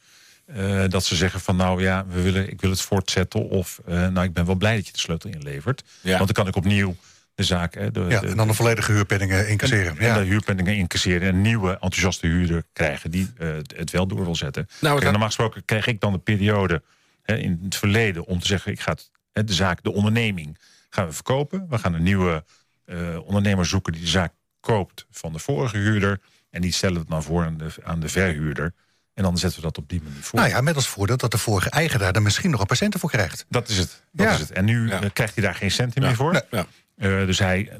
Eh, 0.46 0.84
dat 0.88 1.04
ze 1.04 1.16
zeggen 1.16 1.40
van 1.40 1.56
nou 1.56 1.82
ja, 1.82 2.06
we 2.06 2.22
willen, 2.22 2.50
ik 2.50 2.60
wil 2.60 2.70
het 2.70 2.80
voortzetten. 2.80 3.48
Of 3.48 3.80
eh, 3.86 3.94
nou, 4.08 4.22
ik 4.26 4.32
ben 4.32 4.46
wel 4.46 4.54
blij 4.54 4.76
dat 4.76 4.86
je 4.86 4.92
de 4.92 4.98
sleutel 4.98 5.30
inlevert. 5.30 5.82
Ja. 6.00 6.12
Want 6.18 6.24
dan 6.24 6.44
kan 6.44 6.46
ik 6.46 6.56
opnieuw 6.56 6.96
de 7.34 7.42
zaak. 7.44 7.74
Hè, 7.74 7.90
de, 7.90 8.00
ja, 8.08 8.20
de- 8.20 8.26
en 8.28 8.36
dan 8.36 8.48
de 8.48 8.54
volledige 8.54 8.92
huurpenningen 8.92 9.48
incasseren. 9.48 9.98
en 9.98 10.04
Ja. 10.06 10.18
de 10.18 10.24
huurpenningen 10.24 10.76
incasseren. 10.76 11.28
En 11.28 11.34
een 11.34 11.42
nieuwe 11.42 11.70
enthousiaste 11.72 12.26
huurder 12.26 12.62
krijgen 12.72 13.10
die 13.10 13.30
eh, 13.38 13.48
het 13.76 13.90
wel 13.90 14.06
door 14.06 14.24
wil 14.24 14.36
zetten. 14.36 14.68
Nou, 14.80 14.94
Kijk, 14.98 15.10
normaal 15.10 15.26
gesproken 15.28 15.64
kreeg 15.64 15.86
ik 15.86 16.00
dan 16.00 16.12
de 16.12 16.18
periode 16.18 16.82
hè, 17.22 17.36
in 17.36 17.60
het 17.64 17.76
verleden 17.76 18.24
om 18.24 18.38
te 18.40 18.46
zeggen: 18.46 18.72
ik 18.72 18.80
ga 18.80 18.90
het, 18.92 19.10
de 19.32 19.52
zaak, 19.52 19.82
de 19.82 19.92
onderneming 19.92 20.58
gaan 20.90 21.06
we 21.06 21.12
verkopen. 21.12 21.66
We 21.68 21.78
gaan 21.78 21.94
een 21.94 22.02
nieuwe 22.02 22.44
eh, 22.84 23.18
ondernemer 23.24 23.66
zoeken 23.66 23.92
die 23.92 24.02
de 24.02 24.08
zaak 24.08 24.32
koopt 24.60 25.06
van 25.10 25.32
de 25.32 25.38
vorige 25.38 25.76
huurder. 25.76 26.20
En 26.50 26.60
die 26.60 26.72
stellen 26.72 26.98
het 26.98 27.08
dan 27.08 27.22
voor 27.22 27.44
aan 27.44 27.56
de, 27.56 27.66
aan 27.84 28.00
de 28.00 28.08
verhuurder. 28.08 28.74
En 29.14 29.22
dan 29.22 29.38
zetten 29.38 29.60
we 29.60 29.66
dat 29.66 29.78
op 29.78 29.88
die 29.88 30.02
manier 30.02 30.22
voor. 30.22 30.38
Nou 30.38 30.50
ja, 30.50 30.60
met 30.60 30.74
als 30.76 30.88
voordeel 30.88 31.16
dat 31.16 31.30
de 31.30 31.38
vorige 31.38 31.70
eigenaar 31.70 32.12
er 32.14 32.22
misschien 32.22 32.50
nog 32.50 32.60
een 32.60 32.66
patiënten 32.66 33.00
voor 33.00 33.10
krijgt. 33.10 33.44
Dat 33.48 33.68
is 33.68 33.78
het. 33.78 34.02
Dat 34.12 34.26
Ja. 34.26 34.32
is 34.32 34.38
het. 34.40 34.50
En 34.50 34.64
nu 34.64 34.88
Ja. 34.88 35.00
eh, 35.02 35.10
krijgt 35.12 35.34
hij 35.34 35.44
daar 35.44 35.54
geen 35.54 35.70
cent 35.70 35.98
meer 35.98 36.14
voor. 36.14 36.32
Nee, 36.32 36.42
ja. 36.50 36.66
Eh, 36.96 37.26
dus 37.26 37.38
hij, 37.38 37.70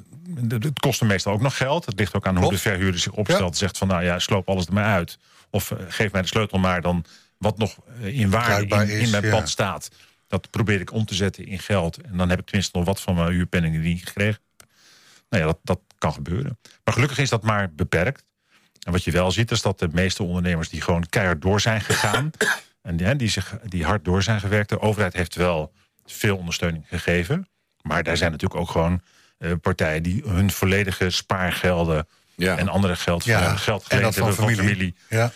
het 0.48 0.80
kost 0.80 1.00
hem 1.00 1.08
meestal 1.08 1.32
ook 1.32 1.40
nog 1.40 1.56
geld. 1.56 1.86
Het 1.86 1.98
ligt 1.98 2.14
ook 2.14 2.26
aan 2.26 2.36
hoe 2.36 2.50
de 2.50 2.58
verhuurder 2.58 3.00
zich 3.00 3.12
opstelt. 3.12 3.56
Zegt 3.56 3.78
van, 3.78 3.88
nou 3.88 4.04
ja, 4.04 4.18
sloop 4.18 4.48
alles 4.48 4.66
er 4.66 4.72
maar 4.72 4.84
uit. 4.94 5.18
Of 5.50 5.72
geef 5.88 6.12
mij 6.12 6.22
de 6.22 6.28
sleutel 6.28 6.58
maar 6.58 6.80
dan 6.82 7.04
wat 7.38 7.58
nog 7.58 7.76
in 8.00 8.30
waarde 8.30 8.74
in, 8.74 8.88
in 8.88 9.00
is, 9.00 9.10
mijn 9.10 9.24
ja. 9.24 9.30
pand 9.30 9.48
staat. 9.48 9.88
Dat 10.32 10.50
probeer 10.50 10.80
ik 10.80 10.92
om 10.92 11.04
te 11.04 11.14
zetten 11.14 11.46
in 11.46 11.58
geld. 11.58 11.96
En 12.00 12.16
dan 12.16 12.28
heb 12.28 12.38
ik 12.38 12.44
tenminste 12.44 12.76
nog 12.78 12.86
wat 12.86 13.00
van 13.00 13.14
mijn 13.14 13.30
huurpenningen 13.32 13.82
die 13.82 13.96
ik 13.96 14.06
gekregen 14.08 14.40
heb. 14.56 14.68
Nou 15.28 15.42
ja, 15.42 15.48
dat, 15.48 15.58
dat 15.62 15.80
kan 15.98 16.12
gebeuren. 16.12 16.58
Maar 16.84 16.94
gelukkig 16.94 17.18
is 17.18 17.28
dat 17.28 17.42
maar 17.42 17.72
beperkt. 17.74 18.24
En 18.82 18.92
wat 18.92 19.04
je 19.04 19.10
wel 19.10 19.30
ziet, 19.30 19.50
is 19.50 19.62
dat 19.62 19.78
de 19.78 19.88
meeste 19.92 20.22
ondernemers 20.22 20.68
die 20.68 20.80
gewoon 20.80 21.06
keihard 21.08 21.42
door 21.42 21.60
zijn 21.60 21.80
gegaan. 21.80 22.30
en 22.82 23.16
die, 23.16 23.28
zich, 23.28 23.54
die 23.64 23.84
hard 23.84 24.04
door 24.04 24.22
zijn 24.22 24.40
gewerkt. 24.40 24.68
De 24.68 24.80
overheid 24.80 25.12
heeft 25.12 25.34
wel 25.34 25.72
veel 26.06 26.36
ondersteuning 26.36 26.84
gegeven. 26.88 27.48
Maar 27.82 28.02
daar 28.02 28.16
zijn 28.16 28.30
natuurlijk 28.30 28.60
ook 28.60 28.70
gewoon 28.70 29.00
eh, 29.38 29.52
partijen 29.60 30.02
die 30.02 30.22
hun 30.26 30.50
volledige 30.50 31.10
spaargelden 31.10 32.06
Ja. 32.34 32.56
en 32.58 32.68
andere 32.68 32.96
geld, 32.96 33.24
Ja, 33.24 33.56
geld 33.56 33.82
en 33.82 33.88
geleend 33.88 34.04
dat 34.04 34.14
van 34.14 34.26
hebben 34.26 34.44
van 34.44 34.54
familie. 34.64 34.72
familie 34.72 34.94
Ja. 35.08 35.32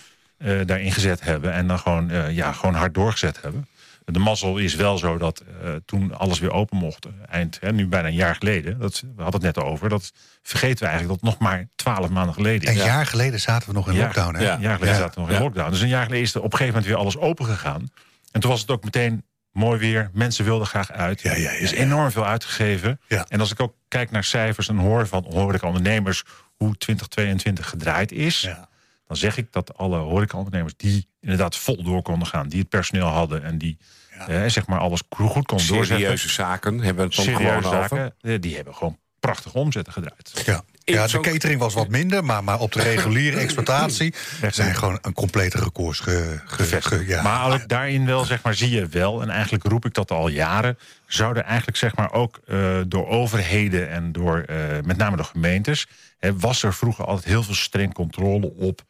eh, 0.61 0.67
daarin 0.67 0.93
gezet 0.93 1.21
hebben. 1.21 1.53
En 1.53 1.67
dan 1.67 1.79
gewoon, 1.79 2.11
eh, 2.11 2.35
ja, 2.37 2.53
gewoon 2.53 2.75
hard 2.75 2.95
doorgezet 2.95 3.43
hebben. 3.43 3.69
De 4.13 4.19
mazzel 4.19 4.59
is 4.59 4.75
wel 4.75 4.99
zo 4.99 5.19
dat 5.19 5.41
eh, 5.63 5.71
toen 5.85 6.19
alles 6.19 6.39
weer 6.39 6.53
open 6.53 6.77
mocht, 6.77 7.05
eh, 7.05 7.13
eind, 7.29 7.59
hè, 7.61 7.73
nu 7.73 7.87
bijna 7.87 8.09
een 8.09 8.15
jaar 8.15 8.35
geleden, 8.35 8.79
dat, 8.79 9.01
we 9.17 9.23
hadden 9.23 9.43
het 9.45 9.57
net 9.57 9.65
over, 9.65 9.89
dat 9.89 10.13
vergeten 10.43 10.79
we 10.79 10.89
eigenlijk 10.91 11.21
dat 11.21 11.31
het 11.31 11.41
nog 11.41 11.49
maar 11.51 11.69
twaalf 11.77 12.09
maanden 12.09 12.35
geleden 12.35 12.69
Een 12.69 12.75
is. 12.77 12.85
jaar 12.85 13.07
geleden 13.07 13.41
zaten 13.41 13.69
we 13.69 13.75
nog 13.75 13.89
in 13.89 13.95
Ja. 13.95 14.03
lockdown. 14.03 14.35
Hè? 14.37 14.43
Ja. 14.45 14.55
Een 14.55 14.61
jaar 14.61 14.75
geleden 14.79 14.97
zaten 14.97 15.15
we 15.15 15.21
nog 15.21 15.31
in 15.37 15.43
lockdown. 15.43 15.71
Dus 15.71 15.81
een 15.81 15.89
jaar 15.89 16.05
geleden 16.05 16.25
is 16.25 16.35
er 16.35 16.43
op 16.43 16.53
een 16.53 16.59
gegeven 16.59 16.75
moment 16.75 16.93
weer 16.93 17.01
alles 17.03 17.17
open 17.19 17.45
gegaan. 17.47 17.91
En 18.33 18.41
toen 18.41 18.51
was 18.51 18.61
het 18.61 18.71
ook 18.71 18.85
meteen 18.85 19.25
mooi 19.53 19.79
weer, 19.79 20.11
mensen 20.13 20.45
wilden 20.45 20.67
graag 20.67 20.93
uit. 20.93 21.21
Ja, 21.21 21.31
er 21.31 21.61
is 21.61 21.71
enorm 21.71 22.11
veel 22.11 22.27
uitgegeven. 22.27 23.01
Ja. 23.09 23.27
En 23.29 23.41
als 23.41 23.51
ik 23.53 23.61
ook 23.61 23.75
kijk 23.89 24.11
naar 24.11 24.25
cijfers 24.25 24.69
en 24.69 24.77
hoor 24.77 25.07
van 25.07 25.27
horecaondernemers... 25.31 26.23
hoe 26.57 26.77
2022 26.77 27.69
gedraaid 27.69 28.13
is... 28.13 28.41
Ja. 28.41 28.69
Dan 29.07 29.17
zeg 29.17 29.37
ik 29.37 29.53
dat 29.53 29.77
alle 29.77 29.99
horecaondernemers 29.99 30.75
die 30.77 31.09
inderdaad 31.21 31.57
vol 31.57 31.83
door 31.83 32.03
konden 32.03 32.29
gaan... 32.29 32.49
die 32.49 32.61
het 32.61 32.69
personeel 32.69 33.07
hadden 33.07 33.43
en 33.43 33.59
die 33.59 33.79
eh, 34.27 34.45
zeg 34.47 34.67
maar 34.67 34.79
alles 34.79 35.03
goed 35.09 35.47
konden 35.47 35.67
doorzetten... 35.67 35.97
Serieuze 35.97 36.29
zaken 36.29 36.81
hebben 36.81 37.05
het 37.05 37.15
dan 37.15 37.25
serieuze 37.25 37.63
gewoon 37.63 37.89
zaken, 37.89 38.15
eh, 38.21 38.41
die 38.41 38.55
hebben 38.55 38.75
gewoon 38.75 38.99
prachtige 39.21 39.59
omzetten 39.59 39.93
gedraaid. 39.93 40.43
Ja. 40.45 40.63
Ja, 40.85 41.07
de 41.07 41.21
catering 41.21 41.61
was 41.61 41.75
wat 41.75 41.89
minder, 41.89 42.25
maar, 42.25 42.45
maar 42.45 42.61
op 42.61 42.73
de 42.73 42.83
reguliere 42.83 43.39
exploitatie 43.47 44.15
zijn 44.51 44.75
gewoon 44.75 44.99
een 45.03 45.13
complete 45.13 45.59
records 45.59 46.01
ge, 46.01 46.41
ge, 46.45 46.83
ge- 46.83 47.07
ja. 47.07 47.23
Maar 47.23 47.53
ook 47.53 47.69
daarin 47.69 48.07
wel, 48.07 48.25
zeg 48.25 48.43
maar, 48.43 48.55
zie 48.55 48.71
je 48.71 48.87
wel, 48.87 49.23
en 49.23 49.31
eigenlijk 49.31 49.65
roep 49.65 49.85
ik 49.85 49.95
dat 49.95 50.11
al 50.11 50.29
jaren, 50.29 50.79
zouden 51.07 51.45
eigenlijk 51.45 51.77
zeg 51.77 51.97
maar 51.97 52.13
ook 52.13 52.41
eh, 52.47 52.81
door 52.87 53.09
overheden 53.09 53.91
en 53.91 54.13
door 54.13 54.39
eh, 54.39 54.57
met 54.85 54.97
name 54.97 55.17
de 55.17 55.25
gemeentes, 55.25 55.87
hè, 56.19 56.39
was 56.39 56.63
er 56.63 56.75
vroeger 56.75 57.05
altijd 57.05 57.25
heel 57.27 57.43
veel 57.43 57.55
streng 57.55 57.95
controle 57.95 58.53
op 58.55 58.83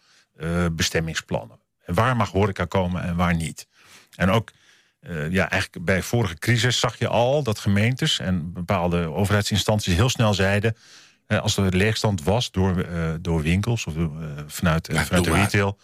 bestemmingsplannen. 0.72 1.58
En 1.84 1.94
waar 1.94 2.16
mag 2.16 2.30
horeca 2.30 2.64
komen 2.64 3.02
en 3.02 3.16
waar 3.16 3.34
niet. 3.34 3.66
En 4.16 4.30
ook 4.30 4.50
eh, 5.00 5.30
ja, 5.32 5.50
eigenlijk 5.50 5.84
bij 5.84 6.02
vorige 6.02 6.34
crisis 6.38 6.78
zag 6.78 6.98
je 6.98 7.08
al 7.08 7.42
dat 7.42 7.58
gemeentes 7.58 8.18
en 8.18 8.52
bepaalde 8.52 9.12
overheidsinstanties 9.12 9.94
heel 9.94 10.08
snel 10.08 10.34
zeiden. 10.34 10.76
eh, 11.26 11.38
als 11.40 11.56
er 11.56 11.76
leegstand 11.76 12.22
was 12.22 12.50
door, 12.50 12.80
eh, 12.80 13.12
door 13.20 13.42
winkels 13.42 13.84
of 13.86 13.96
eh, 13.96 14.04
vanuit, 14.46 14.88
eh, 14.88 14.94
Ja, 14.96 15.04
vanuit 15.04 15.24
de 15.24 15.32
retail, 15.32 15.78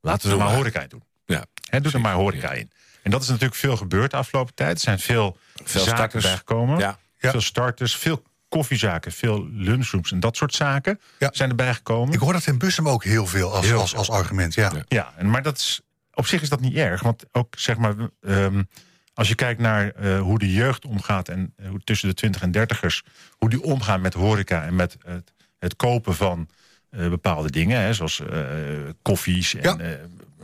laten 0.00 0.26
we 0.26 0.32
er 0.32 0.38
maar 0.38 0.46
maar. 0.46 0.56
horeca 0.56 0.80
in 0.80 0.88
doen. 0.88 1.02
Ja. 1.26 1.44
Hè, 1.70 1.80
doe 1.80 1.92
er 1.92 2.00
maar 2.00 2.14
horeca 2.14 2.52
in. 2.52 2.70
En 3.02 3.10
dat 3.10 3.22
is 3.22 3.28
natuurlijk 3.28 3.54
veel 3.54 3.76
gebeurd 3.76 4.10
de 4.10 4.16
afgelopen 4.16 4.54
tijd. 4.54 4.74
Er 4.76 4.80
zijn 4.82 4.98
veel, 4.98 5.38
Veel 5.54 5.66
zaken 5.80 5.96
starters. 5.96 6.24
bijgekomen. 6.24 6.78
Ja. 6.78 6.98
Veel 7.18 7.40
starters, 7.40 7.96
veel 7.96 8.22
koffiezaken, 8.58 9.12
veel 9.12 9.48
lunchrooms 9.52 10.12
en 10.12 10.20
dat 10.20 10.36
soort 10.36 10.54
zaken 10.54 11.00
Ja. 11.18 11.28
zijn 11.32 11.50
erbij 11.50 11.74
gekomen. 11.74 12.14
Ik 12.14 12.20
hoor 12.20 12.32
dat 12.32 12.46
in 12.46 12.58
Bussum 12.58 12.88
ook 12.88 13.04
heel 13.04 13.26
veel 13.26 13.54
als, 13.54 13.66
Heel 13.66 13.80
als, 13.94 14.10
argument. 14.10 14.54
Ja. 14.54 14.72
Ja. 14.88 15.12
Maar 15.22 15.42
dat 15.42 15.56
is, 15.58 15.80
op 16.12 16.26
zich 16.26 16.42
is 16.42 16.48
dat 16.48 16.60
niet 16.60 16.74
erg. 16.74 17.02
Want 17.02 17.24
ook 17.32 17.54
zeg 17.58 17.76
maar, 17.76 17.94
ehm, 18.20 18.62
als 19.14 19.28
je 19.28 19.34
kijkt 19.34 19.60
naar 19.60 19.90
eh, 19.90 20.20
hoe 20.20 20.38
de 20.38 20.52
jeugd 20.52 20.84
omgaat 20.84 21.28
en 21.28 21.52
eh, 21.56 21.68
hoe 21.68 21.80
tussen 21.84 22.08
de 22.08 22.14
20 22.14 22.42
en 22.42 22.50
30ers, 22.52 23.02
hoe 23.38 23.50
die 23.50 23.62
omgaan 23.62 24.00
met 24.00 24.14
horeca 24.14 24.62
en 24.64 24.74
met 24.76 24.96
het, 25.06 25.32
het 25.58 25.76
kopen 25.76 26.14
van 26.14 26.48
eh, 26.90 27.08
bepaalde 27.08 27.50
dingen, 27.50 27.80
hè, 27.80 27.92
zoals 27.94 28.20
eh, 28.20 28.38
koffies 29.02 29.54
en 29.54 29.62
Ja. 29.62 29.84
eh, 29.84 29.90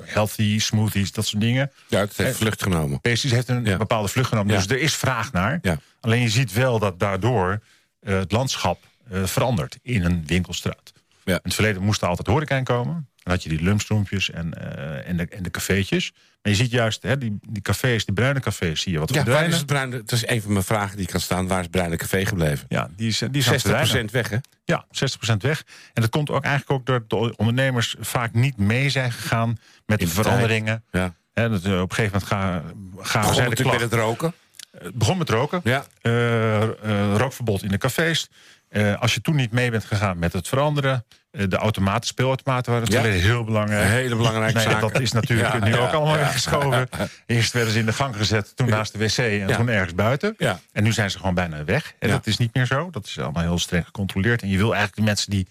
healthy 0.05 0.59
smoothies, 0.59 1.12
dat 1.12 1.27
soort 1.27 1.42
dingen. 1.42 1.70
Ja, 1.88 2.01
het 2.01 2.16
heeft 2.16 2.37
vlucht 2.37 2.62
genomen. 2.62 3.01
Pastries 3.01 3.33
heeft 3.33 3.49
een 3.49 3.64
Ja. 3.64 3.77
bepaalde 3.77 4.09
vlucht 4.09 4.29
genomen. 4.29 4.53
Ja. 4.53 4.59
Dus 4.61 4.70
er 4.70 4.81
is 4.81 4.94
vraag 4.94 5.33
naar. 5.33 5.59
Ja. 5.62 5.79
Alleen 6.01 6.20
je 6.20 6.29
ziet 6.29 6.53
wel 6.53 6.79
dat 6.79 6.99
daardoor 6.99 7.61
eh, 8.00 8.18
het 8.18 8.32
landschap 8.32 8.82
eh, 9.10 9.24
verandert 9.24 9.78
in 9.82 10.04
een 10.04 10.22
winkelstraat. 10.26 10.92
Ja. 11.24 11.34
In 11.34 11.40
het 11.42 11.54
verleden 11.54 11.82
moest 11.82 12.02
er 12.02 12.08
altijd 12.08 12.28
horeca 12.28 12.56
in 12.56 12.64
komen. 12.64 13.08
Dan 13.22 13.32
had 13.32 13.42
je 13.42 13.48
die 13.48 13.62
lumpstroempjes 13.62 14.30
en, 14.30 14.54
eh, 14.54 15.08
en, 15.08 15.16
de, 15.16 15.26
en 15.28 15.42
de 15.42 15.50
cafeetjes. 15.50 16.12
Maar 16.42 16.52
je 16.52 16.58
ziet 16.58 16.70
juist 16.70 17.02
hè, 17.02 17.18
die, 17.18 17.38
die 17.48 17.62
cafés, 17.62 18.04
die 18.04 18.14
bruine 18.14 18.40
cafés, 18.40 18.80
zie 18.80 18.92
je 18.92 18.98
wat 18.98 19.08
Ja, 19.08 19.14
waar 19.14 19.24
verdwijnen. 19.24 19.52
is 19.52 19.58
het 19.58 19.66
bruine? 19.66 19.96
Dat 19.96 20.12
is 20.12 20.26
een 20.26 20.42
van 20.42 20.52
mijn 20.52 20.64
vragen 20.64 20.96
die 20.96 21.06
kan 21.06 21.20
staan. 21.20 21.48
Waar 21.48 21.60
is 21.60 21.66
Bruine 21.66 21.96
Café 21.96 22.26
gebleven? 22.26 22.66
Ja, 22.68 22.90
die 22.96 23.08
is, 23.08 23.18
die 23.18 23.30
is 23.32 23.46
aan 23.46 23.52
het 23.52 23.66
60% 23.66 23.70
verdwijnen. 23.70 24.12
weg, 24.12 24.28
hè? 24.28 24.36
Ja, 24.64 24.86
60% 25.32 25.36
weg. 25.38 25.64
En 25.92 26.02
dat 26.02 26.10
komt 26.10 26.30
ook 26.30 26.44
eigenlijk 26.44 26.90
ook 26.90 27.08
door 27.08 27.28
de 27.28 27.36
ondernemers 27.36 27.96
vaak 28.00 28.34
niet 28.34 28.56
mee 28.56 28.90
zijn 28.90 29.12
gegaan 29.12 29.58
met 29.86 29.98
de 29.98 30.04
de 30.04 30.10
veranderingen. 30.10 30.84
Ja. 30.90 31.14
Dat, 31.34 31.52
op 31.52 31.64
een 31.64 31.92
gegeven 31.94 32.20
moment 32.20 32.24
gaan, 32.24 32.62
de 32.62 33.28
natuurlijk 33.28 33.54
klachten. 33.54 33.72
met 33.72 33.80
het 33.90 33.92
roken. 33.92 34.32
Het 34.82 34.94
begon 34.94 35.18
met 35.18 35.28
roken. 35.28 35.60
Ja. 35.64 35.84
Eh, 36.02 36.62
eh, 36.62 36.70
rookverbod 37.16 37.62
in 37.62 37.68
de 37.68 37.78
cafés. 37.78 38.28
Eh, 38.68 39.00
als 39.00 39.14
je 39.14 39.20
toen 39.20 39.36
niet 39.36 39.52
mee 39.52 39.70
bent 39.70 39.84
gegaan 39.84 40.18
met 40.18 40.32
het 40.32 40.48
veranderen. 40.48 41.04
de 41.30 41.56
automaten, 41.56 42.06
speelautomaten 42.06 42.72
waren 42.72 42.88
Ja. 42.88 42.94
natuurlijk 42.96 43.22
heel 43.24 43.44
belangrijk. 43.44 43.84
Een 43.84 43.90
hele 43.90 44.16
belangrijke 44.22 44.58
ja, 44.58 44.70
zaak. 44.70 44.80
Dat 44.80 45.00
is 45.00 45.12
natuurlijk 45.12 45.52
Ja, 45.52 45.58
nu 45.64 45.70
ja, 45.74 45.78
ook 45.78 45.92
allemaal 45.92 46.14
ja. 46.16 46.20
weggeschoven. 46.20 46.88
Eerst 47.26 47.52
werden 47.52 47.72
ze 47.72 47.78
in 47.78 47.86
de 47.86 47.92
gang 47.92 48.16
gezet, 48.16 48.56
toen 48.56 48.68
naast 48.68 48.92
de 48.92 48.98
wc 48.98 49.16
en 49.18 49.48
Ja. 49.48 49.56
toen 49.56 49.68
ergens 49.68 49.94
buiten. 49.94 50.34
Ja. 50.38 50.60
En 50.72 50.82
nu 50.82 50.92
zijn 50.92 51.10
ze 51.10 51.18
gewoon 51.18 51.34
bijna 51.34 51.64
weg. 51.64 51.92
En 51.98 52.08
Ja. 52.08 52.14
dat 52.14 52.26
is 52.26 52.36
niet 52.36 52.54
meer 52.54 52.66
zo. 52.66 52.90
Dat 52.90 53.06
is 53.06 53.18
allemaal 53.18 53.42
heel 53.42 53.58
streng 53.58 53.84
gecontroleerd. 53.84 54.42
En 54.42 54.48
je 54.48 54.56
wil 54.56 54.66
eigenlijk 54.74 54.96
de 54.96 55.02
mensen 55.02 55.30
die 55.30 55.48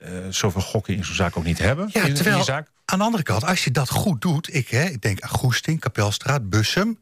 eh, 0.00 0.10
zoveel 0.30 0.60
gokken 0.60 0.94
in 0.96 1.04
zo'n 1.04 1.14
zaak 1.14 1.36
ook 1.36 1.44
niet 1.44 1.58
hebben. 1.58 1.88
Ja, 1.92 2.02
in, 2.04 2.14
terwijl 2.14 2.44
zaak. 2.44 2.68
aan 2.84 2.98
de 2.98 3.04
andere 3.04 3.22
kant, 3.22 3.44
als 3.44 3.64
je 3.64 3.70
dat 3.70 3.90
goed 3.90 4.20
doet, 4.20 4.54
ik, 4.54 4.68
hè, 4.68 4.82
ik 4.84 5.00
denk 5.02 5.20
aan 5.20 5.28
Goesting, 5.30 5.80
Kapelstraat, 5.80 6.48
Bussum. 6.50 6.98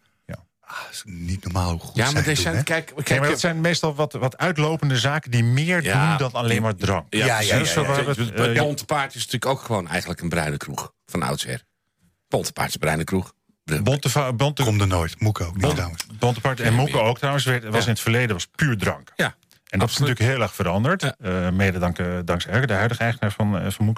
Ja. 0.72 0.78
Ah, 0.78 0.90
is 0.90 1.02
niet 1.06 1.44
normaal 1.44 1.70
hoe 1.70 1.80
goed 1.80 1.96
Ja, 1.96 2.04
zij 2.04 2.12
maar 2.14 2.14
het 2.14 2.24
deze 2.24 2.42
doen, 2.42 2.52
zijn, 2.52 2.64
kijk, 2.64 2.92
kijk, 3.04 3.20
maar 3.20 3.28
dat 3.28 3.40
zijn 3.40 3.60
meestal 3.60 3.94
wat, 3.94 4.12
wat 4.12 4.36
uitlopende 4.38 4.98
zaken 4.98 5.30
die 5.30 5.44
meer 5.44 5.82
Ja. 5.82 6.08
doen 6.08 6.16
dan 6.30 6.40
alleen 6.42 6.62
maar 6.62 6.76
drank. 6.76 7.06
Ja, 7.10 7.18
Ja, 7.26 7.40
ja, 7.40 7.56
precies. 7.56 7.74
ja, 7.74 7.82
het, 7.84 8.18
Eh, 8.18 8.44
het 8.44 8.54
ja. 8.56 8.62
Bontepaard 8.62 9.14
is 9.14 9.24
natuurlijk 9.24 9.46
ook 9.46 9.60
gewoon 9.60 9.88
eigenlijk 9.88 10.20
een 10.20 10.28
bruine 10.28 10.56
kroeg. 10.56 10.92
Van 11.06 11.22
oudsher. 11.22 11.62
Bontepaard 12.28 12.68
is 12.68 12.74
een 12.74 12.80
bruine 12.80 13.04
kroeg. 13.04 13.32
Bonte, 13.82 14.32
bonte, 14.36 14.62
Komt 14.64 14.80
er 14.80 14.86
nooit. 14.86 15.20
Moek 15.20 15.40
ook 15.40 15.56
niet 15.56 15.70
trouwens. 15.70 16.06
En 16.60 16.74
Moeke 16.74 17.00
ook 17.00 17.18
trouwens. 17.18 17.44
werd- 17.44 17.64
was 17.64 17.74
Ja. 17.74 17.80
in 17.80 17.88
het 17.88 18.00
verleden 18.00 18.32
was 18.32 18.46
puur 18.46 18.76
drank. 18.78 19.12
Ja, 19.16 19.34
En 19.68 19.78
dat 19.78 19.88
is 19.88 19.94
natuurlijk 19.98 20.20
heel 20.30 20.40
erg 20.42 20.54
veranderd. 20.54 21.02
Ja. 21.02 21.14
Eh, 21.18 21.50
mede 21.50 21.78
dank, 21.78 21.98
eh, 21.98 22.06
dankzij 22.24 22.52
Erke, 22.52 22.66
de 22.66 22.72
huidige 22.72 23.02
eigenaar 23.02 23.32
van, 23.32 23.64
uh, 23.66 23.70
van. 23.70 23.94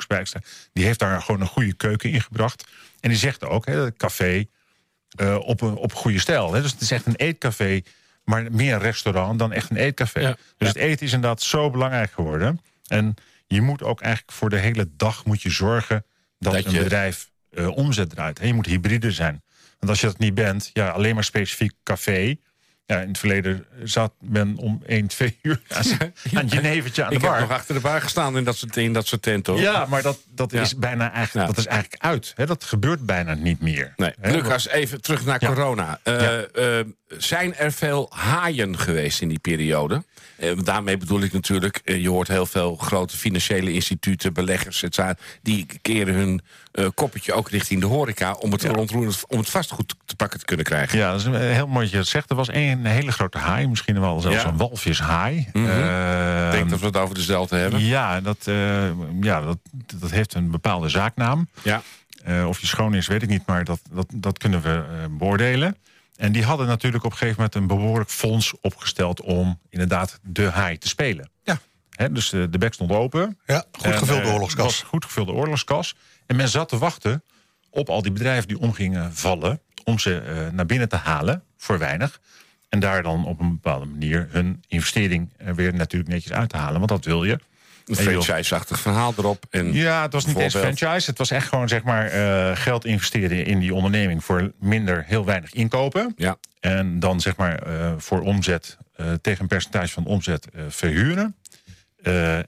Die 0.72 0.84
heeft 0.84 0.98
daar 0.98 1.22
gewoon 1.22 1.40
een 1.40 1.46
goede 1.46 1.74
keuken 1.74 2.10
in 2.10 2.20
gebracht. 2.20 2.64
En 3.00 3.08
die 3.08 3.18
zegt 3.18 3.44
ook, 3.44 3.66
hè, 3.66 3.84
het 3.84 3.96
café 3.96 4.46
eh, 5.14 5.36
op, 5.40 5.60
een, 5.60 5.74
op 5.76 5.92
goede 5.94 6.18
stijl. 6.18 6.52
Hè. 6.52 6.62
Dus 6.62 6.72
het 6.72 6.80
is 6.80 6.90
echt 6.90 7.06
een 7.06 7.16
eetcafé, 7.16 7.80
maar 8.24 8.52
meer 8.52 8.74
een 8.74 8.80
restaurant 8.80 9.38
dan 9.38 9.52
echt 9.52 9.70
een 9.70 9.76
eetcafé. 9.76 10.20
Ja. 10.20 10.36
Dus 10.56 10.68
het 10.68 10.76
eten 10.76 11.06
is 11.06 11.12
inderdaad 11.12 11.42
zo 11.42 11.70
belangrijk 11.70 12.12
geworden. 12.12 12.60
En 12.86 13.14
je 13.46 13.60
moet 13.60 13.82
ook 13.82 14.00
eigenlijk 14.00 14.32
voor 14.36 14.50
de 14.50 14.58
hele 14.58 14.88
dag 14.96 15.24
moet 15.24 15.42
je 15.42 15.50
zorgen 15.50 16.04
dat, 16.38 16.52
Dat 16.52 16.64
een 16.64 16.72
je- 16.72 16.82
bedrijf 16.82 17.30
eh, 17.50 17.76
omzet 17.76 18.10
draait. 18.10 18.38
Hè. 18.38 18.46
Je 18.46 18.54
moet 18.54 18.66
hybride 18.66 19.12
zijn. 19.12 19.42
Want 19.78 19.90
als 19.92 20.00
je 20.00 20.06
dat 20.06 20.18
niet 20.18 20.34
bent, 20.34 20.70
ja, 20.72 20.88
alleen 20.88 21.14
maar 21.14 21.24
specifiek 21.24 21.72
café. 21.82 22.36
Ja, 22.86 23.00
in 23.00 23.08
het 23.08 23.18
verleden 23.18 23.66
zat 23.82 24.12
men 24.20 24.56
om 24.56 24.82
1, 24.86 25.06
2 25.06 25.38
uur 25.42 25.60
aan, 25.68 25.84
aan 26.34 26.42
het 26.44 26.52
jenevertje 26.52 27.02
aan 27.04 27.08
de 27.10 27.14
Ik 27.16 27.20
heb 27.22 27.30
bar. 27.30 27.40
nog 27.40 27.50
achter 27.50 27.74
de 27.74 27.80
bar 27.80 28.00
gestaan 28.00 28.36
in 28.36 28.44
dat 28.44 28.56
soort, 28.56 28.76
in 28.76 28.92
dat 28.92 29.06
soort 29.06 29.22
tenten. 29.22 29.52
hoor. 29.52 29.62
Ja, 29.62 29.86
maar 29.86 30.02
dat, 30.02 30.18
dat, 30.34 30.50
Ja. 30.52 30.60
is 30.60 30.76
bijna 30.76 31.12
eigenlijk, 31.12 31.46
Ja. 31.48 31.54
dat 31.54 31.64
is 31.64 31.70
eigenlijk 31.70 32.02
uit. 32.02 32.32
Hè? 32.36 32.46
Dat 32.46 32.64
gebeurt 32.64 33.06
bijna 33.06 33.34
niet 33.34 33.60
meer. 33.60 33.92
Nee. 33.96 34.12
Hè? 34.20 34.30
Lucas, 34.32 34.68
even 34.68 35.00
terug 35.00 35.24
naar 35.24 35.36
Ja. 35.40 35.48
corona. 35.48 36.00
Eh, 36.02 36.78
eh, 36.78 36.86
zijn 37.08 37.54
er 37.54 37.72
veel 37.72 38.06
haaien 38.14 38.78
geweest 38.78 39.20
in 39.20 39.28
die 39.28 39.38
periode? 39.38 40.04
Eh, 40.36 40.50
daarmee 40.64 40.96
bedoel 40.96 41.20
ik 41.20 41.32
natuurlijk, 41.32 41.80
eh, 41.84 42.02
je 42.02 42.08
hoort 42.08 42.28
heel 42.28 42.46
veel 42.46 42.76
grote 42.76 43.16
financiële 43.16 43.72
instituten, 43.72 44.32
beleggers, 44.32 44.82
et 44.82 44.94
cetera, 44.94 45.16
die 45.42 45.66
keren 45.82 46.14
hun 46.14 46.40
eh, 46.72 46.86
koppetje 46.94 47.32
ook 47.32 47.50
richting 47.50 47.80
de 47.80 47.86
horeca 47.86 48.32
om 48.32 48.52
het, 48.52 48.62
Ja. 48.62 48.70
om 49.28 49.38
het 49.38 49.50
vastgoed 49.50 49.94
te 50.04 50.16
pakken 50.16 50.38
te 50.38 50.44
kunnen 50.44 50.64
krijgen. 50.64 50.98
Ja, 50.98 51.10
dat 51.10 51.20
is 51.20 51.26
een 51.26 51.34
heel 51.40 51.66
mooi 51.66 51.80
dat 51.80 51.90
je 51.90 51.96
dat 51.96 52.06
zegt. 52.06 52.30
Er 52.30 52.36
was 52.36 52.48
een 52.52 52.86
hele 52.86 53.12
grote 53.12 53.38
haai, 53.38 53.66
misschien 53.68 54.00
wel 54.00 54.20
zelfs 54.20 54.42
Ja. 54.42 54.48
een 54.48 54.56
walvishaai. 54.56 55.48
Eh, 55.52 56.44
Ik 56.46 56.52
denk 56.52 56.70
dat 56.70 56.80
we 56.80 56.86
het 56.86 56.96
over 56.96 57.14
dezelfde 57.14 57.56
hebben. 57.56 57.80
Ja, 57.84 58.20
dat, 58.20 58.44
ja 59.20 59.40
dat, 59.40 59.58
dat 59.94 60.10
heeft 60.10 60.34
een 60.34 60.50
bepaalde 60.50 60.88
zaaknaam. 60.88 61.48
Ja. 61.62 61.82
Of 62.46 62.58
die 62.58 62.68
schoon 62.68 62.94
is, 62.94 63.06
weet 63.06 63.22
ik 63.22 63.28
niet, 63.28 63.46
maar 63.46 63.64
dat, 63.64 63.80
dat, 63.92 64.06
dat 64.14 64.38
kunnen 64.38 64.62
we 64.62 64.84
beoordelen. 65.10 65.76
En 66.16 66.32
die 66.32 66.44
hadden 66.44 66.66
natuurlijk 66.66 67.04
op 67.04 67.10
een 67.10 67.16
gegeven 67.16 67.36
moment 67.36 67.54
een 67.54 67.78
behoorlijk 67.78 68.10
fonds 68.10 68.54
opgesteld 68.60 69.20
om 69.20 69.60
inderdaad 69.68 70.18
de 70.22 70.50
haai 70.50 70.78
te 70.78 70.88
spelen. 70.88 71.30
Ja. 71.42 71.58
Dus 72.08 72.32
eh, 72.32 72.42
de 72.50 72.58
bek 72.58 72.74
stond 72.74 72.90
open. 72.90 73.38
Ja, 73.46 73.64
goed 73.72 73.94
gevulde 73.94 74.22
eh, 74.22 74.32
oorlogskas. 74.32 74.64
was 74.64 74.82
goed 74.82 75.04
gevulde 75.04 75.32
oorlogskas. 75.32 75.96
En 76.26 76.36
men 76.36 76.48
zat 76.48 76.68
te 76.68 76.78
wachten 76.78 77.22
op 77.70 77.88
al 77.88 78.02
die 78.02 78.12
bedrijven 78.12 78.48
die 78.48 78.58
om 78.58 78.72
gingen 78.72 79.14
vallen... 79.14 79.60
om 79.84 79.98
ze 79.98 80.20
eh, 80.20 80.48
naar 80.52 80.66
binnen 80.66 80.88
te 80.88 80.96
halen 80.96 81.42
voor 81.56 81.78
weinig. 81.78 82.20
En 82.68 82.80
daar 82.80 83.02
dan 83.02 83.26
op 83.26 83.40
een 83.40 83.50
bepaalde 83.50 83.86
manier 83.86 84.28
hun 84.30 84.64
investering 84.68 85.32
er 85.36 85.54
weer 85.54 85.74
natuurlijk 85.74 86.10
netjes 86.10 86.32
uit 86.32 86.48
te 86.48 86.56
halen. 86.56 86.78
Want 86.78 86.88
dat 86.88 87.04
wil 87.04 87.24
je. 87.24 87.38
Een 87.86 87.96
franchise-achtig 87.96 88.80
verhaal 88.80 89.14
erop. 89.16 89.44
En 89.50 89.72
ja, 89.72 90.02
het 90.02 90.12
was 90.12 90.26
niet 90.26 90.38
eens 90.38 90.56
franchise. 90.56 91.10
Het 91.10 91.18
was 91.18 91.30
echt 91.30 91.48
gewoon 91.48 91.68
zeg 91.68 91.82
maar 91.82 92.06
eh, 92.06 92.56
geld 92.56 92.84
investeren 92.84 93.46
in 93.46 93.58
die 93.58 93.74
onderneming 93.74 94.24
voor 94.24 94.52
minder, 94.60 95.04
heel 95.06 95.24
weinig 95.24 95.52
inkopen. 95.52 96.12
Ja. 96.16 96.36
En 96.60 97.00
dan 97.00 97.20
zeg 97.20 97.36
maar 97.36 97.58
eh, 97.58 97.92
voor 97.96 98.20
omzet 98.20 98.78
eh, 98.96 99.12
tegen 99.20 99.42
een 99.42 99.48
percentage 99.48 99.92
van 99.92 100.04
omzet 100.04 100.48
verhuren. 100.68 101.36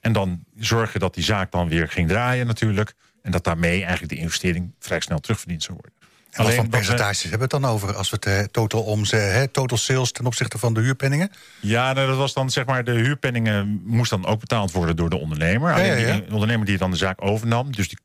En 0.01 0.13
dan 0.13 0.45
zorgen 0.59 1.01
dat 1.01 1.15
die 1.15 1.25
zaak 1.25 1.53
dan 1.53 1.69
weer 1.69 1.89
ging 1.89 2.09
draaien 2.09 2.47
natuurlijk. 2.47 2.95
En 3.23 3.31
dat 3.31 3.45
daarmee 3.45 3.81
eigenlijk 3.81 4.13
de 4.13 4.19
investering 4.19 4.75
vrij 4.79 5.01
snel 5.01 5.19
terugverdiend 5.19 5.63
zou 5.63 5.79
worden. 5.81 5.96
En 6.37 6.45
wat 6.45 6.55
voor 6.55 6.63
wat 6.63 6.73
we- 6.73 6.77
percentages 6.77 7.21
hebben 7.23 7.39
we 7.49 7.55
het 7.55 7.63
dan 7.63 7.71
over 7.73 7.95
als 7.95 8.11
we 8.11 8.17
het 8.17 8.27
eh, 8.27 8.39
total 8.51 8.83
omzet, 8.83 9.33
hè, 9.33 9.49
total 9.49 9.79
sales 9.79 10.13
ten 10.13 10.27
opzichte 10.27 10.59
van 10.59 10.75
de 10.75 10.81
huurpenningen? 10.81 11.31
Ja, 11.61 11.93
nou, 11.93 12.07
dat 12.07 12.17
was 12.17 12.33
dan 12.35 12.51
zeg 12.51 12.67
maar 12.67 12.85
de 12.85 12.93
huurpenningen 12.93 13.81
moest 13.85 14.11
dan 14.11 14.27
ook 14.27 14.41
betaald 14.41 14.73
worden 14.73 14.97
door 14.97 15.11
de 15.11 15.17
ondernemer. 15.19 15.69
Ja, 15.71 15.75
Alleen 15.77 15.87
ja, 16.01 16.07
ja. 16.07 16.15
die 16.21 16.33
ondernemer 16.33 16.67
die 16.67 16.79
dan 16.79 16.91
de 16.91 16.97
zaak 16.97 17.23
overnam, 17.25 17.73
dus 17.73 17.89
die 17.89 17.99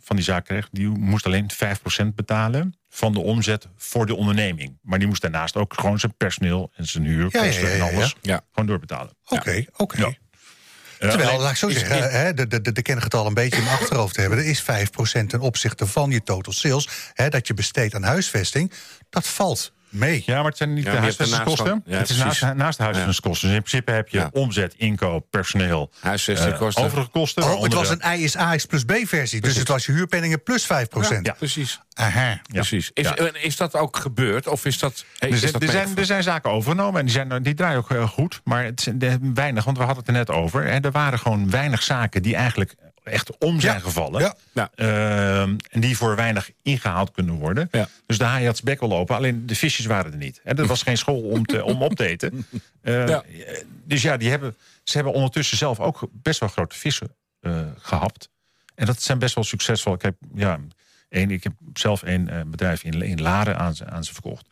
van 0.00 0.16
die 0.16 0.24
zaak 0.24 0.44
kreeg, 0.44 0.68
die 0.72 0.88
moest 0.88 1.26
alleen 1.26 1.50
5% 1.50 2.14
betalen 2.14 2.74
van 2.88 3.12
de 3.12 3.20
omzet 3.20 3.68
voor 3.76 4.06
de 4.06 4.14
onderneming. 4.14 4.78
Maar 4.82 4.98
die 4.98 5.08
moest 5.08 5.22
daarnaast 5.22 5.56
ook 5.56 5.74
gewoon 5.74 5.98
zijn 5.98 6.14
personeel 6.16 6.70
en 6.74 6.86
zijn 6.86 7.04
huurkosten 7.04 7.62
Ja, 7.62 7.68
ja, 7.68 7.74
ja, 7.76 7.88
en 7.88 7.94
alles 7.94 8.14
ja. 8.22 8.40
gewoon 8.52 8.68
doorbetalen. 8.68 9.12
Oké, 9.28 9.64
oké. 9.76 10.16
Ja. 10.98 11.08
Terwijl, 11.08 11.28
alleen 11.28 11.40
laat 11.40 11.50
ik 11.50 11.56
zo 11.56 11.66
is- 11.66 11.78
zeggen, 11.78 12.10
hè, 12.10 12.34
de, 12.34 12.46
de, 12.46 12.72
de, 12.72 12.82
kengetal 12.82 13.26
een 13.26 13.34
beetje 13.34 13.56
in 13.58 13.64
mijn 13.64 13.76
achterhoofd 13.78 14.16
hebben. 14.16 14.38
Er 14.38 14.44
is 14.46 14.62
5% 14.62 15.26
ten 15.26 15.40
opzichte 15.40 15.86
van 15.86 16.10
je 16.10 16.22
total 16.22 16.52
sales. 16.52 16.88
Hè, 17.14 17.28
dat 17.28 17.46
je 17.46 17.54
besteedt 17.54 17.94
aan 17.94 18.02
huisvesting. 18.02 18.72
Dat 19.10 19.26
valt 19.26 19.72
mee. 19.94 20.22
Ja, 20.26 20.36
maar 20.36 20.44
het 20.44 20.56
zijn 20.56 20.74
niet 20.74 20.84
Ja, 20.84 20.90
de 20.90 20.96
huisvestingskosten. 20.96 21.82
ja, 21.86 21.98
het 21.98 22.10
is 22.10 22.16
naast, 22.16 22.38
precies. 22.38 22.56
naast 22.58 22.76
de 22.76 22.82
huisvestingskosten. 22.82 23.48
Dus 23.48 23.56
in 23.56 23.62
principe 23.62 23.92
heb 23.92 24.08
je 24.08 24.18
Ja. 24.18 24.28
omzet, 24.32 24.74
inkoop, 24.76 25.26
personeel, 25.30 25.90
Huisvestingkosten. 26.00 26.82
eh, 26.82 26.88
overige 26.88 27.10
kosten. 27.10 27.42
Oh, 27.44 27.62
het 27.62 27.72
was 27.72 27.88
een 27.88 28.02
I 28.18 28.24
is 28.24 28.36
AX 28.36 28.64
plus 28.66 28.84
B 28.84 28.92
versie. 29.04 29.40
Dus 29.40 29.56
het 29.56 29.68
was 29.68 29.86
je 29.86 29.92
huurpenningen 29.92 30.42
plus 30.42 30.66
5%. 30.66 31.26
Ja, 31.26 31.32
precies. 31.32 31.80
Aha. 31.94 32.40
precies. 32.52 32.90
Is, 32.94 33.06
eh, 33.06 33.26
is 33.40 33.56
dat 33.56 33.74
ook 33.74 33.96
gebeurd? 33.96 34.46
Of 34.46 34.64
is 34.64 34.78
dat. 34.78 35.04
Er 35.18 35.28
is 35.28 35.40
zijn, 35.40 35.52
dat 35.52 35.62
er, 35.62 35.68
zijn, 36.04 36.16
er 36.16 36.22
zaken 36.22 36.50
overgenomen 36.50 37.00
en 37.00 37.06
die, 37.06 37.14
zijn, 37.14 37.42
die 37.42 37.54
draaien 37.54 37.78
ook 37.78 37.88
heel 37.88 38.06
goed. 38.06 38.40
Maar 38.44 38.64
het 38.64 38.80
zijn 38.80 39.34
weinig, 39.34 39.64
want 39.64 39.76
we 39.78 39.84
hadden 39.84 40.04
het 40.04 40.12
er 40.14 40.18
net 40.18 40.30
over. 40.30 40.66
En 40.68 40.82
er 40.82 40.90
waren 40.90 41.18
gewoon 41.18 41.50
weinig 41.50 41.82
zaken 41.82 42.22
die 42.22 42.34
eigenlijk 42.36 42.74
echt 43.04 43.38
om 43.38 43.60
zijn 43.60 43.74
Ja, 43.76 43.80
gevallen. 43.80 44.20
ja. 44.20 44.34
Ja. 44.52 44.70
Ehm, 44.74 45.56
en 45.70 45.80
die 45.80 45.96
voor 45.96 46.16
weinig 46.16 46.50
ingehaald 46.62 47.10
kunnen 47.10 47.34
worden. 47.34 47.68
Ja. 47.70 47.88
Dus 48.06 48.18
de 48.18 48.24
haai 48.24 48.44
had 48.46 48.54
zijn 48.54 48.66
bek 48.66 48.80
wel 48.80 48.88
lopen. 48.88 49.16
Alleen 49.16 49.46
de 49.46 49.54
visjes 49.54 49.86
waren 49.86 50.12
er 50.12 50.18
niet. 50.18 50.40
En 50.44 50.56
er 50.58 50.66
was 50.66 50.82
geen 50.82 50.98
school 50.98 51.20
om, 51.20 51.46
te, 51.46 51.64
om 51.64 51.82
op 51.82 51.94
te 51.94 52.06
eten. 52.06 52.46
Eh, 52.82 53.06
Ja. 53.08 53.24
Dus 53.84 54.02
ja, 54.02 54.16
die 54.16 54.30
hebben, 54.30 54.56
ze 54.82 54.92
hebben 54.96 55.12
ondertussen 55.14 55.56
zelf 55.56 55.80
ook 55.80 56.08
best 56.12 56.40
wel 56.40 56.48
grote 56.48 56.76
vissen 56.78 57.14
eh, 57.40 57.60
gehapt. 57.78 58.28
En 58.74 58.86
dat 58.86 59.02
zijn 59.02 59.18
best 59.18 59.34
wel 59.34 59.44
succesvol. 59.44 59.94
Ik 59.94 60.02
heb, 60.02 60.14
ja, 60.34 60.58
één, 61.08 61.30
ik 61.30 61.42
heb 61.42 61.52
zelf 61.74 62.02
een 62.04 62.28
eh, 62.28 62.40
bedrijf 62.46 62.84
in, 62.84 63.02
in 63.02 63.20
Laren 63.22 63.58
aan 63.58 63.74
ze, 63.74 63.86
aan 63.86 64.04
ze 64.04 64.12
verkocht. 64.12 64.46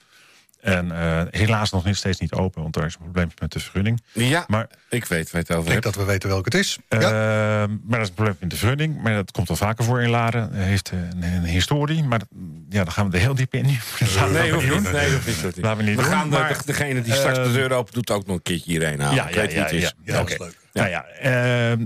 En 0.63 0.93
eh, 0.93 1.23
helaas 1.31 1.71
nog 1.71 1.85
niet, 1.85 1.97
steeds 1.97 2.21
niet 2.21 2.33
open, 2.33 2.63
want 2.63 2.75
daar 2.75 2.85
is 2.87 2.95
een 2.95 3.01
probleem 3.03 3.31
met 3.41 3.53
de 3.53 3.61
vergunning. 3.61 4.03
Ja, 4.13 4.45
Maar, 4.49 4.67
ik 4.89 5.05
weet 5.05 5.33
het 5.33 5.51
over 5.51 5.63
Ik 5.65 5.71
denk 5.71 5.83
dat 5.83 5.95
we 5.95 6.05
weten 6.05 6.29
welke 6.29 6.45
het 6.45 6.55
is. 6.55 6.79
eh, 6.89 7.01
ja. 7.01 7.11
maar 7.67 7.79
dat 7.89 8.01
is 8.01 8.09
een 8.09 8.15
probleem 8.15 8.37
met 8.41 8.51
de 8.51 8.57
vergunning. 8.57 9.03
Maar 9.03 9.15
dat 9.15 9.31
komt 9.31 9.49
wel 9.49 9.57
vaker 9.57 9.85
voor 9.85 10.03
in 10.03 10.09
Laren. 10.11 10.53
Heeft 10.55 10.91
eh, 10.91 10.99
een, 10.99 11.23
een 11.23 11.45
historie, 11.45 12.03
maar 12.05 12.19
dat- 12.19 12.29
ja, 12.69 12.85
daar 12.85 12.93
gaan 12.93 13.11
we 13.11 13.17
er 13.17 13.23
heel 13.23 13.35
diep 13.35 13.55
in. 13.55 13.63
We 13.99 14.29
Nee, 14.33 14.53
hoeft 14.53 14.69
niet. 14.71 14.93
Nee, 14.93 15.13
hoeft 15.13 15.27
niet. 15.45 15.57
Laten 15.61 15.77
we 15.85 15.91
niet 15.91 15.97
we 15.97 16.03
doen, 16.03 16.13
gaan 16.13 16.31
de- 16.31 16.37
maar, 16.39 16.57
de- 16.59 16.67
degene 16.67 17.03
die 17.03 17.15
straks 17.15 17.39
de 17.39 17.53
deur 17.53 17.73
open 17.73 17.93
doet 17.95 18.11
ook 18.11 18.27
nog 18.27 18.37
een 18.37 18.43
keertje 18.43 18.71
hierheen 18.71 19.01
halen. 19.01 19.15
Ja, 19.17 19.29
ik 19.29 19.35
ja, 19.35 19.41
weet 19.41 19.53
ja, 19.53 19.69
ja. 19.71 19.93
Ja, 20.05 20.17
dat 20.19 20.31
is 20.31 20.39
leuk. 20.39 20.57
Nou 20.73 20.89
ja, 20.89 21.05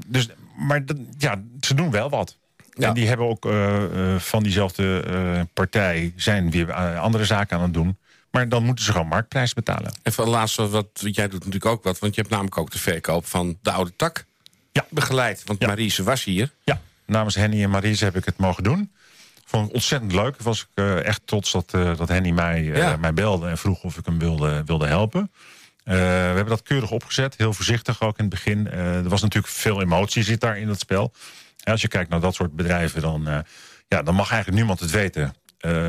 dus, 0.06 0.28
maar 0.58 0.82
ja, 1.18 1.42
ze 1.60 1.74
doen 1.74 1.90
wel 1.90 2.10
wat. 2.10 2.36
Ja. 2.78 2.88
En 2.88 2.94
die 2.94 3.08
hebben 3.08 3.26
ook 3.26 3.46
eh, 3.46 3.84
eh, 4.14 4.20
van 4.20 4.42
diezelfde 4.42 5.02
eh, 5.06 5.40
partij 5.52 6.12
zijn 6.16 6.50
weer 6.50 6.72
andere 6.98 7.24
zaken 7.24 7.56
aan 7.56 7.62
het 7.62 7.74
doen. 7.74 7.96
Maar 8.37 8.49
dan 8.49 8.64
moeten 8.64 8.84
ze 8.84 8.93
gewoon 8.93 9.07
marktprijs 9.07 9.55
betalen. 9.55 9.93
En 10.03 10.12
van 10.12 10.28
laatste, 10.28 10.68
wat, 10.68 10.89
jij 10.95 11.28
doet 11.28 11.39
natuurlijk 11.39 11.66
ook 11.66 11.82
wat, 11.82 11.99
want 11.99 12.14
je 12.14 12.20
hebt 12.20 12.32
namelijk 12.32 12.59
ook 12.59 12.70
de 12.70 12.78
verkoop 12.78 13.26
van 13.26 13.59
de 13.62 13.70
oude 13.70 13.97
tak 13.97 14.24
Ja. 14.72 14.87
begeleid. 14.91 15.43
Want 15.45 15.61
Ja. 15.61 15.66
Marise 15.66 16.03
was 16.03 16.24
hier. 16.24 16.53
Ja, 16.64 16.80
namens 17.07 17.34
Henny 17.34 17.62
en 17.62 17.70
Maries 17.70 18.01
heb 18.01 18.16
ik 18.16 18.24
het 18.24 18.37
mogen 18.37 18.62
doen. 18.62 18.93
Vond 19.45 19.68
ik 19.68 19.74
ontzettend 19.74 20.12
leuk. 20.12 20.43
Was 20.43 20.61
ik 20.61 20.68
eh, 20.74 21.05
echt 21.05 21.20
trots 21.24 21.53
dat, 21.53 21.74
eh, 21.74 21.97
dat 21.97 22.09
Henny 22.09 22.30
mij, 22.30 22.72
eh, 22.72 22.97
mij 22.97 23.12
belde 23.12 23.49
en 23.49 23.59
vroeg 23.59 23.82
of 23.82 23.97
ik 23.97 24.07
hem 24.07 24.18
wilde, 24.18 24.62
wilde 24.64 24.87
helpen. 24.87 25.30
We 25.84 25.93
hebben 25.95 26.47
dat 26.47 26.62
keurig 26.62 26.91
opgezet, 26.91 27.34
heel 27.37 27.53
voorzichtig 27.53 28.01
ook 28.01 28.18
in 28.18 28.24
het 28.24 28.34
begin. 28.34 28.70
Er 28.70 29.09
was 29.09 29.22
natuurlijk 29.22 29.53
veel 29.53 29.80
emotie 29.82 30.22
zit 30.22 30.41
daar 30.41 30.59
in 30.59 30.66
dat 30.66 30.78
spel. 30.78 31.12
En 31.64 31.72
als 31.72 31.80
je 31.82 31.89
kijkt 31.89 32.11
naar 32.11 32.20
dat 32.20 32.34
soort 32.34 32.57
bedrijven, 32.57 33.01
dan, 33.01 33.45
ja, 33.89 34.03
dan 34.03 34.14
mag 34.14 34.30
eigenlijk 34.30 34.59
niemand 34.59 34.80
het 34.80 34.91
weten. 34.91 35.34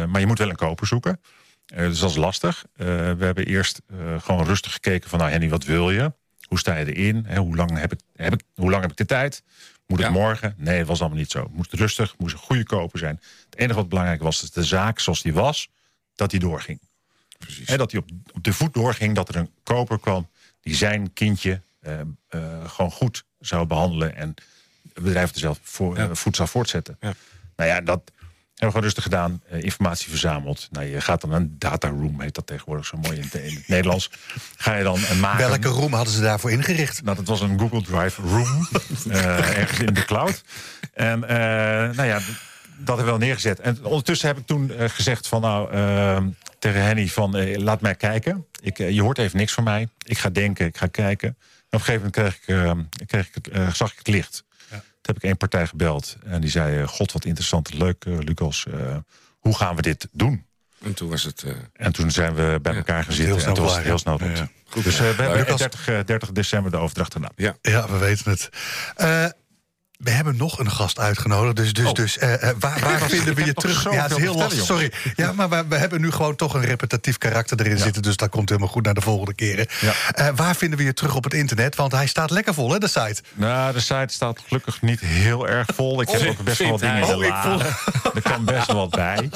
Maar 0.10 0.20
je 0.20 0.28
moet 0.28 0.38
wel 0.38 0.50
een 0.50 0.56
koper 0.56 0.88
zoeken. 0.88 1.20
Eh, 1.68 1.86
dus 1.88 2.00
dat 2.00 2.10
is 2.10 2.16
lastig. 2.16 2.66
Eh, 2.76 2.86
we 2.88 3.26
hebben 3.26 3.46
eerst 3.46 3.82
eh, 3.88 3.98
gewoon 4.22 4.46
rustig 4.46 4.72
gekeken 4.74 5.10
van... 5.10 5.20
nou 5.20 5.32
Henny, 5.32 5.50
wat 5.50 5.64
wil 5.64 5.92
je? 5.92 6.14
Hoe 6.48 6.60
sta 6.60 6.76
je 6.76 6.94
erin? 6.94 7.24
Hè, 7.28 7.38
hoe, 7.38 7.56
lang 7.56 7.78
heb 7.80 7.92
ik, 7.94 8.00
heb 8.16 8.34
ik, 8.34 8.42
hoe 8.56 8.70
lang 8.70 8.82
heb 8.82 8.92
ik 8.92 8.98
de 8.98 9.06
tijd? 9.06 9.44
Moet 9.88 9.98
het 9.98 10.08
Ja. 10.08 10.14
morgen? 10.14 10.54
Nee, 10.58 10.78
dat 10.78 10.88
was 10.88 11.00
allemaal 11.00 11.18
niet 11.18 11.32
zo. 11.32 11.44
Het 11.44 11.54
moest 11.54 11.74
rustig, 11.74 12.16
moest 12.18 12.34
een 12.34 12.40
goede 12.40 12.64
koper 12.64 13.00
zijn. 13.00 13.22
Het 13.50 13.60
enige 13.60 13.76
wat 13.80 13.90
belangrijk 13.90 14.22
was, 14.22 14.42
dat 14.42 14.54
de 14.54 14.64
zaak 14.64 15.00
zoals 15.00 15.22
die 15.22 15.34
was... 15.34 15.70
dat 16.16 16.30
die 16.30 16.40
doorging. 16.40 16.80
Precies. 17.38 17.66
Dat 17.68 17.92
hij 17.92 18.00
op, 18.02 18.10
op 18.34 18.44
de 18.44 18.54
voet 18.54 18.74
doorging, 18.74 19.16
dat 19.16 19.30
er 19.30 19.36
een 19.36 19.50
koper 19.64 20.00
kwam... 20.00 20.30
die 20.62 20.76
zijn 20.76 21.14
kindje 21.14 21.62
gewoon 22.66 22.92
goed 22.92 23.24
zou 23.40 23.66
behandelen... 23.66 24.16
en 24.16 24.34
het 24.94 25.04
bedrijf 25.04 25.32
er 25.34 25.40
zelf 25.40 25.60
voor, 25.62 25.98
Ja. 25.98 26.16
voet 26.16 26.36
zou 26.36 26.50
voortzetten. 26.50 26.98
Ja. 27.00 27.14
Nou 27.56 27.70
ja, 27.70 27.82
dat 27.82 28.12
hebben 28.58 28.66
we 28.66 28.66
gewoon 28.68 28.84
rustig 28.84 29.04
gedaan. 29.04 29.42
eh, 29.50 29.64
informatie 29.64 30.10
verzameld. 30.10 30.68
Nou, 30.72 30.86
je 30.86 31.02
gaat 31.02 31.22
dan 31.22 31.32
een 31.32 31.56
data 31.60 31.88
room, 31.88 32.22
heet 32.22 32.36
dat 32.36 32.48
tegenwoordig 32.48 32.86
zo 32.86 32.98
mooi 32.98 33.16
in 33.18 33.24
het, 33.24 33.34
in 33.34 33.56
het 33.56 33.68
Nederlands. 33.68 34.10
Ga 34.58 34.76
je 34.76 34.84
dan 34.84 35.00
een 35.10 35.20
maken. 35.20 35.48
Welke 35.50 35.68
room 35.68 35.94
hadden 35.94 36.14
ze 36.14 36.22
daarvoor 36.22 36.52
ingericht? 36.52 37.04
Nou, 37.04 37.16
dat 37.18 37.28
was 37.28 37.42
een 37.42 37.60
Google 37.60 37.82
Drive 37.82 38.22
room. 38.22 38.68
eh, 39.10 39.58
ergens 39.58 39.80
in 39.80 39.94
de 39.94 40.06
cloud. 40.06 40.44
En 40.94 41.24
eh, 41.28 41.38
nou 41.96 42.04
ja, 42.08 42.20
dat 42.78 42.88
hebben 42.96 42.98
we 42.98 43.04
wel 43.04 43.18
neergezet. 43.18 43.60
En 43.60 43.84
ondertussen 43.86 44.28
heb 44.28 44.38
ik 44.38 44.46
toen 44.46 44.72
eh, 44.72 44.90
gezegd 44.90 45.28
van 45.28 45.42
nou 45.42 45.72
eh, 45.72 46.24
tegen 46.60 46.84
Henny 46.84 47.08
van 47.08 47.36
eh, 47.36 47.58
laat 47.58 47.82
mij 47.82 47.96
kijken. 47.96 48.46
Ik, 48.62 48.80
eh, 48.80 48.90
je 48.90 49.02
hoort 49.02 49.18
even 49.18 49.38
niks 49.38 49.54
van 49.54 49.64
mij. 49.64 49.88
Ik 50.04 50.18
ga 50.18 50.30
denken, 50.30 50.66
ik 50.66 50.78
ga 50.78 50.88
kijken. 50.88 51.28
En 51.70 51.80
op 51.80 51.88
een 51.88 51.94
gegeven 51.96 52.12
moment 52.16 52.36
kreeg 52.46 52.58
ik, 52.58 52.66
eh, 52.66 53.06
kreeg 53.06 53.28
ik 53.28 53.34
het, 53.34 53.48
eh, 53.48 53.74
zag 53.74 53.92
ik 53.92 53.98
het 53.98 54.08
licht. 54.08 54.44
Toen 55.08 55.16
heb 55.16 55.24
ik 55.24 55.30
één 55.30 55.38
partij 55.38 55.68
gebeld. 55.68 56.18
En 56.26 56.42
die 56.42 56.50
zei, 56.50 56.82
eh, 56.82 56.88
god 56.88 57.12
wat 57.12 57.26
interessant, 57.26 57.74
leuk 57.74 58.06
eh, 58.06 58.18
Lucas. 58.20 58.66
eh, 58.66 58.96
hoe 59.40 59.56
gaan 59.58 59.76
we 59.76 59.82
dit 59.82 60.08
doen? 60.12 60.46
En 60.84 60.94
toen 60.94 61.10
was 61.10 61.24
het... 61.24 61.44
eh, 61.44 61.52
En 61.74 61.92
toen 61.92 62.12
zijn 62.12 62.34
we 62.36 62.60
bij 62.62 62.76
elkaar 62.76 63.06
snel 63.10 63.38
En 63.38 63.54
toen 63.54 63.64
was 63.64 63.76
het 63.76 63.84
heel 63.84 63.98
snel 63.98 64.18
rond. 64.20 64.38
Ja. 64.38 64.48
Dus 64.84 64.98
we 64.98 65.04
hebben 65.04 65.32
Lucas- 65.36 65.58
30, 65.60 65.88
eh, 65.88 66.00
30 66.06 66.32
december 66.32 66.72
de 66.72 66.78
overdracht 66.78 67.14
gedaan. 67.14 67.32
ja. 67.36 67.58
Ja, 67.62 67.90
we 67.90 67.98
weten 67.98 68.32
het. 68.32 68.50
Eh, 68.96 69.26
we 69.98 70.10
hebben 70.10 70.38
nog 70.38 70.60
een 70.60 70.72
gast 70.72 71.00
uitgenodigd. 71.00 71.56
Dus, 71.56 71.74
dus, 71.74 71.86
Oh. 71.86 71.94
dus 71.94 72.18
eh, 72.18 72.34
eh, 72.50 72.56
waar, 72.60 72.80
waar 72.90 73.02
vinden 73.10 73.36
we 73.36 73.46
je 73.46 73.54
terug? 73.54 73.84
Ja, 73.84 74.02
het 74.02 74.12
is 74.12 74.18
heel 74.18 74.36
lastig. 74.36 74.64
Sorry. 74.66 74.92
Ja, 75.16 75.32
maar 75.34 75.50
we, 75.50 75.66
we 75.70 75.76
hebben 75.76 76.02
nu 76.02 76.12
gewoon 76.12 76.36
toch 76.36 76.54
een 76.54 76.62
repetitief 76.66 77.18
karakter 77.18 77.60
erin 77.60 77.78
zitten. 77.78 78.02
Dus 78.02 78.16
dat 78.16 78.30
komt 78.30 78.50
helemaal 78.50 78.70
goed 78.72 78.86
naar 78.86 78.94
de 78.94 79.02
volgende 79.02 79.34
keren. 79.34 79.66
Ja. 79.82 79.94
Eh, 80.12 80.28
waar 80.36 80.56
vinden 80.56 80.78
we 80.78 80.84
je 80.86 80.94
terug 80.94 81.16
op 81.16 81.24
het 81.24 81.34
internet? 81.34 81.76
Want 81.76 81.92
hij 81.92 82.08
staat 82.08 82.30
lekker 82.32 82.54
vol, 82.54 82.72
hè, 82.72 82.78
de 82.78 82.88
site. 82.88 83.22
Nou, 83.34 83.74
de 83.74 83.80
site 83.80 84.14
staat 84.14 84.40
gelukkig 84.48 84.82
niet 84.82 85.00
heel 85.00 85.48
erg 85.48 85.68
vol. 85.76 86.02
Ik 86.02 86.10
heb 86.10 86.22
Oh, 86.22 86.28
ook 86.28 86.44
best 86.44 86.58
wel 86.60 86.70
wat 86.70 86.80
dingen. 86.80 87.04
Oh, 87.16 87.24
ik. 87.24 87.34
Er 88.16 88.22
kan 88.22 88.46
best 88.46 88.68
wel 88.68 88.76
wat 88.76 88.90
bij. 88.90 89.30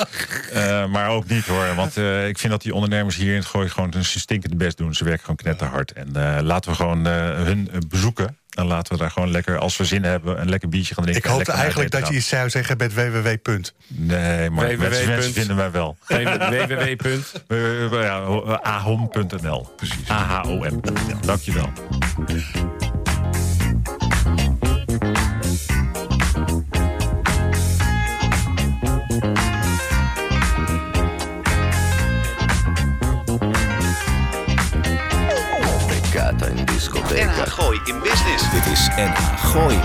Maar 0.87 1.09
ook 1.09 1.27
niet 1.27 1.45
hoor. 1.45 1.75
Want 1.75 1.97
ik 2.27 2.39
vind 2.39 2.51
dat 2.51 2.61
die 2.61 2.73
ondernemers 2.73 3.15
hier 3.15 3.31
in 3.31 3.39
het 3.39 3.45
gooi 3.45 3.69
gewoon 3.69 3.93
een 3.93 4.05
stinkende 4.05 4.55
best 4.55 4.77
doen. 4.77 4.93
Ze 4.93 5.03
werken 5.03 5.21
gewoon 5.21 5.35
knetterhard. 5.35 5.91
En 5.91 6.11
laten 6.43 6.71
we 6.71 6.75
gewoon 6.77 7.05
hun 7.05 7.69
bezoeken. 7.87 8.37
En 8.51 8.65
laten 8.65 8.93
we 8.93 8.99
daar 8.99 9.11
gewoon 9.11 9.31
lekker, 9.31 9.57
als 9.57 9.77
we 9.77 9.85
zin 9.85 10.03
hebben, 10.03 10.41
een 10.41 10.49
lekker 10.49 10.69
biertje 10.69 10.93
gaan 10.93 11.03
drinken. 11.03 11.29
Ik 11.29 11.35
hoopte 11.35 11.51
eigenlijk 11.51 11.91
dat 11.91 12.07
je 12.07 12.13
iets 12.13 12.27
zou 12.27 12.49
zeggen 12.49 12.77
met 12.77 12.93
www. 12.93 13.29
punt. 13.41 13.73
Nee, 13.87 14.49
maar 14.49 14.67
www. 14.67 14.79
mensen, 14.79 15.07
mensen 15.07 15.33
vinden 15.33 15.55
wij 15.55 15.71
wel. 15.71 15.97
www. 16.07 16.95
punt. 16.95 17.31
Eh, 17.47 17.83
eh, 17.85 17.91
ja, 17.91 18.19
ahom.nl. 18.61 19.73
Precies. 19.75 20.09
A-H-O-M. 20.09 20.79
Ja, 21.07 21.17
dankjewel. 21.25 21.69
NH 39.01 39.37
Gooi. 39.51 39.79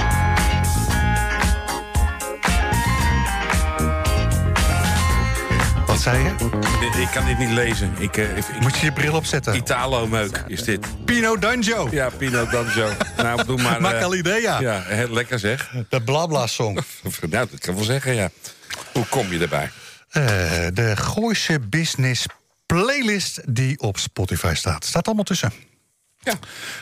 Wat 5.86 6.00
zei 6.00 6.22
je? 6.24 6.30
Ik 7.00 7.08
kan 7.12 7.24
dit 7.26 7.38
niet 7.38 7.50
lezen. 7.50 7.94
Ik, 7.98 8.16
eh, 8.16 8.36
ik, 8.36 8.44
ik- 8.48 8.60
Moet 8.60 8.76
je 8.78 8.84
je 8.86 8.92
bril 8.92 9.14
opzetten? 9.14 9.54
Italo-meuk 9.56 10.44
is 10.46 10.62
dit. 10.62 11.04
Pino 11.04 11.38
Danjo. 11.38 11.88
Ja, 11.90 12.10
Pino 12.10 12.46
Danjo. 12.48 12.90
Nou, 13.16 13.44
doe 13.44 13.62
maar... 13.62 13.80
Maak 13.80 13.92
eh, 13.94 14.04
al 14.04 14.14
idea. 14.14 14.60
Ja, 14.60 14.82
heel 14.84 15.08
lekker 15.10 15.38
zeg. 15.38 15.72
De 15.88 16.02
Blabla-song. 16.02 16.78
Nou, 17.30 17.46
dat 17.50 17.60
kan 17.60 17.74
wel 17.74 17.84
zeggen, 17.84 18.14
ja. 18.14 18.30
Hoe 18.92 19.06
kom 19.06 19.32
je 19.32 19.38
erbij? 19.38 19.70
Eh, 20.10 20.22
de 20.72 20.96
Gooise 20.96 21.60
Business 21.60 22.26
playlist 22.66 23.40
die 23.46 23.80
op 23.80 23.98
Spotify 23.98 24.52
staat. 24.54 24.84
Staat 24.84 25.06
allemaal 25.06 25.24
tussen. 25.24 25.52
Ja. 26.27 26.39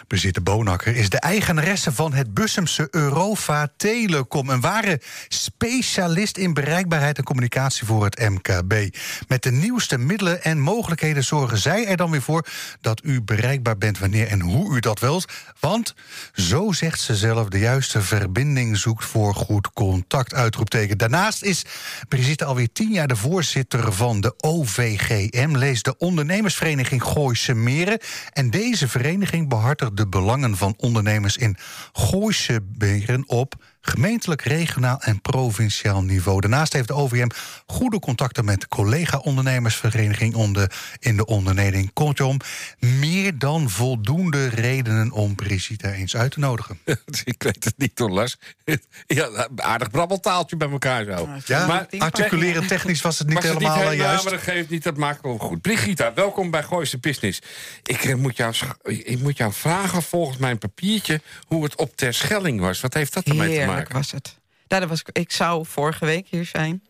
Brigitte 0.06 0.40
Bonakker 0.40 0.96
is 0.96 1.08
de 1.08 1.18
eigenaresse 1.18 1.92
van 1.92 2.12
het 2.12 2.34
Bussumse 2.34 2.88
Eurova 2.90 3.68
Telecom. 3.76 4.48
Een 4.48 4.60
ware 4.60 5.00
specialist 5.28 6.36
in 6.36 6.54
bereikbaarheid 6.54 7.18
en 7.18 7.24
communicatie 7.24 7.86
voor 7.86 8.04
het 8.04 8.18
MKB. 8.28 8.96
Met 9.28 9.42
de 9.42 9.50
nieuwste 9.50 9.98
middelen 9.98 10.42
en 10.42 10.60
mogelijkheden 10.60 11.24
zorgen 11.24 11.58
zij 11.58 11.86
er 11.86 11.96
dan 11.96 12.10
weer 12.10 12.22
voor 12.22 12.46
dat 12.80 13.00
u 13.04 13.22
bereikbaar 13.22 13.78
bent 13.78 13.98
wanneer 13.98 14.26
en 14.26 14.40
hoe 14.40 14.76
u 14.76 14.80
dat 14.80 15.00
wilt. 15.00 15.32
Want, 15.60 15.94
zo 16.32 16.72
zegt 16.72 17.00
ze 17.00 17.16
zelf, 17.16 17.48
de 17.48 17.58
juiste 17.58 18.02
verbinding 18.02 18.76
zoekt 18.76 19.04
voor 19.04 19.34
goed 19.34 19.72
contact. 19.72 20.34
Uitroepteken. 20.34 20.98
Daarnaast 20.98 21.42
is 21.42 21.64
Brigitte 22.08 22.44
alweer 22.44 22.72
tien 22.72 22.92
jaar 22.92 23.08
de 23.08 23.16
voorzitter 23.16 23.92
van 23.92 24.20
de 24.20 24.34
OVGM, 24.36 25.56
lees 25.56 25.82
de 25.82 25.96
ondernemersvereniging 25.98 27.02
Gooise 27.02 27.54
Meren. 27.54 27.98
En 28.32 28.50
deze 28.50 28.88
vereniging 28.88 29.32
behartigt 29.42 29.96
de 29.96 30.08
belangen 30.08 30.56
van 30.56 30.74
ondernemers 30.76 31.36
in 31.36 31.56
Gooise 31.92 32.60
Meren 32.78 33.28
op 33.28 33.54
gemeentelijk, 33.86 34.42
regionaal 34.42 35.00
en 35.00 35.20
provinciaal 35.20 36.02
niveau. 36.02 36.40
Daarnaast 36.40 36.72
heeft 36.72 36.88
de 36.88 36.94
OVM 36.94 37.28
goede 37.66 37.98
contacten 37.98 38.44
met 38.44 38.68
collega-ondernemersvereniging 38.68 40.34
onder, 40.34 40.72
in 40.98 41.16
de 41.16 41.26
onderneming. 41.26 41.92
Kortom, 41.92 42.40
meer 42.78 43.38
dan 43.38 43.70
voldoende 43.70 44.48
redenen 44.48 45.10
om 45.10 45.34
Brigitte 45.34 45.92
eens 45.92 46.16
uit 46.16 46.30
te 46.30 46.38
nodigen. 46.38 46.78
ik 47.24 47.42
weet 47.42 47.64
het 47.64 47.74
niet 47.76 47.98
hoor, 47.98 48.10
Lars. 48.10 48.36
Ja, 49.06 49.48
aardig 49.56 49.90
brabbeltaaltje 49.90 50.56
bij 50.56 50.70
elkaar 50.70 51.04
zo. 51.04 51.28
Ja, 51.44 51.66
Maar- 51.66 51.86
articuleren 51.98 52.66
technisch 52.66 53.02
was 53.02 53.18
het 53.18 53.26
niet 53.28 53.36
Was 53.36 53.44
het 53.44 53.52
helemaal 53.52 53.76
eh, 53.76 53.82
niet 53.82 53.90
helemaal, 53.90 54.10
juist. 54.10 54.24
maar 54.24 54.32
dat 54.32 54.42
geeft 54.42 54.70
niet, 54.70 54.82
dat 54.82 54.96
maakt 54.96 55.22
wel 55.22 55.38
goed. 55.38 55.60
Brigitta, 55.60 56.14
welkom 56.14 56.50
bij 56.50 56.62
Gooise 56.62 56.98
Business. 56.98 57.40
Ik, 57.82 58.04
eh, 58.04 58.14
moet 58.14 58.36
jou, 58.36 58.54
ik 58.82 59.20
moet 59.20 59.36
jou 59.36 59.52
vragen, 59.52 60.02
volgens 60.02 60.38
mijn 60.38 60.58
papiertje... 60.58 61.20
hoe 61.46 61.64
het 61.64 61.76
op 61.76 61.96
Terschelling 61.96 62.60
was. 62.60 62.80
Wat 62.80 62.94
heeft 62.94 63.12
dat 63.12 63.24
ermee 63.24 63.58
te 63.58 63.64
Heerlijk 63.74 63.96
was 63.96 64.10
het. 64.10 64.38
Dat 64.66 64.84
was, 64.88 65.02
ik 65.12 65.32
zou 65.32 65.66
vorige 65.66 66.04
week 66.04 66.26
hier 66.30 66.44
zijn. 66.44 66.82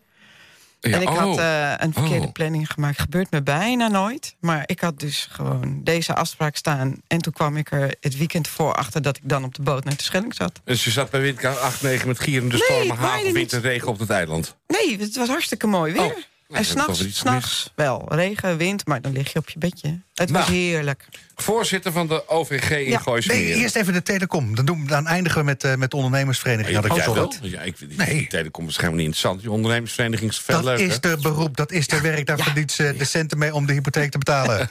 Ja, 0.80 0.90
en 0.92 1.02
ik 1.02 1.08
had 1.08 1.26
oh. 1.36 1.40
eh, 1.40 1.72
een 1.76 1.92
verkeerde 1.92 2.26
Oh. 2.26 2.32
planning 2.32 2.70
gemaakt. 2.72 3.00
Gebeurt 3.00 3.30
me 3.30 3.42
bijna 3.42 3.88
nooit. 3.88 4.34
Maar 4.40 4.62
ik 4.66 4.80
had 4.80 5.00
dus 5.00 5.28
gewoon 5.30 5.80
deze 5.84 6.14
afspraak 6.14 6.56
staan. 6.56 7.02
En 7.06 7.18
toen 7.18 7.32
kwam 7.32 7.56
ik 7.56 7.72
er 7.72 7.94
het 8.00 8.16
weekend 8.16 8.48
voor 8.48 8.74
achter... 8.74 9.02
dat 9.02 9.16
ik 9.16 9.22
dan 9.28 9.44
op 9.44 9.54
de 9.54 9.62
boot 9.62 9.84
naar 9.84 9.96
de 9.96 10.02
Schelling 10.02 10.34
zat. 10.34 10.60
Dus 10.64 10.84
je 10.84 10.90
zat 10.90 11.10
bij 11.10 11.20
windkracht 11.20 11.60
8, 11.60 11.82
9 11.82 12.08
met 12.08 12.20
gierende 12.20 12.54
Nee, 12.54 12.62
stormen, 12.62 12.96
hagel, 12.96 13.32
wind 13.32 13.52
en 13.52 13.60
regen 13.60 13.88
op 13.88 13.98
het 13.98 14.10
eiland. 14.10 14.56
Nee, 14.66 14.98
het 14.98 15.16
was 15.16 15.28
hartstikke 15.28 15.66
mooi 15.66 15.92
weer. 15.92 16.02
Oh, 16.02 16.16
en 16.50 16.64
s'nachts, 16.64 17.16
s'nachts 17.18 17.72
wel. 17.74 18.04
Regen, 18.08 18.56
wind, 18.56 18.86
maar 18.86 19.00
dan 19.00 19.12
lig 19.12 19.32
je 19.32 19.38
op 19.38 19.48
je 19.50 19.58
bedje. 19.58 20.00
Het 20.14 20.30
was 20.30 20.40
Nou. 20.48 20.52
heerlijk. 20.52 21.08
Voorzitter 21.36 21.92
van 21.92 22.06
de 22.06 22.28
OVG 22.28 22.70
in 22.70 22.88
Ja. 22.88 23.00
Nee, 23.26 23.54
eerst 23.54 23.76
even 23.76 23.92
de 23.92 24.02
telecom. 24.02 24.54
Dan, 24.54 24.64
doen, 24.64 24.86
dan 24.86 25.06
eindigen 25.06 25.38
we 25.38 25.44
met, 25.44 25.64
eh, 25.64 25.74
met 25.74 25.90
de 25.90 25.96
ondernemersvereniging. 25.96 26.76
Had 26.76 26.84
ik 26.84 26.92
Jij 26.92 27.10
wel? 27.14 27.32
Ja, 27.42 27.60
ik, 27.60 27.78
die, 27.78 27.88
Nee. 27.96 28.26
telecom 28.26 28.68
is 28.68 28.76
helemaal 28.76 28.96
niet 28.96 29.04
interessant. 29.06 29.40
Die 29.40 29.50
ondernemersvereniging 29.50 30.30
is 30.30 30.38
veel 30.38 30.54
Dat 30.54 30.64
leuker. 30.64 30.86
is 30.86 31.00
de 31.00 31.18
beroep, 31.22 31.56
dat 31.56 31.72
is 31.72 31.86
de 31.86 32.00
werk. 32.00 32.26
Daar 32.26 32.38
verdient 32.38 32.72
ze 32.72 32.94
de 32.98 33.04
centen 33.04 33.38
mee 33.38 33.54
om 33.54 33.66
de 33.66 33.72
hypotheek 33.72 34.10
te 34.10 34.18
betalen. 34.18 34.68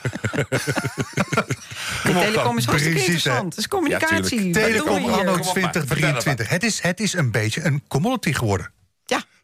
De 2.02 2.12
telecom 2.12 2.58
is 2.58 2.64
hartstikke 2.64 2.98
interessant. 2.98 3.44
Het 3.44 3.56
is 3.58 3.68
communicatie. 3.68 4.50
Telecom 4.50 5.02
je 5.04 5.10
anno 5.10 5.32
Kom 5.32 5.40
op 5.40 5.44
maar, 5.44 5.52
2023. 5.52 6.48
Het 6.48 6.62
is, 6.62 6.80
het 6.82 7.00
is 7.00 7.12
een 7.12 7.30
beetje 7.30 7.62
een 7.64 7.82
commodity 7.88 8.32
geworden. 8.32 8.70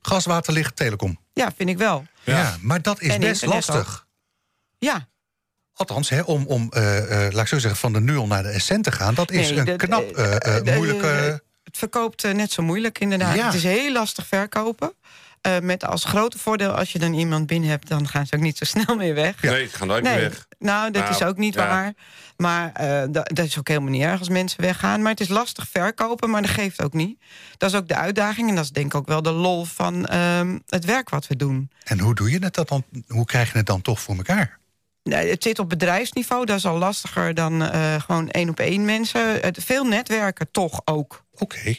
Gas, 0.03 0.25
water, 0.25 0.53
licht, 0.53 0.77
telecom. 0.77 1.19
ja, 1.33 1.53
vind 1.57 1.69
ik 1.69 1.79
wel. 1.79 2.05
Ja, 2.25 2.57
maar 2.61 2.83
dat 2.83 3.01
is 3.01 3.15
En 3.15 3.21
best 3.21 3.47
lastig. 3.47 4.07
Ja, 4.79 5.09
Althans, 5.81 6.09
hè, 6.09 6.21
om, 6.21 6.47
om 6.47 6.69
eh, 6.71 7.27
eh, 7.27 7.33
laat 7.33 7.43
ik 7.43 7.49
zo 7.49 7.59
zeggen, 7.59 7.81
van 7.81 7.93
de 7.93 8.01
nul 8.01 8.27
naar 8.27 8.43
de 8.43 8.49
essent 8.49 8.85
te 8.85 8.93
gaan... 8.93 9.15
dat 9.15 9.31
is 9.31 9.51
Nee, 9.51 9.71
een 9.71 9.77
knap, 9.77 10.11
eh, 10.11 10.57
eh, 10.57 10.75
moeilijke... 10.77 11.43
Het 11.65 11.79
verkoopt 11.79 12.23
net 12.23 12.53
zo 12.53 12.63
moeilijk, 12.63 12.99
inderdaad. 12.99 13.37
Ja. 13.37 13.45
Het 13.45 13.55
is 13.55 13.63
heel 13.63 13.93
lastig 13.93 14.27
verkopen. 14.27 14.93
Eh, 15.41 15.59
met 15.59 15.85
als 15.85 16.05
grote 16.05 16.39
voordeel, 16.39 16.71
als 16.71 16.93
je 16.93 16.99
dan 16.99 17.13
iemand 17.15 17.47
binnen 17.47 17.71
hebt... 17.71 17.89
dan 17.89 18.09
gaan 18.09 18.27
ze 18.27 18.35
ook 18.35 18.41
niet 18.41 18.59
zo 18.59 18.65
snel 18.65 18.97
meer 18.97 19.15
weg. 19.15 19.43
Nee, 19.43 19.63
het 19.63 19.75
gaat 19.75 19.89
nooit 19.89 20.03
Nee, 20.03 20.15
meer 20.15 20.23
weg. 20.23 20.47
nou, 20.59 20.91
dat 20.91 21.03
Nou, 21.03 21.15
is 21.15 21.23
ook 21.23 21.37
niet 21.37 21.55
ja. 21.55 21.67
waar. 21.67 21.93
Maar 22.37 22.73
eh, 22.73 22.87
da- 23.11 23.23
dat 23.23 23.45
is 23.47 23.59
ook 23.59 23.69
helemaal 23.69 23.91
niet 23.91 24.03
erg 24.03 24.19
als 24.19 24.29
mensen 24.29 24.61
weggaan. 24.61 25.03
Maar 25.03 25.11
het 25.11 25.21
is 25.21 25.29
lastig 25.29 25.69
verkopen, 25.69 26.31
maar 26.31 26.43
dat 26.43 26.51
geeft 26.51 26.83
ook 26.83 26.93
niet. 26.93 27.19
Dat 27.57 27.71
is 27.71 27.77
ook 27.77 27.89
de 27.89 27.95
uitdaging 27.95 28.49
en 28.49 28.55
dat 28.55 28.65
is 28.65 28.71
denk 28.71 28.87
ik 28.87 28.95
ook 28.95 29.07
wel 29.07 29.23
de 29.23 29.31
lol 29.33 29.65
van 29.65 30.07
ehm, 30.07 30.59
het 30.69 30.85
werk 30.85 31.09
wat 31.11 31.27
we 31.27 31.37
doen. 31.37 31.71
En 31.85 31.99
hoe 31.99 32.15
doe 32.15 32.31
je 32.31 32.39
het 32.39 32.55
dan? 32.69 32.85
Hoe 33.09 33.25
krijg 33.25 33.53
je 33.53 33.59
het 33.59 33.67
dan 33.67 33.83
toch 33.83 34.01
voor 34.01 34.17
elkaar? 34.17 34.59
Nee, 35.03 35.31
het 35.31 35.43
zit 35.43 35.59
op 35.59 35.69
bedrijfsniveau, 35.69 36.45
dat 36.47 36.57
is 36.57 36.67
al 36.67 36.79
lastiger 36.79 37.35
dan 37.35 37.63
eh, 37.63 37.95
gewoon 38.01 38.31
één 38.31 38.49
op 38.49 38.61
één 38.61 38.85
mensen. 38.85 39.41
Het, 39.41 39.65
veel 39.65 39.85
netwerken 39.85 40.51
toch 40.51 40.81
ook. 40.85 41.25
Oké. 41.39 41.75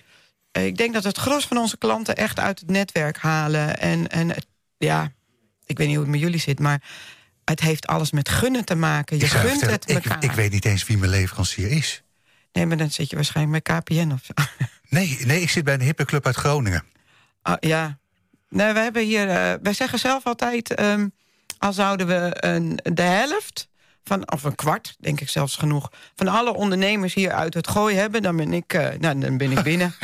Ik 0.51 0.77
denk 0.77 0.93
dat 0.93 1.03
het 1.03 1.17
gros 1.17 1.45
van 1.45 1.57
onze 1.57 1.77
klanten 1.77 2.15
echt 2.15 2.39
uit 2.39 2.59
het 2.59 2.69
netwerk 2.69 3.17
halen. 3.17 3.79
En, 3.79 4.07
en 4.07 4.33
ja, 4.77 5.11
ik 5.65 5.77
weet 5.77 5.87
niet 5.87 5.95
hoe 5.95 6.05
het 6.05 6.13
met 6.13 6.21
jullie 6.21 6.39
zit, 6.39 6.59
maar 6.59 6.81
het 7.45 7.59
heeft 7.59 7.87
alles 7.87 8.11
met 8.11 8.29
gunnen 8.29 8.65
te 8.65 8.75
maken. 8.75 9.17
Je 9.19 9.27
gunt 9.27 9.61
het 9.61 9.89
ik, 9.89 9.95
elkaar. 9.95 10.23
ik 10.23 10.31
weet 10.31 10.51
niet 10.51 10.65
eens 10.65 10.85
wie 10.85 10.97
mijn 10.97 11.11
leverancier 11.11 11.71
is. 11.71 12.03
Nee, 12.53 12.65
maar 12.65 12.77
dan 12.77 12.91
zit 12.91 13.09
je 13.09 13.15
waarschijnlijk 13.15 13.63
bij 13.63 13.79
KPN 13.79 14.11
of 14.11 14.23
zo. 14.25 14.33
Nee, 14.89 15.17
nee 15.25 15.41
ik 15.41 15.49
zit 15.49 15.63
bij 15.63 15.73
een 15.73 15.81
hippe 15.81 16.05
club 16.05 16.25
uit 16.25 16.35
Groningen. 16.35 16.83
Ah, 17.41 17.55
ja. 17.59 17.97
Nee, 18.49 18.73
we 18.73 18.79
hebben 18.79 19.03
hier. 19.03 19.29
eh, 19.29 19.53
wij 19.61 19.73
zeggen 19.73 19.99
zelf 19.99 20.25
altijd. 20.25 20.75
ehm, 20.75 21.07
al 21.57 21.73
zouden 21.73 22.07
we 22.07 22.37
een, 22.45 22.79
de 22.83 23.01
helft. 23.01 23.69
Van, 24.03 24.31
of 24.31 24.43
een 24.43 24.55
kwart, 24.55 24.95
denk 24.99 25.21
ik 25.21 25.29
zelfs 25.29 25.55
genoeg. 25.55 25.91
Van 26.15 26.27
alle 26.27 26.53
ondernemers 26.53 27.13
hier 27.13 27.31
uit 27.31 27.53
het 27.53 27.67
gooi 27.67 27.95
hebben, 27.95 28.21
dan 28.21 28.35
ben 28.37 28.53
ik, 28.53 28.73
eh, 28.73 28.87
nou, 28.99 29.19
dan 29.19 29.37
ben 29.37 29.51
ik 29.51 29.61
binnen. 29.63 29.93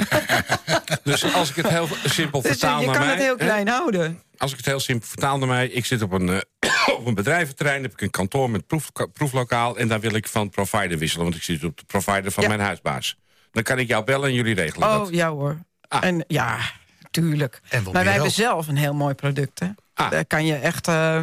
Dus 1.03 1.33
als 1.33 1.49
ik 1.49 1.55
het 1.55 1.67
heel 1.67 1.87
simpel 2.05 2.41
dus 2.41 2.51
eh, 2.51 2.57
vertaal 2.57 2.79
je 2.79 2.85
naar 2.85 2.95
kan 2.95 3.05
mij... 3.05 3.13
het 3.15 3.23
heel 3.23 3.37
hè, 3.37 3.45
klein 3.45 3.67
houden. 3.67 4.21
Als 4.37 4.51
ik 4.51 4.57
het 4.57 4.65
heel 4.65 4.79
simpel 4.79 5.07
vertaal 5.07 5.37
naar 5.37 5.47
mij... 5.47 5.67
ik 5.67 5.85
zit 5.85 6.01
op 6.01 6.11
een, 6.11 6.29
eh, 6.29 6.95
op 6.97 7.05
een 7.05 7.13
bedrijventerrein, 7.13 7.81
heb 7.81 7.91
ik 7.91 8.01
een 8.01 8.09
kantoor 8.09 8.49
met 8.49 8.67
proef, 8.67 8.91
proeflokaal... 9.13 9.77
en 9.77 9.87
daar 9.87 9.99
wil 9.99 10.13
ik 10.13 10.27
van 10.27 10.49
provider 10.49 10.97
wisselen, 10.97 11.23
want 11.25 11.37
ik 11.37 11.43
zit 11.43 11.63
op 11.63 11.77
de 11.77 11.83
provider 11.87 12.31
van 12.31 12.43
Ja. 12.43 12.49
mijn 12.49 12.61
huisbaas. 12.61 13.17
Dan 13.51 13.63
kan 13.63 13.79
ik 13.79 13.87
jou 13.87 14.03
bellen 14.03 14.27
en 14.29 14.33
jullie 14.35 14.55
regelen 14.55 14.87
Oh, 14.89 14.97
dat. 14.97 15.09
ja 15.09 15.29
hoor. 15.29 15.57
Ah. 15.87 16.03
En 16.03 16.23
ja, 16.27 16.57
tuurlijk. 17.11 17.61
En 17.69 17.83
maar 17.83 18.03
wij 18.03 18.13
hebben 18.13 18.31
zelf 18.31 18.67
een 18.67 18.77
heel 18.77 18.93
mooi 18.93 19.13
product. 19.13 19.59
Hè? 19.59 19.67
Ah. 19.93 20.11
Daar 20.11 20.25
kan 20.25 20.45
je 20.45 20.55
echt. 20.55 20.87
eh, 20.87 21.19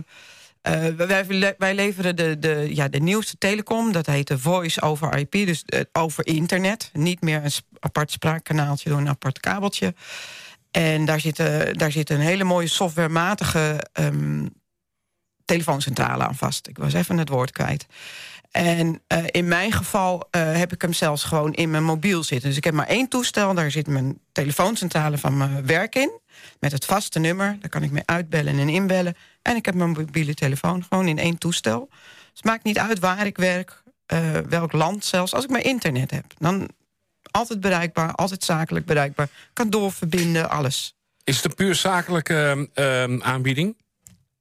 eh, 0.64 0.86
wij, 0.88 1.54
wij 1.58 1.74
leveren 1.74 2.16
de, 2.16 2.38
de, 2.38 2.74
ja, 2.74 2.88
de 2.88 3.00
nieuwste 3.00 3.38
telecom. 3.38 3.92
Dat 3.92 4.06
heet 4.06 4.28
de 4.28 4.38
Voice 4.38 4.80
over 4.80 5.18
IP. 5.18 5.32
Dus 5.32 5.64
eh, 5.64 5.80
over 5.92 6.26
internet. 6.26 6.90
Niet 6.92 7.20
meer 7.20 7.44
een 7.44 7.50
apart 7.80 8.10
spraakkanaaltje 8.10 8.88
door 8.88 8.98
een 8.98 9.08
apart 9.08 9.40
kabeltje. 9.40 9.94
En 10.70 11.04
daar 11.04 11.20
zit, 11.20 11.36
daar 11.72 11.92
zit 11.92 12.10
een 12.10 12.20
hele 12.20 12.44
mooie 12.44 12.66
softwarematige 12.66 13.86
ehm, 13.92 14.46
telefooncentrale 15.44 16.26
aan 16.26 16.34
vast. 16.34 16.68
Ik 16.68 16.78
was 16.78 16.92
even 16.92 17.18
het 17.18 17.28
woord 17.28 17.50
kwijt. 17.50 17.86
En 18.54 19.02
eh, 19.06 19.24
in 19.26 19.48
mijn 19.48 19.72
geval 19.72 20.28
eh, 20.30 20.56
heb 20.56 20.72
ik 20.72 20.82
hem 20.82 20.92
zelfs 20.92 21.24
gewoon 21.24 21.52
in 21.54 21.70
mijn 21.70 21.84
mobiel 21.84 22.22
zitten. 22.22 22.48
Dus 22.48 22.56
ik 22.58 22.64
heb 22.64 22.74
maar 22.74 22.86
één 22.86 23.08
toestel. 23.08 23.54
Daar 23.54 23.70
zit 23.70 23.86
mijn 23.86 24.18
telefooncentrale 24.32 25.18
van 25.18 25.36
mijn 25.36 25.66
werk 25.66 25.94
in. 25.94 26.20
Met 26.60 26.72
het 26.72 26.84
vaste 26.84 27.18
nummer. 27.18 27.56
Daar 27.60 27.70
kan 27.70 27.82
ik 27.82 27.90
mee 27.90 28.02
uitbellen 28.04 28.58
en 28.58 28.68
inbellen. 28.68 29.14
En 29.42 29.56
ik 29.56 29.64
heb 29.66 29.74
mijn 29.74 29.90
mobiele 29.90 30.34
telefoon 30.34 30.84
gewoon 30.88 31.08
in 31.08 31.18
één 31.18 31.38
toestel. 31.38 31.88
Dus 31.90 31.98
het 32.34 32.44
maakt 32.44 32.64
niet 32.64 32.78
uit 32.78 32.98
waar 32.98 33.26
ik 33.26 33.36
werk. 33.36 33.82
eh, 34.06 34.30
welk 34.48 34.72
land 34.72 35.04
zelfs. 35.04 35.34
Als 35.34 35.44
ik 35.44 35.50
maar 35.50 35.64
internet 35.64 36.10
heb. 36.10 36.24
Dan 36.38 36.68
altijd 37.30 37.60
bereikbaar. 37.60 38.12
Altijd 38.12 38.44
zakelijk 38.44 38.86
bereikbaar. 38.86 39.28
Kan 39.52 39.70
doorverbinden. 39.70 40.50
Alles. 40.50 40.94
Is 41.24 41.36
het 41.36 41.44
een 41.44 41.54
puur 41.54 41.74
zakelijke 41.74 42.68
ehm, 42.74 43.22
aanbieding? 43.22 43.76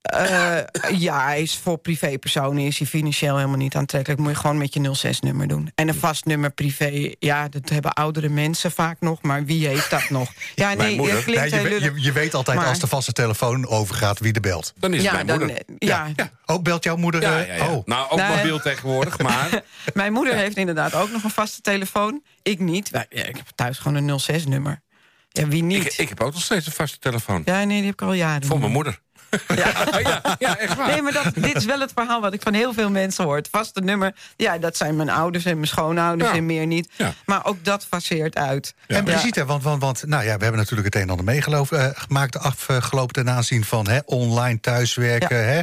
Eh, 0.03 0.59
ja, 0.99 1.25
hij 1.25 1.41
is 1.41 1.57
voor 1.57 1.77
privépersonen 1.77 2.63
is 2.65 2.77
hij 2.77 2.87
financieel 2.87 3.35
helemaal 3.35 3.57
niet 3.57 3.75
aantrekkelijk. 3.75 4.21
Moet 4.21 4.29
je 4.31 4.35
gewoon 4.37 4.57
met 4.57 4.73
je 4.73 4.79
06-nummer 5.15 5.47
doen. 5.47 5.71
En 5.75 5.87
een 5.87 5.95
vast 5.95 6.25
nummer 6.25 6.49
privé, 6.51 7.13
ja, 7.19 7.47
dat 7.49 7.69
hebben 7.69 7.93
oudere 7.93 8.29
mensen 8.29 8.71
vaak 8.71 8.97
nog. 8.99 9.21
Maar 9.21 9.45
wie 9.45 9.67
heeft 9.67 9.89
dat 9.89 10.09
nog? 10.09 10.31
Ja, 10.55 10.73
nee, 10.73 10.95
moeder. 10.95 11.17
je, 11.19 11.25
weet- 11.39 11.51
lullig. 11.51 11.83
je, 11.83 12.01
je 12.01 12.11
weet 12.11 12.33
altijd 12.33 12.57
Maar- 12.57 12.67
als 12.67 12.79
de 12.79 12.87
vaste 12.87 13.11
telefoon 13.13 13.67
overgaat 13.67 14.19
wie 14.19 14.33
er 14.33 14.41
belt. 14.41 14.73
Dan 14.79 14.91
is 14.93 14.97
het 14.97 15.05
Ja, 15.05 15.13
mijn 15.13 15.27
dan, 15.27 15.37
moeder. 15.39 15.57
ja, 15.77 16.07
ja. 16.15 16.31
Ook 16.45 16.63
belt 16.63 16.83
jouw 16.83 16.95
moeder? 16.95 17.21
Ja, 17.21 17.39
eh, 17.41 17.47
ja, 17.47 17.53
ja. 17.65 17.71
Oh, 17.73 17.85
Nou, 17.85 18.09
ook 18.11 18.19
Nee. 18.19 18.35
mobiel 18.35 18.59
tegenwoordig, 18.59 19.19
maar... 19.19 19.61
mijn 19.93 20.13
moeder 20.13 20.35
heeft 20.35 20.57
inderdaad 20.57 20.93
ook 20.93 21.11
nog 21.11 21.23
een 21.23 21.29
vaste 21.29 21.61
telefoon. 21.61 22.23
Ik 22.41 22.59
niet. 22.59 22.89
Ja, 22.91 23.05
ik 23.09 23.35
heb 23.35 23.47
thuis 23.55 23.77
gewoon 23.79 24.09
een 24.09 24.19
06-nummer. 24.19 24.81
Ja, 25.29 25.47
wie 25.47 25.63
niet? 25.63 25.85
ik, 25.85 25.93
ik 25.97 26.09
heb 26.09 26.21
ook 26.21 26.33
nog 26.33 26.41
steeds 26.43 26.65
een 26.65 26.71
vaste 26.71 26.99
telefoon. 26.99 27.41
Ja, 27.45 27.57
nee, 27.63 27.77
die 27.77 27.85
heb 27.85 27.93
ik 27.93 28.01
al 28.01 28.13
jaren. 28.13 28.45
Voor 28.47 28.59
mijn 28.59 28.71
moeder. 28.71 28.99
Ja. 29.55 29.99
ja, 29.99 30.21
ja, 30.39 30.57
echt 30.57 30.75
waar. 30.75 30.87
Nee, 30.87 31.01
maar 31.01 31.13
dat, 31.13 31.33
dit 31.33 31.55
is 31.55 31.65
wel 31.65 31.79
het 31.79 31.91
verhaal 31.95 32.21
wat 32.21 32.33
ik 32.33 32.41
van 32.41 32.53
heel 32.53 32.73
veel 32.73 32.89
mensen 32.89 33.23
hoor. 33.23 33.35
Het 33.35 33.47
vaste 33.51 33.79
nummer, 33.79 34.15
ja, 34.35 34.57
dat 34.57 34.77
zijn 34.77 34.95
mijn 34.95 35.09
ouders 35.09 35.45
en 35.45 35.55
mijn 35.55 35.67
schoonouders 35.67 36.29
Ja. 36.29 36.35
en 36.37 36.45
meer 36.45 36.67
niet. 36.67 36.89
Ja. 36.95 37.13
Maar 37.25 37.45
ook 37.45 37.65
dat 37.65 37.85
faseert 37.85 38.35
uit. 38.35 38.73
En 38.87 39.03
Brigitte, 39.03 39.45
want, 39.45 39.63
want, 39.63 39.81
want 39.81 40.05
nou 40.05 40.23
ja, 40.23 40.35
we 40.37 40.41
hebben 40.43 40.59
natuurlijk 40.61 40.85
het 40.85 40.95
een 40.95 41.01
en 41.01 41.09
ander 41.09 41.25
meegemaakt 41.25 42.33
de 42.33 42.39
afgelopen 42.39 43.13
ten 43.13 43.29
aanzien 43.29 43.65
van 43.65 43.87
hè, 43.87 43.99
online 44.05 44.59
thuiswerken. 44.59 45.47
Hè. 45.47 45.61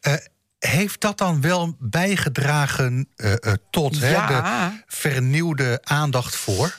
Eh, 0.00 0.12
heeft 0.58 1.00
dat 1.00 1.18
dan 1.18 1.40
wel 1.40 1.76
bijgedragen 1.78 3.08
eh, 3.16 3.32
eh, 3.32 3.52
tot 3.70 4.00
hè, 4.00 4.26
de 4.26 4.70
vernieuwde 4.86 5.80
aandacht 5.82 6.36
voor? 6.36 6.78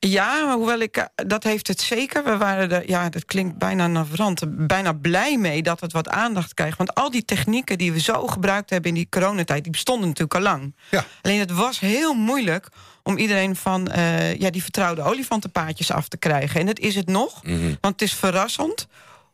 Ja, 0.00 0.44
maar 0.44 0.56
hoewel 0.56 0.78
ik, 0.78 0.96
eh, 0.96 1.04
dat 1.26 1.44
heeft 1.44 1.66
het 1.66 1.80
zeker. 1.80 2.24
We 2.24 2.36
waren 2.36 2.70
er, 2.70 2.88
ja, 2.88 3.08
dat 3.08 3.24
klinkt 3.24 3.58
bijna 3.58 3.86
navrant, 3.86 4.66
bijna 4.66 4.92
blij 4.92 5.38
mee 5.38 5.62
dat 5.62 5.80
het 5.80 5.92
wat 5.92 6.08
aandacht 6.08 6.54
krijgt. 6.54 6.78
Want 6.78 6.94
al 6.94 7.10
die 7.10 7.24
technieken 7.24 7.78
die 7.78 7.92
we 7.92 8.00
zo 8.00 8.26
gebruikt 8.26 8.70
hebben 8.70 8.88
in 8.88 8.96
die 8.96 9.06
coronatijd, 9.10 9.62
die 9.62 9.72
bestonden 9.72 10.08
natuurlijk 10.08 10.34
al 10.34 10.40
lang. 10.40 10.74
Ja. 10.90 11.04
Alleen 11.22 11.38
het 11.38 11.52
was 11.52 11.80
heel 11.80 12.14
moeilijk 12.14 12.68
om 13.02 13.16
iedereen 13.16 13.56
van 13.56 13.88
eh, 13.88 14.36
ja, 14.36 14.50
die 14.50 14.62
vertrouwde 14.62 15.02
olifantenpaadjes 15.02 15.90
af 15.90 16.08
te 16.08 16.16
krijgen. 16.16 16.60
En 16.60 16.66
dat 16.66 16.78
is 16.78 16.94
het 16.94 17.08
nog, 17.08 17.40
want 17.80 18.00
het 18.00 18.02
is 18.02 18.14
verrassend 18.14 18.86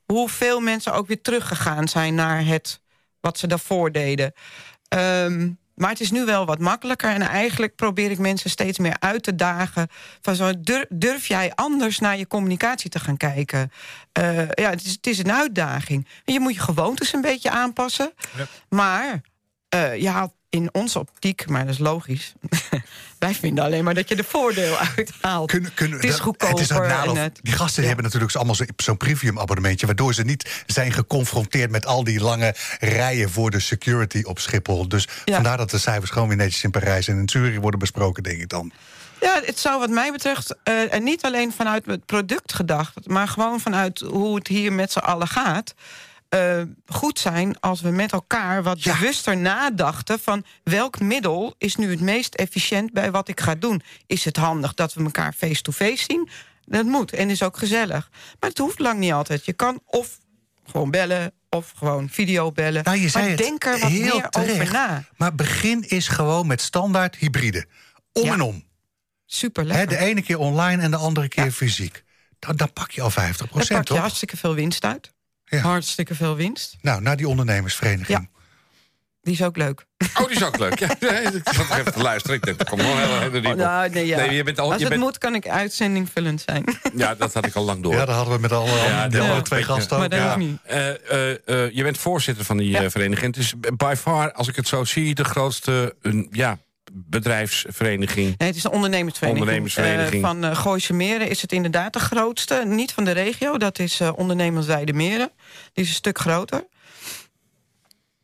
hoeveel 0.05 0.61
mensen 0.61 0.93
ook 0.93 1.07
weer 1.07 1.23
teruggegaan 1.23 1.89
zijn 1.89 2.15
naar 2.15 2.45
het 2.45 2.81
wat 3.21 3.39
ze 3.39 3.47
daarvoor 3.47 3.93
deden. 3.93 4.33
Ehm, 4.89 5.49
maar 5.77 5.91
het 5.91 6.01
is 6.01 6.11
nu 6.11 6.25
wel 6.25 6.47
wat 6.47 6.59
makkelijker. 6.59 7.11
En 7.11 7.23
eigenlijk 7.23 7.75
probeer 7.75 8.11
ik 8.11 8.19
mensen 8.19 8.51
steeds 8.51 8.79
meer 8.79 8.97
uit 8.99 9.23
te 9.23 9.35
dagen. 9.35 9.89
Van 10.21 10.35
zo, 10.35 10.53
dur- 10.61 10.87
durf 10.89 11.27
jij 11.27 11.53
anders 11.55 11.99
naar 11.99 12.19
je 12.19 12.27
communicatie 12.27 12.91
te 12.91 12.99
gaan 12.99 13.17
kijken? 13.17 13.73
Eh, 14.13 14.49
ja, 14.51 14.71
het 14.71 14.85
is, 14.85 14.93
het 14.93 15.07
is 15.07 15.19
een 15.19 15.33
uitdaging. 15.33 16.07
Je 16.25 16.41
moet 16.41 16.55
je 16.55 16.61
gewoontes 16.61 17.13
een 17.13 17.21
beetje 17.21 17.51
aanpassen. 17.51 18.13
Maar 18.69 19.21
eh, 19.69 20.01
je 20.01 20.09
haalt 20.09 20.33
in 20.57 20.69
onze 20.73 20.99
optiek, 20.99 21.49
maar 21.49 21.65
dat 21.65 21.75
is 21.75 21.81
logisch. 21.81 22.33
Wij 23.19 23.35
vinden 23.35 23.65
alleen 23.65 23.85
maar 23.85 23.95
dat 23.95 24.09
je 24.09 24.17
de 24.17 24.25
voordeel 24.25 24.77
uithaalt. 24.97 25.51
Kunnen, 25.51 25.75
kunnen, 25.75 25.97
het 25.99 26.09
is 26.09 26.19
goedkoper. 26.19 26.55
Het 26.55 26.65
is 26.65 26.77
en 26.77 27.17
het- 27.17 27.39
die 27.43 27.53
gasten 27.53 27.81
Ja. 27.83 27.87
hebben 27.89 28.05
natuurlijk 28.05 28.35
allemaal 28.35 28.55
zo- 28.55 28.65
zo'n 28.77 28.97
premium 28.97 29.39
abonnementje... 29.39 29.87
waardoor 29.87 30.15
ze 30.15 30.23
niet 30.23 30.63
zijn 30.67 30.93
geconfronteerd 30.93 31.71
met 31.71 31.87
al 31.87 32.05
die 32.05 32.21
lange 32.21 32.55
rijen... 32.81 33.31
voor 33.31 33.51
de 33.51 33.61
security 33.61 34.23
op 34.25 34.39
Schiphol. 34.39 34.89
Dus 34.89 35.09
Ja. 35.25 35.35
vandaar 35.35 35.57
dat 35.57 35.71
de 35.71 35.79
cijfers 35.79 36.11
gewoon 36.11 36.29
weer 36.29 36.37
netjes 36.37 36.63
in 36.65 36.71
Parijs 36.71 37.09
en 37.09 37.19
in 37.19 37.29
Zurich 37.29 37.59
worden 37.59 37.81
besproken, 37.81 38.23
denk 38.23 38.41
ik 38.41 38.49
dan. 38.49 38.73
Ja, 39.21 39.41
het 39.45 39.59
zou 39.59 39.79
wat 39.79 39.91
mij 39.91 40.13
betreft, 40.13 40.55
eh, 40.63 40.93
en 40.95 41.03
niet 41.05 41.25
alleen 41.25 41.53
vanuit 41.53 41.87
het 41.87 42.07
product 42.07 42.53
gedacht... 42.55 42.95
maar 43.09 43.29
gewoon 43.29 43.61
vanuit 43.61 43.99
hoe 44.01 44.35
het 44.35 44.47
hier 44.47 44.73
met 44.73 44.93
z'n 44.93 44.99
allen 44.99 45.29
gaat... 45.29 45.75
eh, 46.37 46.63
goed 46.87 47.19
zijn 47.19 47.61
als 47.61 47.81
we 47.81 47.91
met 47.91 48.13
elkaar 48.13 48.63
wat 48.63 48.83
Ja. 48.83 48.93
bewuster 48.99 49.37
nadachten... 49.37 50.19
van 50.21 50.45
welk 50.65 51.01
middel 51.01 51.55
is 51.59 51.77
nu 51.77 51.91
het 51.91 52.01
meest 52.01 52.35
efficiënt 52.35 52.93
bij 52.93 53.11
wat 53.11 53.29
ik 53.29 53.41
ga 53.41 53.55
doen. 53.55 53.83
Is 54.07 54.25
het 54.25 54.37
handig 54.37 54.75
dat 54.75 54.95
we 54.95 55.05
elkaar 55.05 55.33
face-to-face 55.33 56.05
zien? 56.09 56.29
Dat 56.65 56.85
moet 56.85 57.13
en 57.13 57.31
is 57.31 57.43
ook 57.43 57.57
gezellig. 57.57 58.11
Maar 58.41 58.49
het 58.51 58.59
hoeft 58.59 58.79
lang 58.79 58.99
niet 58.99 59.13
altijd. 59.13 59.45
Je 59.45 59.53
kan 59.53 59.81
of 59.87 60.19
gewoon 60.65 60.91
bellen 60.91 61.33
of 61.51 61.73
gewoon 61.77 62.09
videobellen. 62.09 62.85
Nou, 62.85 62.99
je 62.99 63.09
zei 63.09 63.23
maar 63.25 63.33
het 63.33 63.43
denk 63.43 63.65
er 63.65 63.79
wat 63.79 63.91
heel 63.91 64.01
meer 64.19 64.29
terecht. 64.29 64.61
over 64.61 64.73
na. 64.73 65.05
Maar 65.17 65.35
begin 65.35 65.89
is 65.89 66.09
gewoon 66.09 66.47
met 66.47 66.61
standaard 66.61 67.17
hybride. 67.17 67.67
Om 68.13 68.25
Ja. 68.25 68.33
en 68.33 68.41
om. 68.41 68.65
Super 69.27 69.65
lekker. 69.65 69.89
de 69.89 70.05
ene 70.05 70.23
keer 70.23 70.39
online 70.39 70.83
en 70.83 70.91
de 70.91 70.97
andere 70.97 71.29
keer 71.29 71.45
Ja. 71.45 71.51
fysiek. 71.51 72.05
Dan, 72.39 72.57
dan 72.57 72.73
pak 72.73 72.91
je 72.91 73.03
al 73.03 73.11
50% 73.11 73.39
Daar 73.39 73.49
procent, 73.49 73.79
pak 73.79 73.89
je 73.89 73.93
toch? 73.95 73.99
hartstikke 74.03 74.37
veel 74.37 74.55
winst 74.55 74.85
uit. 74.85 75.13
Ja. 75.49 75.59
Hartstikke 75.59 76.15
veel 76.15 76.37
winst. 76.37 76.77
Nou, 76.81 77.03
naar 77.03 77.17
die 77.17 77.29
ondernemersvereniging. 77.29 78.29
Die 79.23 79.35
is 79.35 79.43
ook 79.43 79.57
leuk. 79.57 79.85
Oh, 80.19 80.27
die 80.27 80.37
is 80.37 80.45
ook 80.45 80.59
leuk. 80.59 80.79
Ja, 80.79 80.91
ik 81.19 81.41
zat 81.45 81.57
nog 81.57 81.79
even 81.79 81.93
te 81.93 82.03
luisteren. 82.03 82.37
Ik 82.37 82.45
denk, 82.45 82.61
er 82.61 82.67
komt 82.69 82.83
hele 82.83 83.31
diep 83.31 83.47
op. 83.47 83.57
Nou, 83.57 83.91
nee, 83.91 84.07
ja. 84.07 84.17
Nee, 84.17 84.31
je 84.35 84.43
bent 84.43 84.59
al- 84.59 84.67
Als 84.67 84.75
je 84.77 84.81
het 84.81 84.89
bent- 84.89 85.03
moet, 85.03 85.19
kan 85.19 85.35
ik 85.35 85.49
uitzending 85.49 86.09
vullend 86.13 86.43
zijn. 86.47 86.65
Ja, 86.97 87.15
dat 87.15 87.35
had 87.35 87.47
ik 87.47 87.55
al 87.55 87.65
lang 87.65 87.83
door. 87.83 87.93
Ja, 87.93 88.05
dat 88.05 88.15
hadden 88.15 88.35
we 88.35 88.41
met 88.41 88.53
alle, 88.53 88.71
Ja, 88.71 89.09
de 89.09 89.17
ja. 89.17 89.23
andere 89.23 89.43
twee 89.43 89.61
Ja. 89.61 89.67
gasten 89.67 89.97
maar 89.97 90.05
ook. 90.05 90.11
dat 90.11 90.21
Ja. 90.21 90.27
hoeft 90.27 90.39
niet. 90.39 90.59
Eh, 90.63 90.89
eh, 90.89 91.31
eh, 91.47 91.75
je 91.75 91.83
bent 91.83 91.99
voorzitter 91.99 92.45
van 92.45 92.57
die 92.57 92.71
Ja. 92.71 92.91
vereniging. 92.91 93.35
Het 93.35 93.45
is 93.45 93.55
by 93.77 93.95
far, 93.99 94.33
als 94.33 94.49
ik 94.49 94.57
het 94.57 94.69
zo 94.69 94.85
zie, 94.85 95.15
de 95.15 95.25
grootste 95.25 95.95
een, 96.03 96.29
ja, 96.31 96.59
bedrijfsvereniging. 97.05 98.35
Nee, 98.39 98.49
het 98.49 98.57
is 98.57 98.65
een 98.65 98.71
ondernemersvereniging. 98.71 99.49
Ondernemersvereniging. 99.49 100.25
Eh, 100.25 100.29
van 100.31 100.45
eh 100.45 100.57
Gooise 100.57 100.93
Meren 100.93 101.29
is 101.29 101.43
het 101.43 101.53
inderdaad 101.53 101.93
de 101.93 101.99
grootste. 101.99 102.63
Niet 102.67 102.93
van 102.93 103.05
de 103.05 103.11
regio, 103.11 103.59
dat 103.59 103.79
is 103.79 104.01
eh 104.01 104.11
Ondernemerswijde 104.17 104.93
Meren. 104.93 105.31
Die 105.73 105.85
is 105.85 105.89
een 105.89 105.95
stuk 105.95 106.19
groter. 106.19 106.67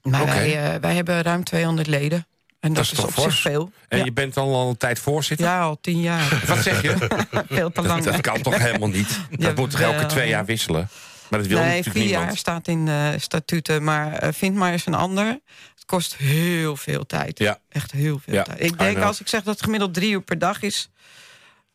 Maar 0.02 0.26
wij, 0.26 0.80
wij 0.80 0.94
hebben 0.94 1.22
ruim 1.22 1.44
200 1.44 1.86
leden. 1.86 2.26
En 2.60 2.72
dat, 2.72 2.84
is 2.92 2.98
op 2.98 3.12
zich 3.14 3.40
veel. 3.40 3.72
En 3.88 3.98
ja. 3.98 4.04
je 4.04 4.12
bent 4.12 4.36
al, 4.36 4.54
al 4.54 4.68
een 4.68 4.76
tijd 4.76 4.98
voorzitter. 4.98 5.46
ja, 5.46 5.60
al 5.60 5.78
tien 5.80 6.00
jaar. 6.00 6.42
Wat 6.46 6.58
zeg 6.58 6.82
je? 6.82 6.96
veel 7.48 7.70
te 7.70 7.82
lang. 7.82 8.04
Dat, 8.04 8.12
dat 8.12 8.22
kan 8.22 8.42
toch 8.42 8.58
helemaal 8.58 8.88
niet? 8.88 9.20
Dat 9.30 9.56
moet 9.56 9.70
toch 9.70 9.80
elke 9.80 10.06
twee 10.06 10.28
jaar 10.28 10.44
wisselen? 10.44 10.88
Maar 11.32 11.40
dat 11.40 11.50
wil 11.50 11.58
nee, 11.58 11.66
natuurlijk 11.66 11.96
vier 11.96 12.04
niemand. 12.04 12.26
jaar 12.26 12.36
staat 12.36 12.68
in 12.68 12.84
de 12.84 13.14
statuten. 13.18 13.84
Maar 13.84 14.12
eh, 14.12 14.32
vind 14.32 14.54
maar 14.54 14.72
eens 14.72 14.86
een 14.86 14.94
ander. 14.94 15.26
Het 15.74 15.84
kost 15.86 16.16
heel 16.16 16.76
veel 16.76 17.06
tijd. 17.06 17.38
Ja. 17.38 17.58
Echt 17.68 17.92
heel 17.92 18.20
veel 18.24 18.34
Ja, 18.34 18.42
tijd. 18.42 18.62
Ik 18.62 18.78
denk 18.78 18.98
als 18.98 19.20
ik 19.20 19.28
zeg 19.28 19.42
dat 19.42 19.54
het 19.54 19.64
gemiddeld 19.64 19.94
drie 19.94 20.10
uur 20.10 20.22
per 20.22 20.38
dag 20.38 20.62
is... 20.62 20.90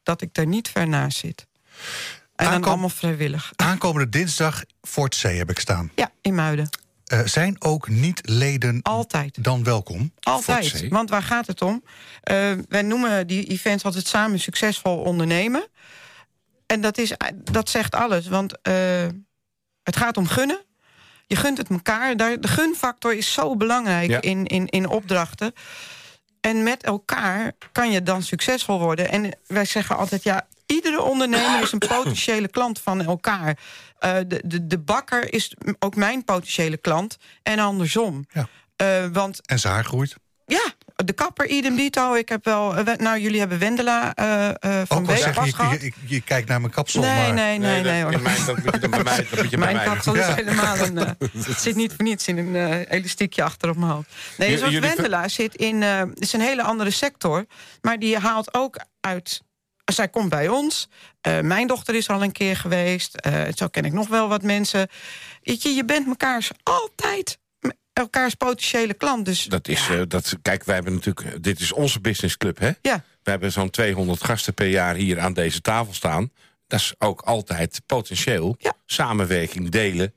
dat 0.03 0.22
ik 0.22 0.34
daar 0.34 0.47
niet 0.47 0.70
ver 0.70 0.88
naast 0.88 1.18
zit. 1.18 1.47
En 2.36 2.51
dan 2.51 2.64
allemaal 2.64 2.89
vrijwillig. 2.89 3.51
Aankomende 3.55 4.10
dinsdag 4.10 4.64
Fort 4.82 5.18
C 5.22 5.22
heb 5.22 5.49
ik 5.49 5.60
staan. 5.60 5.91
Ja, 5.95 6.12
in 6.22 6.36
Muiden. 6.36 6.70
Eh, 7.05 7.20
zijn 7.26 7.55
ook 7.60 7.89
niet-leden 7.89 8.80
Altijd. 8.82 9.43
dan 9.43 9.64
welkom? 9.64 10.14
Altijd. 10.20 10.66
Zee. 10.66 10.89
Want 10.89 11.10
waar 11.10 11.24
gaat 11.24 11.47
het 11.47 11.62
om? 11.62 11.84
Eh, 12.22 12.51
wij 12.70 12.82
noemen 12.82 13.28
die 13.28 13.45
events 13.45 13.84
altijd 13.84 14.08
samen 14.08 14.39
succesvol 14.39 14.97
ondernemen. 14.97 15.68
En 16.66 16.82
dat, 16.82 16.97
is, 16.97 17.12
dat 17.51 17.70
zegt 17.70 17.95
alles. 17.95 18.28
Want 18.28 18.62
eh, 18.62 18.74
het 19.88 19.97
gaat 19.97 20.17
om 20.17 20.27
gunnen. 20.27 20.59
Je 21.27 21.35
gunt 21.35 21.57
het 21.57 21.69
elkaar. 21.69 22.17
Daar, 22.17 22.39
de 22.39 22.47
gunfactor 22.47 23.13
is 23.13 23.33
zo 23.33 23.55
belangrijk 23.55 24.09
Ja. 24.09 24.21
in, 24.21 24.45
in, 24.45 24.65
in 24.67 24.88
opdrachten. 24.88 25.53
En 26.41 26.63
met 26.63 26.83
elkaar 26.83 27.51
kan 27.71 27.91
je 27.91 28.03
dan 28.03 28.23
succesvol 28.23 28.79
worden. 28.79 29.09
En 29.09 29.38
wij 29.47 29.65
zeggen 29.65 29.97
altijd, 29.97 30.23
ja, 30.23 30.47
iedere 30.65 31.01
ondernemer 31.01 31.61
is 31.61 31.71
een 31.71 31.79
potentiële 31.97 32.47
klant 32.47 32.79
van 32.79 33.01
elkaar. 33.01 33.57
Eh, 33.99 34.15
de, 34.27 34.41
de, 34.45 34.67
de 34.67 34.77
bakker 34.79 35.33
is 35.33 35.53
ook 35.79 35.95
mijn 35.95 36.23
potentiële 36.23 36.77
klant. 36.77 37.17
En 37.43 37.59
andersom. 37.59 38.25
Ja. 38.29 38.47
Eh, 38.75 39.05
want 39.11 39.41
En 39.45 39.59
groeit. 39.83 40.15
ja, 40.45 40.65
de 41.05 41.13
kapper, 41.13 41.47
idem 41.47 41.75
dito. 41.75 42.13
Ik 42.13 42.29
heb 42.29 42.45
wel. 42.45 42.75
eh, 42.75 42.95
Nou, 42.97 43.19
jullie 43.19 43.39
hebben 43.39 43.59
Wendela 43.59 44.13
eh, 44.15 44.47
eh, 44.49 44.53
van 44.59 44.81
Ook 44.83 44.89
al 44.91 45.01
Beek 45.01 45.17
zeg 45.17 45.33
pas 45.33 45.45
je, 45.45 45.53
gehad. 45.55 45.81
je, 45.81 45.85
je, 45.85 45.93
je 46.15 46.21
kijkt 46.21 46.47
naar 46.47 46.61
mijn 46.61 46.73
kapsel, 46.73 47.01
Nee, 47.01 47.09
maar... 47.25 47.33
nee, 47.33 47.57
nee, 47.57 47.81
nee, 47.81 48.03
dat, 48.03 48.11
hoor. 48.13 48.21
mijn, 48.21 48.45
dat 48.45 48.63
moet 48.63 48.73
je 48.73 48.79
dan 48.79 48.89
bij 48.89 49.03
mij. 49.03 49.15
Dat 49.29 49.41
moet 49.41 49.49
je 49.49 49.57
bij 49.57 49.59
Mijn 49.59 49.75
mij 49.75 49.85
kapsel 49.85 50.13
is 50.15 50.25
Ja. 50.27 50.33
helemaal 50.35 50.77
een. 50.77 50.97
het 51.47 51.59
zit 51.59 51.75
niet 51.75 51.93
voor 51.95 52.03
niets 52.05 52.27
in 52.27 52.37
een 52.37 52.55
eh, 52.55 52.91
elastiekje 52.99 53.43
achter 53.43 53.69
op 53.69 53.77
mijn 53.77 53.91
hoofd. 53.91 54.09
Nee, 54.37 54.57
jullie- 54.57 54.79
Wendela 54.79 55.27
zit 55.27 55.55
in. 55.55 55.83
eh, 55.83 55.97
Het 55.99 56.19
is 56.21 56.33
een 56.33 56.41
hele 56.41 56.63
andere 56.63 56.91
sector. 56.91 57.45
Maar 57.81 57.99
die 57.99 58.17
haalt 58.17 58.53
ook 58.53 58.79
uit. 59.01 59.41
Zij 59.93 60.07
komt 60.07 60.29
bij 60.29 60.47
ons. 60.47 60.89
Eh, 61.21 61.39
mijn 61.39 61.67
dochter 61.67 61.95
is 61.95 62.09
al 62.09 62.23
een 62.23 62.31
keer 62.31 62.55
geweest. 62.57 63.15
Eh, 63.15 63.41
zo 63.55 63.67
ken 63.67 63.85
ik 63.85 63.93
nog 63.93 64.07
wel 64.07 64.27
wat 64.27 64.41
mensen. 64.43 64.87
Je, 65.41 65.69
je 65.75 65.85
bent 65.85 66.07
mekaars 66.07 66.51
altijd 66.63 67.39
elkaars 67.97 68.33
potentiële 68.35 68.93
klant. 68.93 69.25
Dus 69.25 69.43
Dat 69.43 69.67
is, 69.67 69.89
eh, 69.89 70.01
dat, 70.07 70.35
kijk, 70.41 70.63
wij 70.63 70.75
hebben 70.75 70.93
natuurlijk. 70.93 71.43
Dit 71.43 71.59
is 71.59 71.71
onze 71.71 71.99
businessclub, 71.99 72.59
hè? 72.59 72.71
ja, 72.81 73.03
We 73.23 73.29
hebben 73.31 73.51
zo'n 73.51 73.69
200 73.69 74.23
gasten 74.23 74.53
per 74.53 74.67
jaar 74.67 74.95
hier 74.95 75.19
aan 75.19 75.33
deze 75.33 75.61
tafel 75.61 75.93
staan. 75.93 76.31
Dat 76.67 76.79
is 76.79 76.93
ook 76.97 77.21
altijd 77.21 77.81
potentieel 77.85 78.55
Ja. 78.59 78.73
samenwerking 78.85 79.69
delen 79.69 80.13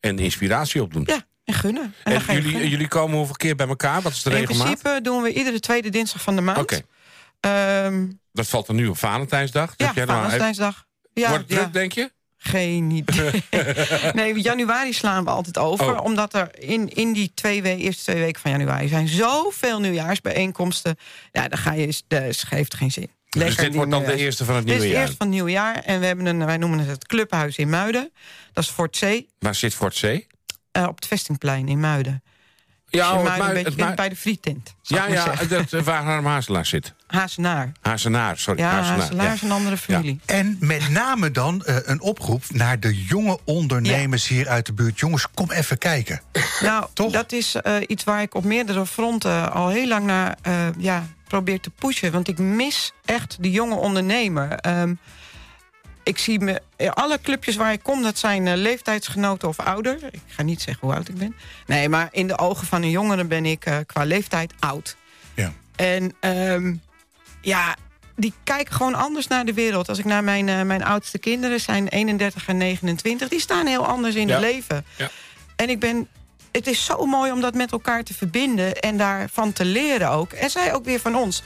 en 0.00 0.18
inspiratie 0.18 0.82
opdoen. 0.82 1.02
ja, 1.06 1.26
en 1.44 1.54
gunnen. 1.54 1.94
En, 2.04 2.12
dan 2.12 2.22
jullie, 2.34 2.50
gunnen. 2.50 2.68
jullie 2.68 2.88
komen 2.88 3.16
hoeveel 3.16 3.34
keer 3.36 3.56
bij 3.56 3.68
elkaar? 3.68 4.02
Wat 4.02 4.12
is 4.12 4.22
de 4.22 4.30
In 4.30 4.36
regelmaat? 4.36 4.64
principe 4.80 5.00
doen 5.02 5.22
we 5.22 5.32
iedere 5.32 5.60
tweede 5.60 5.88
dinsdag 5.90 6.22
van 6.22 6.34
de 6.36 6.42
maand. 6.42 6.58
Oké, 6.58 6.80
Ehm, 7.40 8.06
dat 8.32 8.46
valt 8.48 8.68
er 8.68 8.74
nu 8.74 8.86
op 8.86 8.98
Valentijnsdag. 8.98 9.74
ja, 9.76 9.92
nou- 9.94 10.06
Valentijnsdag. 10.06 10.84
Ja, 11.12 11.28
Wordt 11.28 11.48
het 11.48 11.58
druk, 11.58 11.72
denk 11.72 11.92
je? 11.92 12.12
Geen 12.44 12.90
idee. 12.90 13.44
nee, 14.14 14.40
januari 14.40 14.92
slaan 14.92 15.24
we 15.24 15.30
altijd 15.30 15.58
over. 15.58 15.98
Oh. 15.98 16.04
Omdat 16.04 16.34
er 16.34 16.48
in, 16.58 16.88
in 16.88 17.12
die 17.12 17.32
twee 17.34 17.62
we 17.62 17.76
eerste 17.76 18.02
twee 18.02 18.22
weken 18.22 18.40
van 18.40 18.50
januari 18.50 18.88
zijn 18.88 19.08
zoveel 19.08 19.80
nieuwjaarsbijeenkomsten. 19.80 20.96
Ja, 21.32 21.48
dan 21.48 21.58
ga 21.58 21.72
je, 21.72 21.94
dat 22.08 22.36
geeft 22.36 22.74
geen 22.74 22.90
zin. 22.90 23.10
dus 23.28 23.56
dit 23.56 23.74
wordt 23.74 23.90
dan 23.90 24.04
de 24.04 24.16
eerste 24.16 24.44
van 24.44 24.54
het 24.54 24.66
Dit 24.66 24.74
is 24.74 24.80
nieuwe 24.80 24.94
de 24.94 24.98
jaar. 24.98 25.02
eerste 25.02 25.16
van 25.16 25.26
het 25.26 25.36
nieuwjaar. 25.36 25.74
En 25.76 26.00
we 26.00 26.06
hebben 26.06 26.26
een, 26.26 26.46
wij 26.46 26.56
noemen 26.56 26.78
het 26.78 26.88
het 26.88 27.06
Clubhuis 27.06 27.56
in 27.56 27.68
Muiden. 27.70 28.12
Dat 28.52 28.64
is 28.64 28.70
Fort 28.70 28.98
C. 28.98 29.22
Waar 29.38 29.54
zit 29.54 29.74
Fort 29.74 30.00
C? 30.00 30.26
eh, 30.72 30.86
op 30.88 30.94
het 30.94 31.06
Vestingplein 31.06 31.68
in 31.68 31.80
Muiden. 31.80 32.22
Ja, 32.88 33.12
oh, 33.12 33.24
het 33.24 33.38
Muiden 33.38 33.64
het 33.64 33.96
bij 33.96 34.08
de 34.08 34.16
frietent. 34.16 34.74
ja, 34.82 35.06
ja 35.06 35.34
dat, 35.48 35.70
waar 35.70 36.02
Harm 36.02 36.26
Hazelaar 36.26 36.66
zit. 36.66 36.94
Hazenaar. 37.14 37.72
Hazenaar, 37.80 38.38
sorry. 38.38 38.60
Ja, 38.60 38.70
Hazenaar, 38.70 38.98
Hazelaar 38.98 39.34
is 39.34 39.42
een 39.42 39.50
andere 39.50 39.76
familie. 39.76 40.20
En 40.24 40.56
met 40.60 40.88
name 40.88 41.30
dan 41.30 41.64
eh, 41.64 41.76
een 41.84 42.00
oproep 42.00 42.42
naar 42.48 42.80
de 42.80 43.04
jonge 43.04 43.38
ondernemers 43.44 44.28
hier 44.28 44.48
uit 44.48 44.66
de 44.66 44.72
buurt. 44.72 44.98
Jongens, 44.98 45.26
kom 45.34 45.50
even 45.50 45.78
kijken. 45.78 46.20
Nou, 46.60 46.86
Toch? 46.92 47.12
dat 47.12 47.32
is 47.32 47.54
eh, 47.54 47.76
iets 47.86 48.04
waar 48.04 48.22
ik 48.22 48.34
op 48.34 48.44
meerdere 48.44 48.86
fronten 48.86 49.52
al 49.52 49.68
heel 49.68 49.88
lang 49.88 50.06
naar 50.06 50.36
eh, 50.42 50.66
ja, 50.78 51.06
probeer 51.28 51.60
te 51.60 51.70
pushen. 51.70 52.12
Want 52.12 52.28
ik 52.28 52.38
mis 52.38 52.92
echt 53.04 53.36
de 53.40 53.50
jonge 53.50 53.74
ondernemer. 53.74 54.52
Ehm, 54.52 54.92
ik 56.04 56.18
zie 56.18 56.40
me, 56.40 56.62
eh, 56.76 56.90
alle 56.90 57.20
clubjes 57.22 57.56
waar 57.56 57.72
ik 57.72 57.82
kom, 57.82 58.02
dat 58.02 58.18
zijn 58.18 58.46
eh, 58.46 58.56
leeftijdsgenoten 58.56 59.48
of 59.48 59.58
ouder. 59.58 59.98
Ik 60.10 60.20
ga 60.26 60.42
niet 60.42 60.62
zeggen 60.62 60.86
hoe 60.86 60.96
oud 60.96 61.08
ik 61.08 61.18
ben. 61.18 61.34
Nee, 61.66 61.88
maar 61.88 62.08
in 62.10 62.26
de 62.26 62.38
ogen 62.38 62.66
van 62.66 62.82
een 62.82 62.90
jongere 62.90 63.24
ben 63.24 63.46
ik 63.46 63.64
eh, 63.64 63.76
qua 63.86 64.04
leeftijd 64.04 64.52
oud. 64.58 64.96
Ja. 65.34 65.52
En 65.76 66.14
ehm, 66.20 66.74
ja, 67.44 67.76
die 68.16 68.32
kijken 68.44 68.74
gewoon 68.74 68.94
anders 68.94 69.26
naar 69.26 69.44
de 69.44 69.54
wereld. 69.54 69.88
Als 69.88 69.98
ik 69.98 70.04
naar 70.04 70.24
mijn, 70.24 70.48
eh, 70.48 70.62
mijn 70.62 70.84
oudste 70.84 71.18
kinderen 71.18 71.60
zijn 71.60 71.88
31 71.88 72.46
en 72.48 72.56
29, 72.56 73.28
die 73.28 73.40
staan 73.40 73.66
heel 73.66 73.86
anders 73.86 74.14
in 74.14 74.28
Ja. 74.28 74.32
het 74.34 74.42
leven. 74.42 74.84
Ja. 74.96 75.10
En 75.56 75.68
ik 75.68 75.78
ben. 75.80 76.08
Het 76.52 76.66
is 76.66 76.84
zo 76.84 77.06
mooi 77.06 77.32
om 77.32 77.40
dat 77.40 77.54
met 77.54 77.72
elkaar 77.72 78.02
te 78.02 78.14
verbinden 78.14 78.74
en 78.74 78.96
daarvan 78.96 79.52
te 79.52 79.64
leren 79.64 80.10
ook. 80.10 80.32
En 80.32 80.50
zij 80.50 80.74
ook 80.74 80.84
weer 80.84 81.00
van 81.00 81.14
ons. 81.16 81.42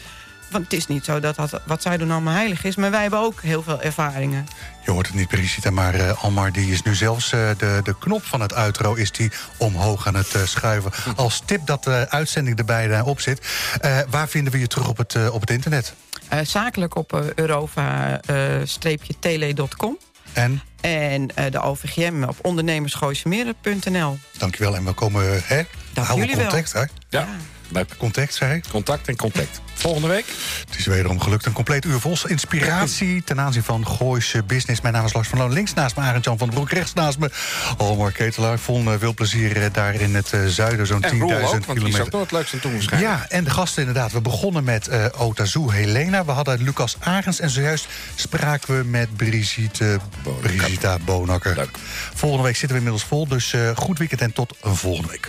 Want 0.51 0.65
het 0.65 0.73
is 0.73 0.87
niet 0.87 1.05
zo 1.05 1.21
dat, 1.21 1.37
dat 1.37 1.61
wat 1.65 1.83
zij 1.83 1.97
doen 1.97 2.11
allemaal 2.11 2.35
heilig 2.35 2.65
is, 2.65 2.77
maar 2.77 2.91
wij 2.91 3.01
hebben 3.01 3.19
ook 3.21 3.43
heel 3.43 3.63
veel 3.63 3.81
ervaringen. 3.81 4.47
Je 4.85 4.91
hoort 4.91 5.07
het 5.07 5.17
niet, 5.17 5.29
Brigitte, 5.29 5.71
maar 5.71 5.95
eh, 5.95 6.25
Almar 6.25 6.53
die 6.53 6.73
is 6.73 6.83
nu 6.83 6.95
zelfs 6.95 7.33
eh, 7.33 7.49
de, 7.59 7.81
de 7.85 7.95
knop 7.99 8.25
van 8.25 8.41
het 8.41 8.55
outro 8.55 8.95
is 8.95 9.13
die 9.13 9.31
omhoog 9.57 10.07
aan 10.07 10.15
het 10.15 10.35
eh, 10.35 10.43
schuiven. 10.45 10.91
Als 11.17 11.43
tip 11.45 11.67
dat 11.67 11.85
de 11.85 12.07
uitzending 12.09 12.59
erbij 12.59 12.91
eh, 12.91 13.07
op 13.07 13.21
zit. 13.21 13.47
Eh, 13.81 13.99
waar 14.11 14.29
vinden 14.29 14.53
we 14.53 14.59
je 14.59 14.67
terug 14.67 14.89
op 14.89 14.97
het, 14.97 15.31
op 15.31 15.41
het 15.41 15.51
internet? 15.51 15.95
Eh, 16.29 16.39
zakelijk 16.43 16.97
op 16.97 17.13
eh, 17.13 17.21
eurova-tele.com. 17.35 19.99
En 20.33 20.63
En 20.81 21.29
eh, 21.35 21.51
de 21.51 21.61
OVGM 21.61 22.25
op 22.29 22.37
ondernemersgooisvermeren.nl. 22.43 24.19
dankjewel 24.39 24.77
en 24.77 24.85
we 24.85 24.93
komen, 24.93 25.41
hè? 25.45 25.63
Dank 25.99 26.07
Hou 26.11 26.21
jullie 26.21 26.37
wel. 26.37 26.45
contact, 26.47 26.73
hè? 26.73 26.85
Ja, 27.19 27.29
leuk. 27.69 27.97
Contact, 27.99 28.35
zei. 28.35 28.61
Contact 28.71 29.09
en 29.09 29.17
contact. 29.17 29.61
Volgende 29.75 30.09
week? 30.09 30.25
Het 30.69 30.79
is 30.79 30.87
wederom 30.87 31.21
gelukt. 31.21 31.47
Een 31.47 31.53
compleet 31.53 31.85
uur 31.85 32.01
vol 32.01 32.17
inspiratie 32.27 33.23
ten 33.25 33.41
aanzien 33.41 33.63
van 33.63 33.87
Gooise 33.87 34.43
business. 34.43 34.81
Mijn 34.81 34.95
naam 34.95 35.05
is 35.05 35.13
Lars 35.13 35.29
van 35.29 35.39
Loon. 35.39 35.53
Links 35.53 35.75
naast 35.75 35.97
me 35.97 36.03
Arend-Jan 36.03 36.39
van 36.39 36.47
den 36.47 36.57
Broek. 36.57 36.71
Rechts 36.71 36.93
naast 36.93 37.19
me 37.19 37.31
Almar 37.77 38.13
Ketelaar. 38.13 38.59
Vol 38.59 38.93
eh, 38.93 38.99
veel 38.99 39.15
plezier 39.15 39.63
eh, 39.63 39.73
daar 39.73 39.95
in 39.95 40.15
het 40.15 40.33
eh, 40.33 40.45
zuiden. 40.47 40.87
Zo'n 40.87 41.05
10.000 41.05 41.11
En 41.11 41.19
Roel 41.19 41.33
ook, 41.35 41.41
want 41.41 41.51
die 41.51 41.59
is 41.61 41.65
kilometer. 41.75 42.01
ook 42.05 42.13
nog 42.13 42.21
het 42.21 42.33
leukste 42.33 42.55
aan 42.55 42.61
toe 42.61 42.73
waarschijnlijk. 42.73 43.13
Ja, 43.13 43.29
en 43.29 43.45
de 43.45 43.51
gasten 43.51 43.83
inderdaad. 43.87 44.13
We 44.13 44.21
begonnen 44.21 44.65
met 44.65 44.89
eh 44.89 45.05
Otazu 45.17 45.71
Helena. 45.73 46.25
We 46.25 46.33
hadden 46.33 46.63
Lucas 46.63 46.97
Arends. 47.01 47.41
En 47.41 47.51
zojuist 47.51 47.87
spraken 48.15 48.79
we 48.79 48.85
met 48.85 49.17
Brigitte, 49.17 49.99
Bonakker. 50.23 50.51
Brigitta 50.51 50.99
Bonakker. 51.05 51.57
Leuk. 51.57 51.71
Volgende 52.15 52.45
week 52.45 52.57
zitten 52.57 52.77
we 52.79 52.85
inmiddels 52.85 53.05
vol. 53.09 53.29
Dus 53.29 53.53
eh, 53.53 53.71
goed 53.77 53.99
weekend 53.99 54.21
en 54.21 54.33
tot 54.33 54.55
een 54.61 54.77
volgende 54.77 55.09
week. 55.11 55.29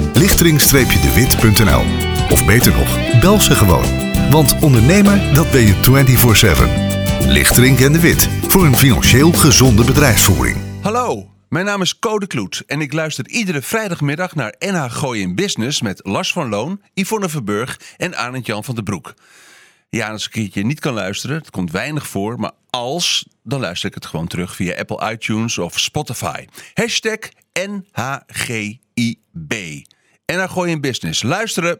lichtering-dewit.nl 0.13 1.83
Of 2.29 2.45
beter 2.45 2.73
nog, 2.73 3.19
bel 3.19 3.41
ze 3.41 3.55
gewoon. 3.55 3.85
Want 4.29 4.55
ondernemer, 4.61 5.33
dat 5.33 5.51
ben 5.51 5.61
je 5.61 5.75
24-7. 7.25 7.27
Lichtering 7.27 7.79
en 7.79 7.91
de 7.91 7.99
Wit, 7.99 8.29
voor 8.47 8.65
een 8.65 8.77
financieel 8.77 9.31
gezonde 9.31 9.83
bedrijfsvoering. 9.83 10.57
Hallo, 10.81 11.31
mijn 11.49 11.65
naam 11.65 11.81
is 11.81 11.99
Code 11.99 12.27
Kloet 12.27 12.63
en 12.67 12.81
ik 12.81 12.93
luister 12.93 13.27
iedere 13.27 13.61
vrijdagmiddag 13.61 14.35
naar 14.35 14.55
NH 14.59 14.85
Gooi 14.89 15.21
in 15.21 15.35
Business 15.35 15.81
met 15.81 15.99
Lars 16.03 16.31
van 16.31 16.49
Loon, 16.49 16.81
Yvonne 16.93 17.29
Verburg 17.29 17.79
en 17.97 18.17
Arend 18.17 18.45
Jan 18.45 18.63
van 18.63 18.75
den 18.75 18.83
Broek. 18.83 19.13
Ja, 19.89 20.09
als 20.09 20.27
ik 20.27 20.35
een 20.35 20.41
keertje 20.41 20.63
niet 20.63 20.79
kan 20.79 20.93
luisteren, 20.93 21.37
het 21.37 21.49
komt 21.49 21.71
weinig 21.71 22.07
voor, 22.07 22.39
maar 22.39 22.51
als, 22.69 23.27
dan 23.43 23.59
luister 23.59 23.89
ik 23.89 23.95
het 23.95 24.05
gewoon 24.05 24.27
terug 24.27 24.55
via 24.55 24.77
Apple 24.77 25.11
iTunes 25.11 25.57
of 25.57 25.79
Spotify. 25.79 26.45
Hashtag 26.73 27.17
NHGIB. 27.53 29.53
NH 30.25 30.53
Gooi 30.53 30.71
in 30.71 30.81
Business. 30.81 31.23
Luisteren! 31.23 31.79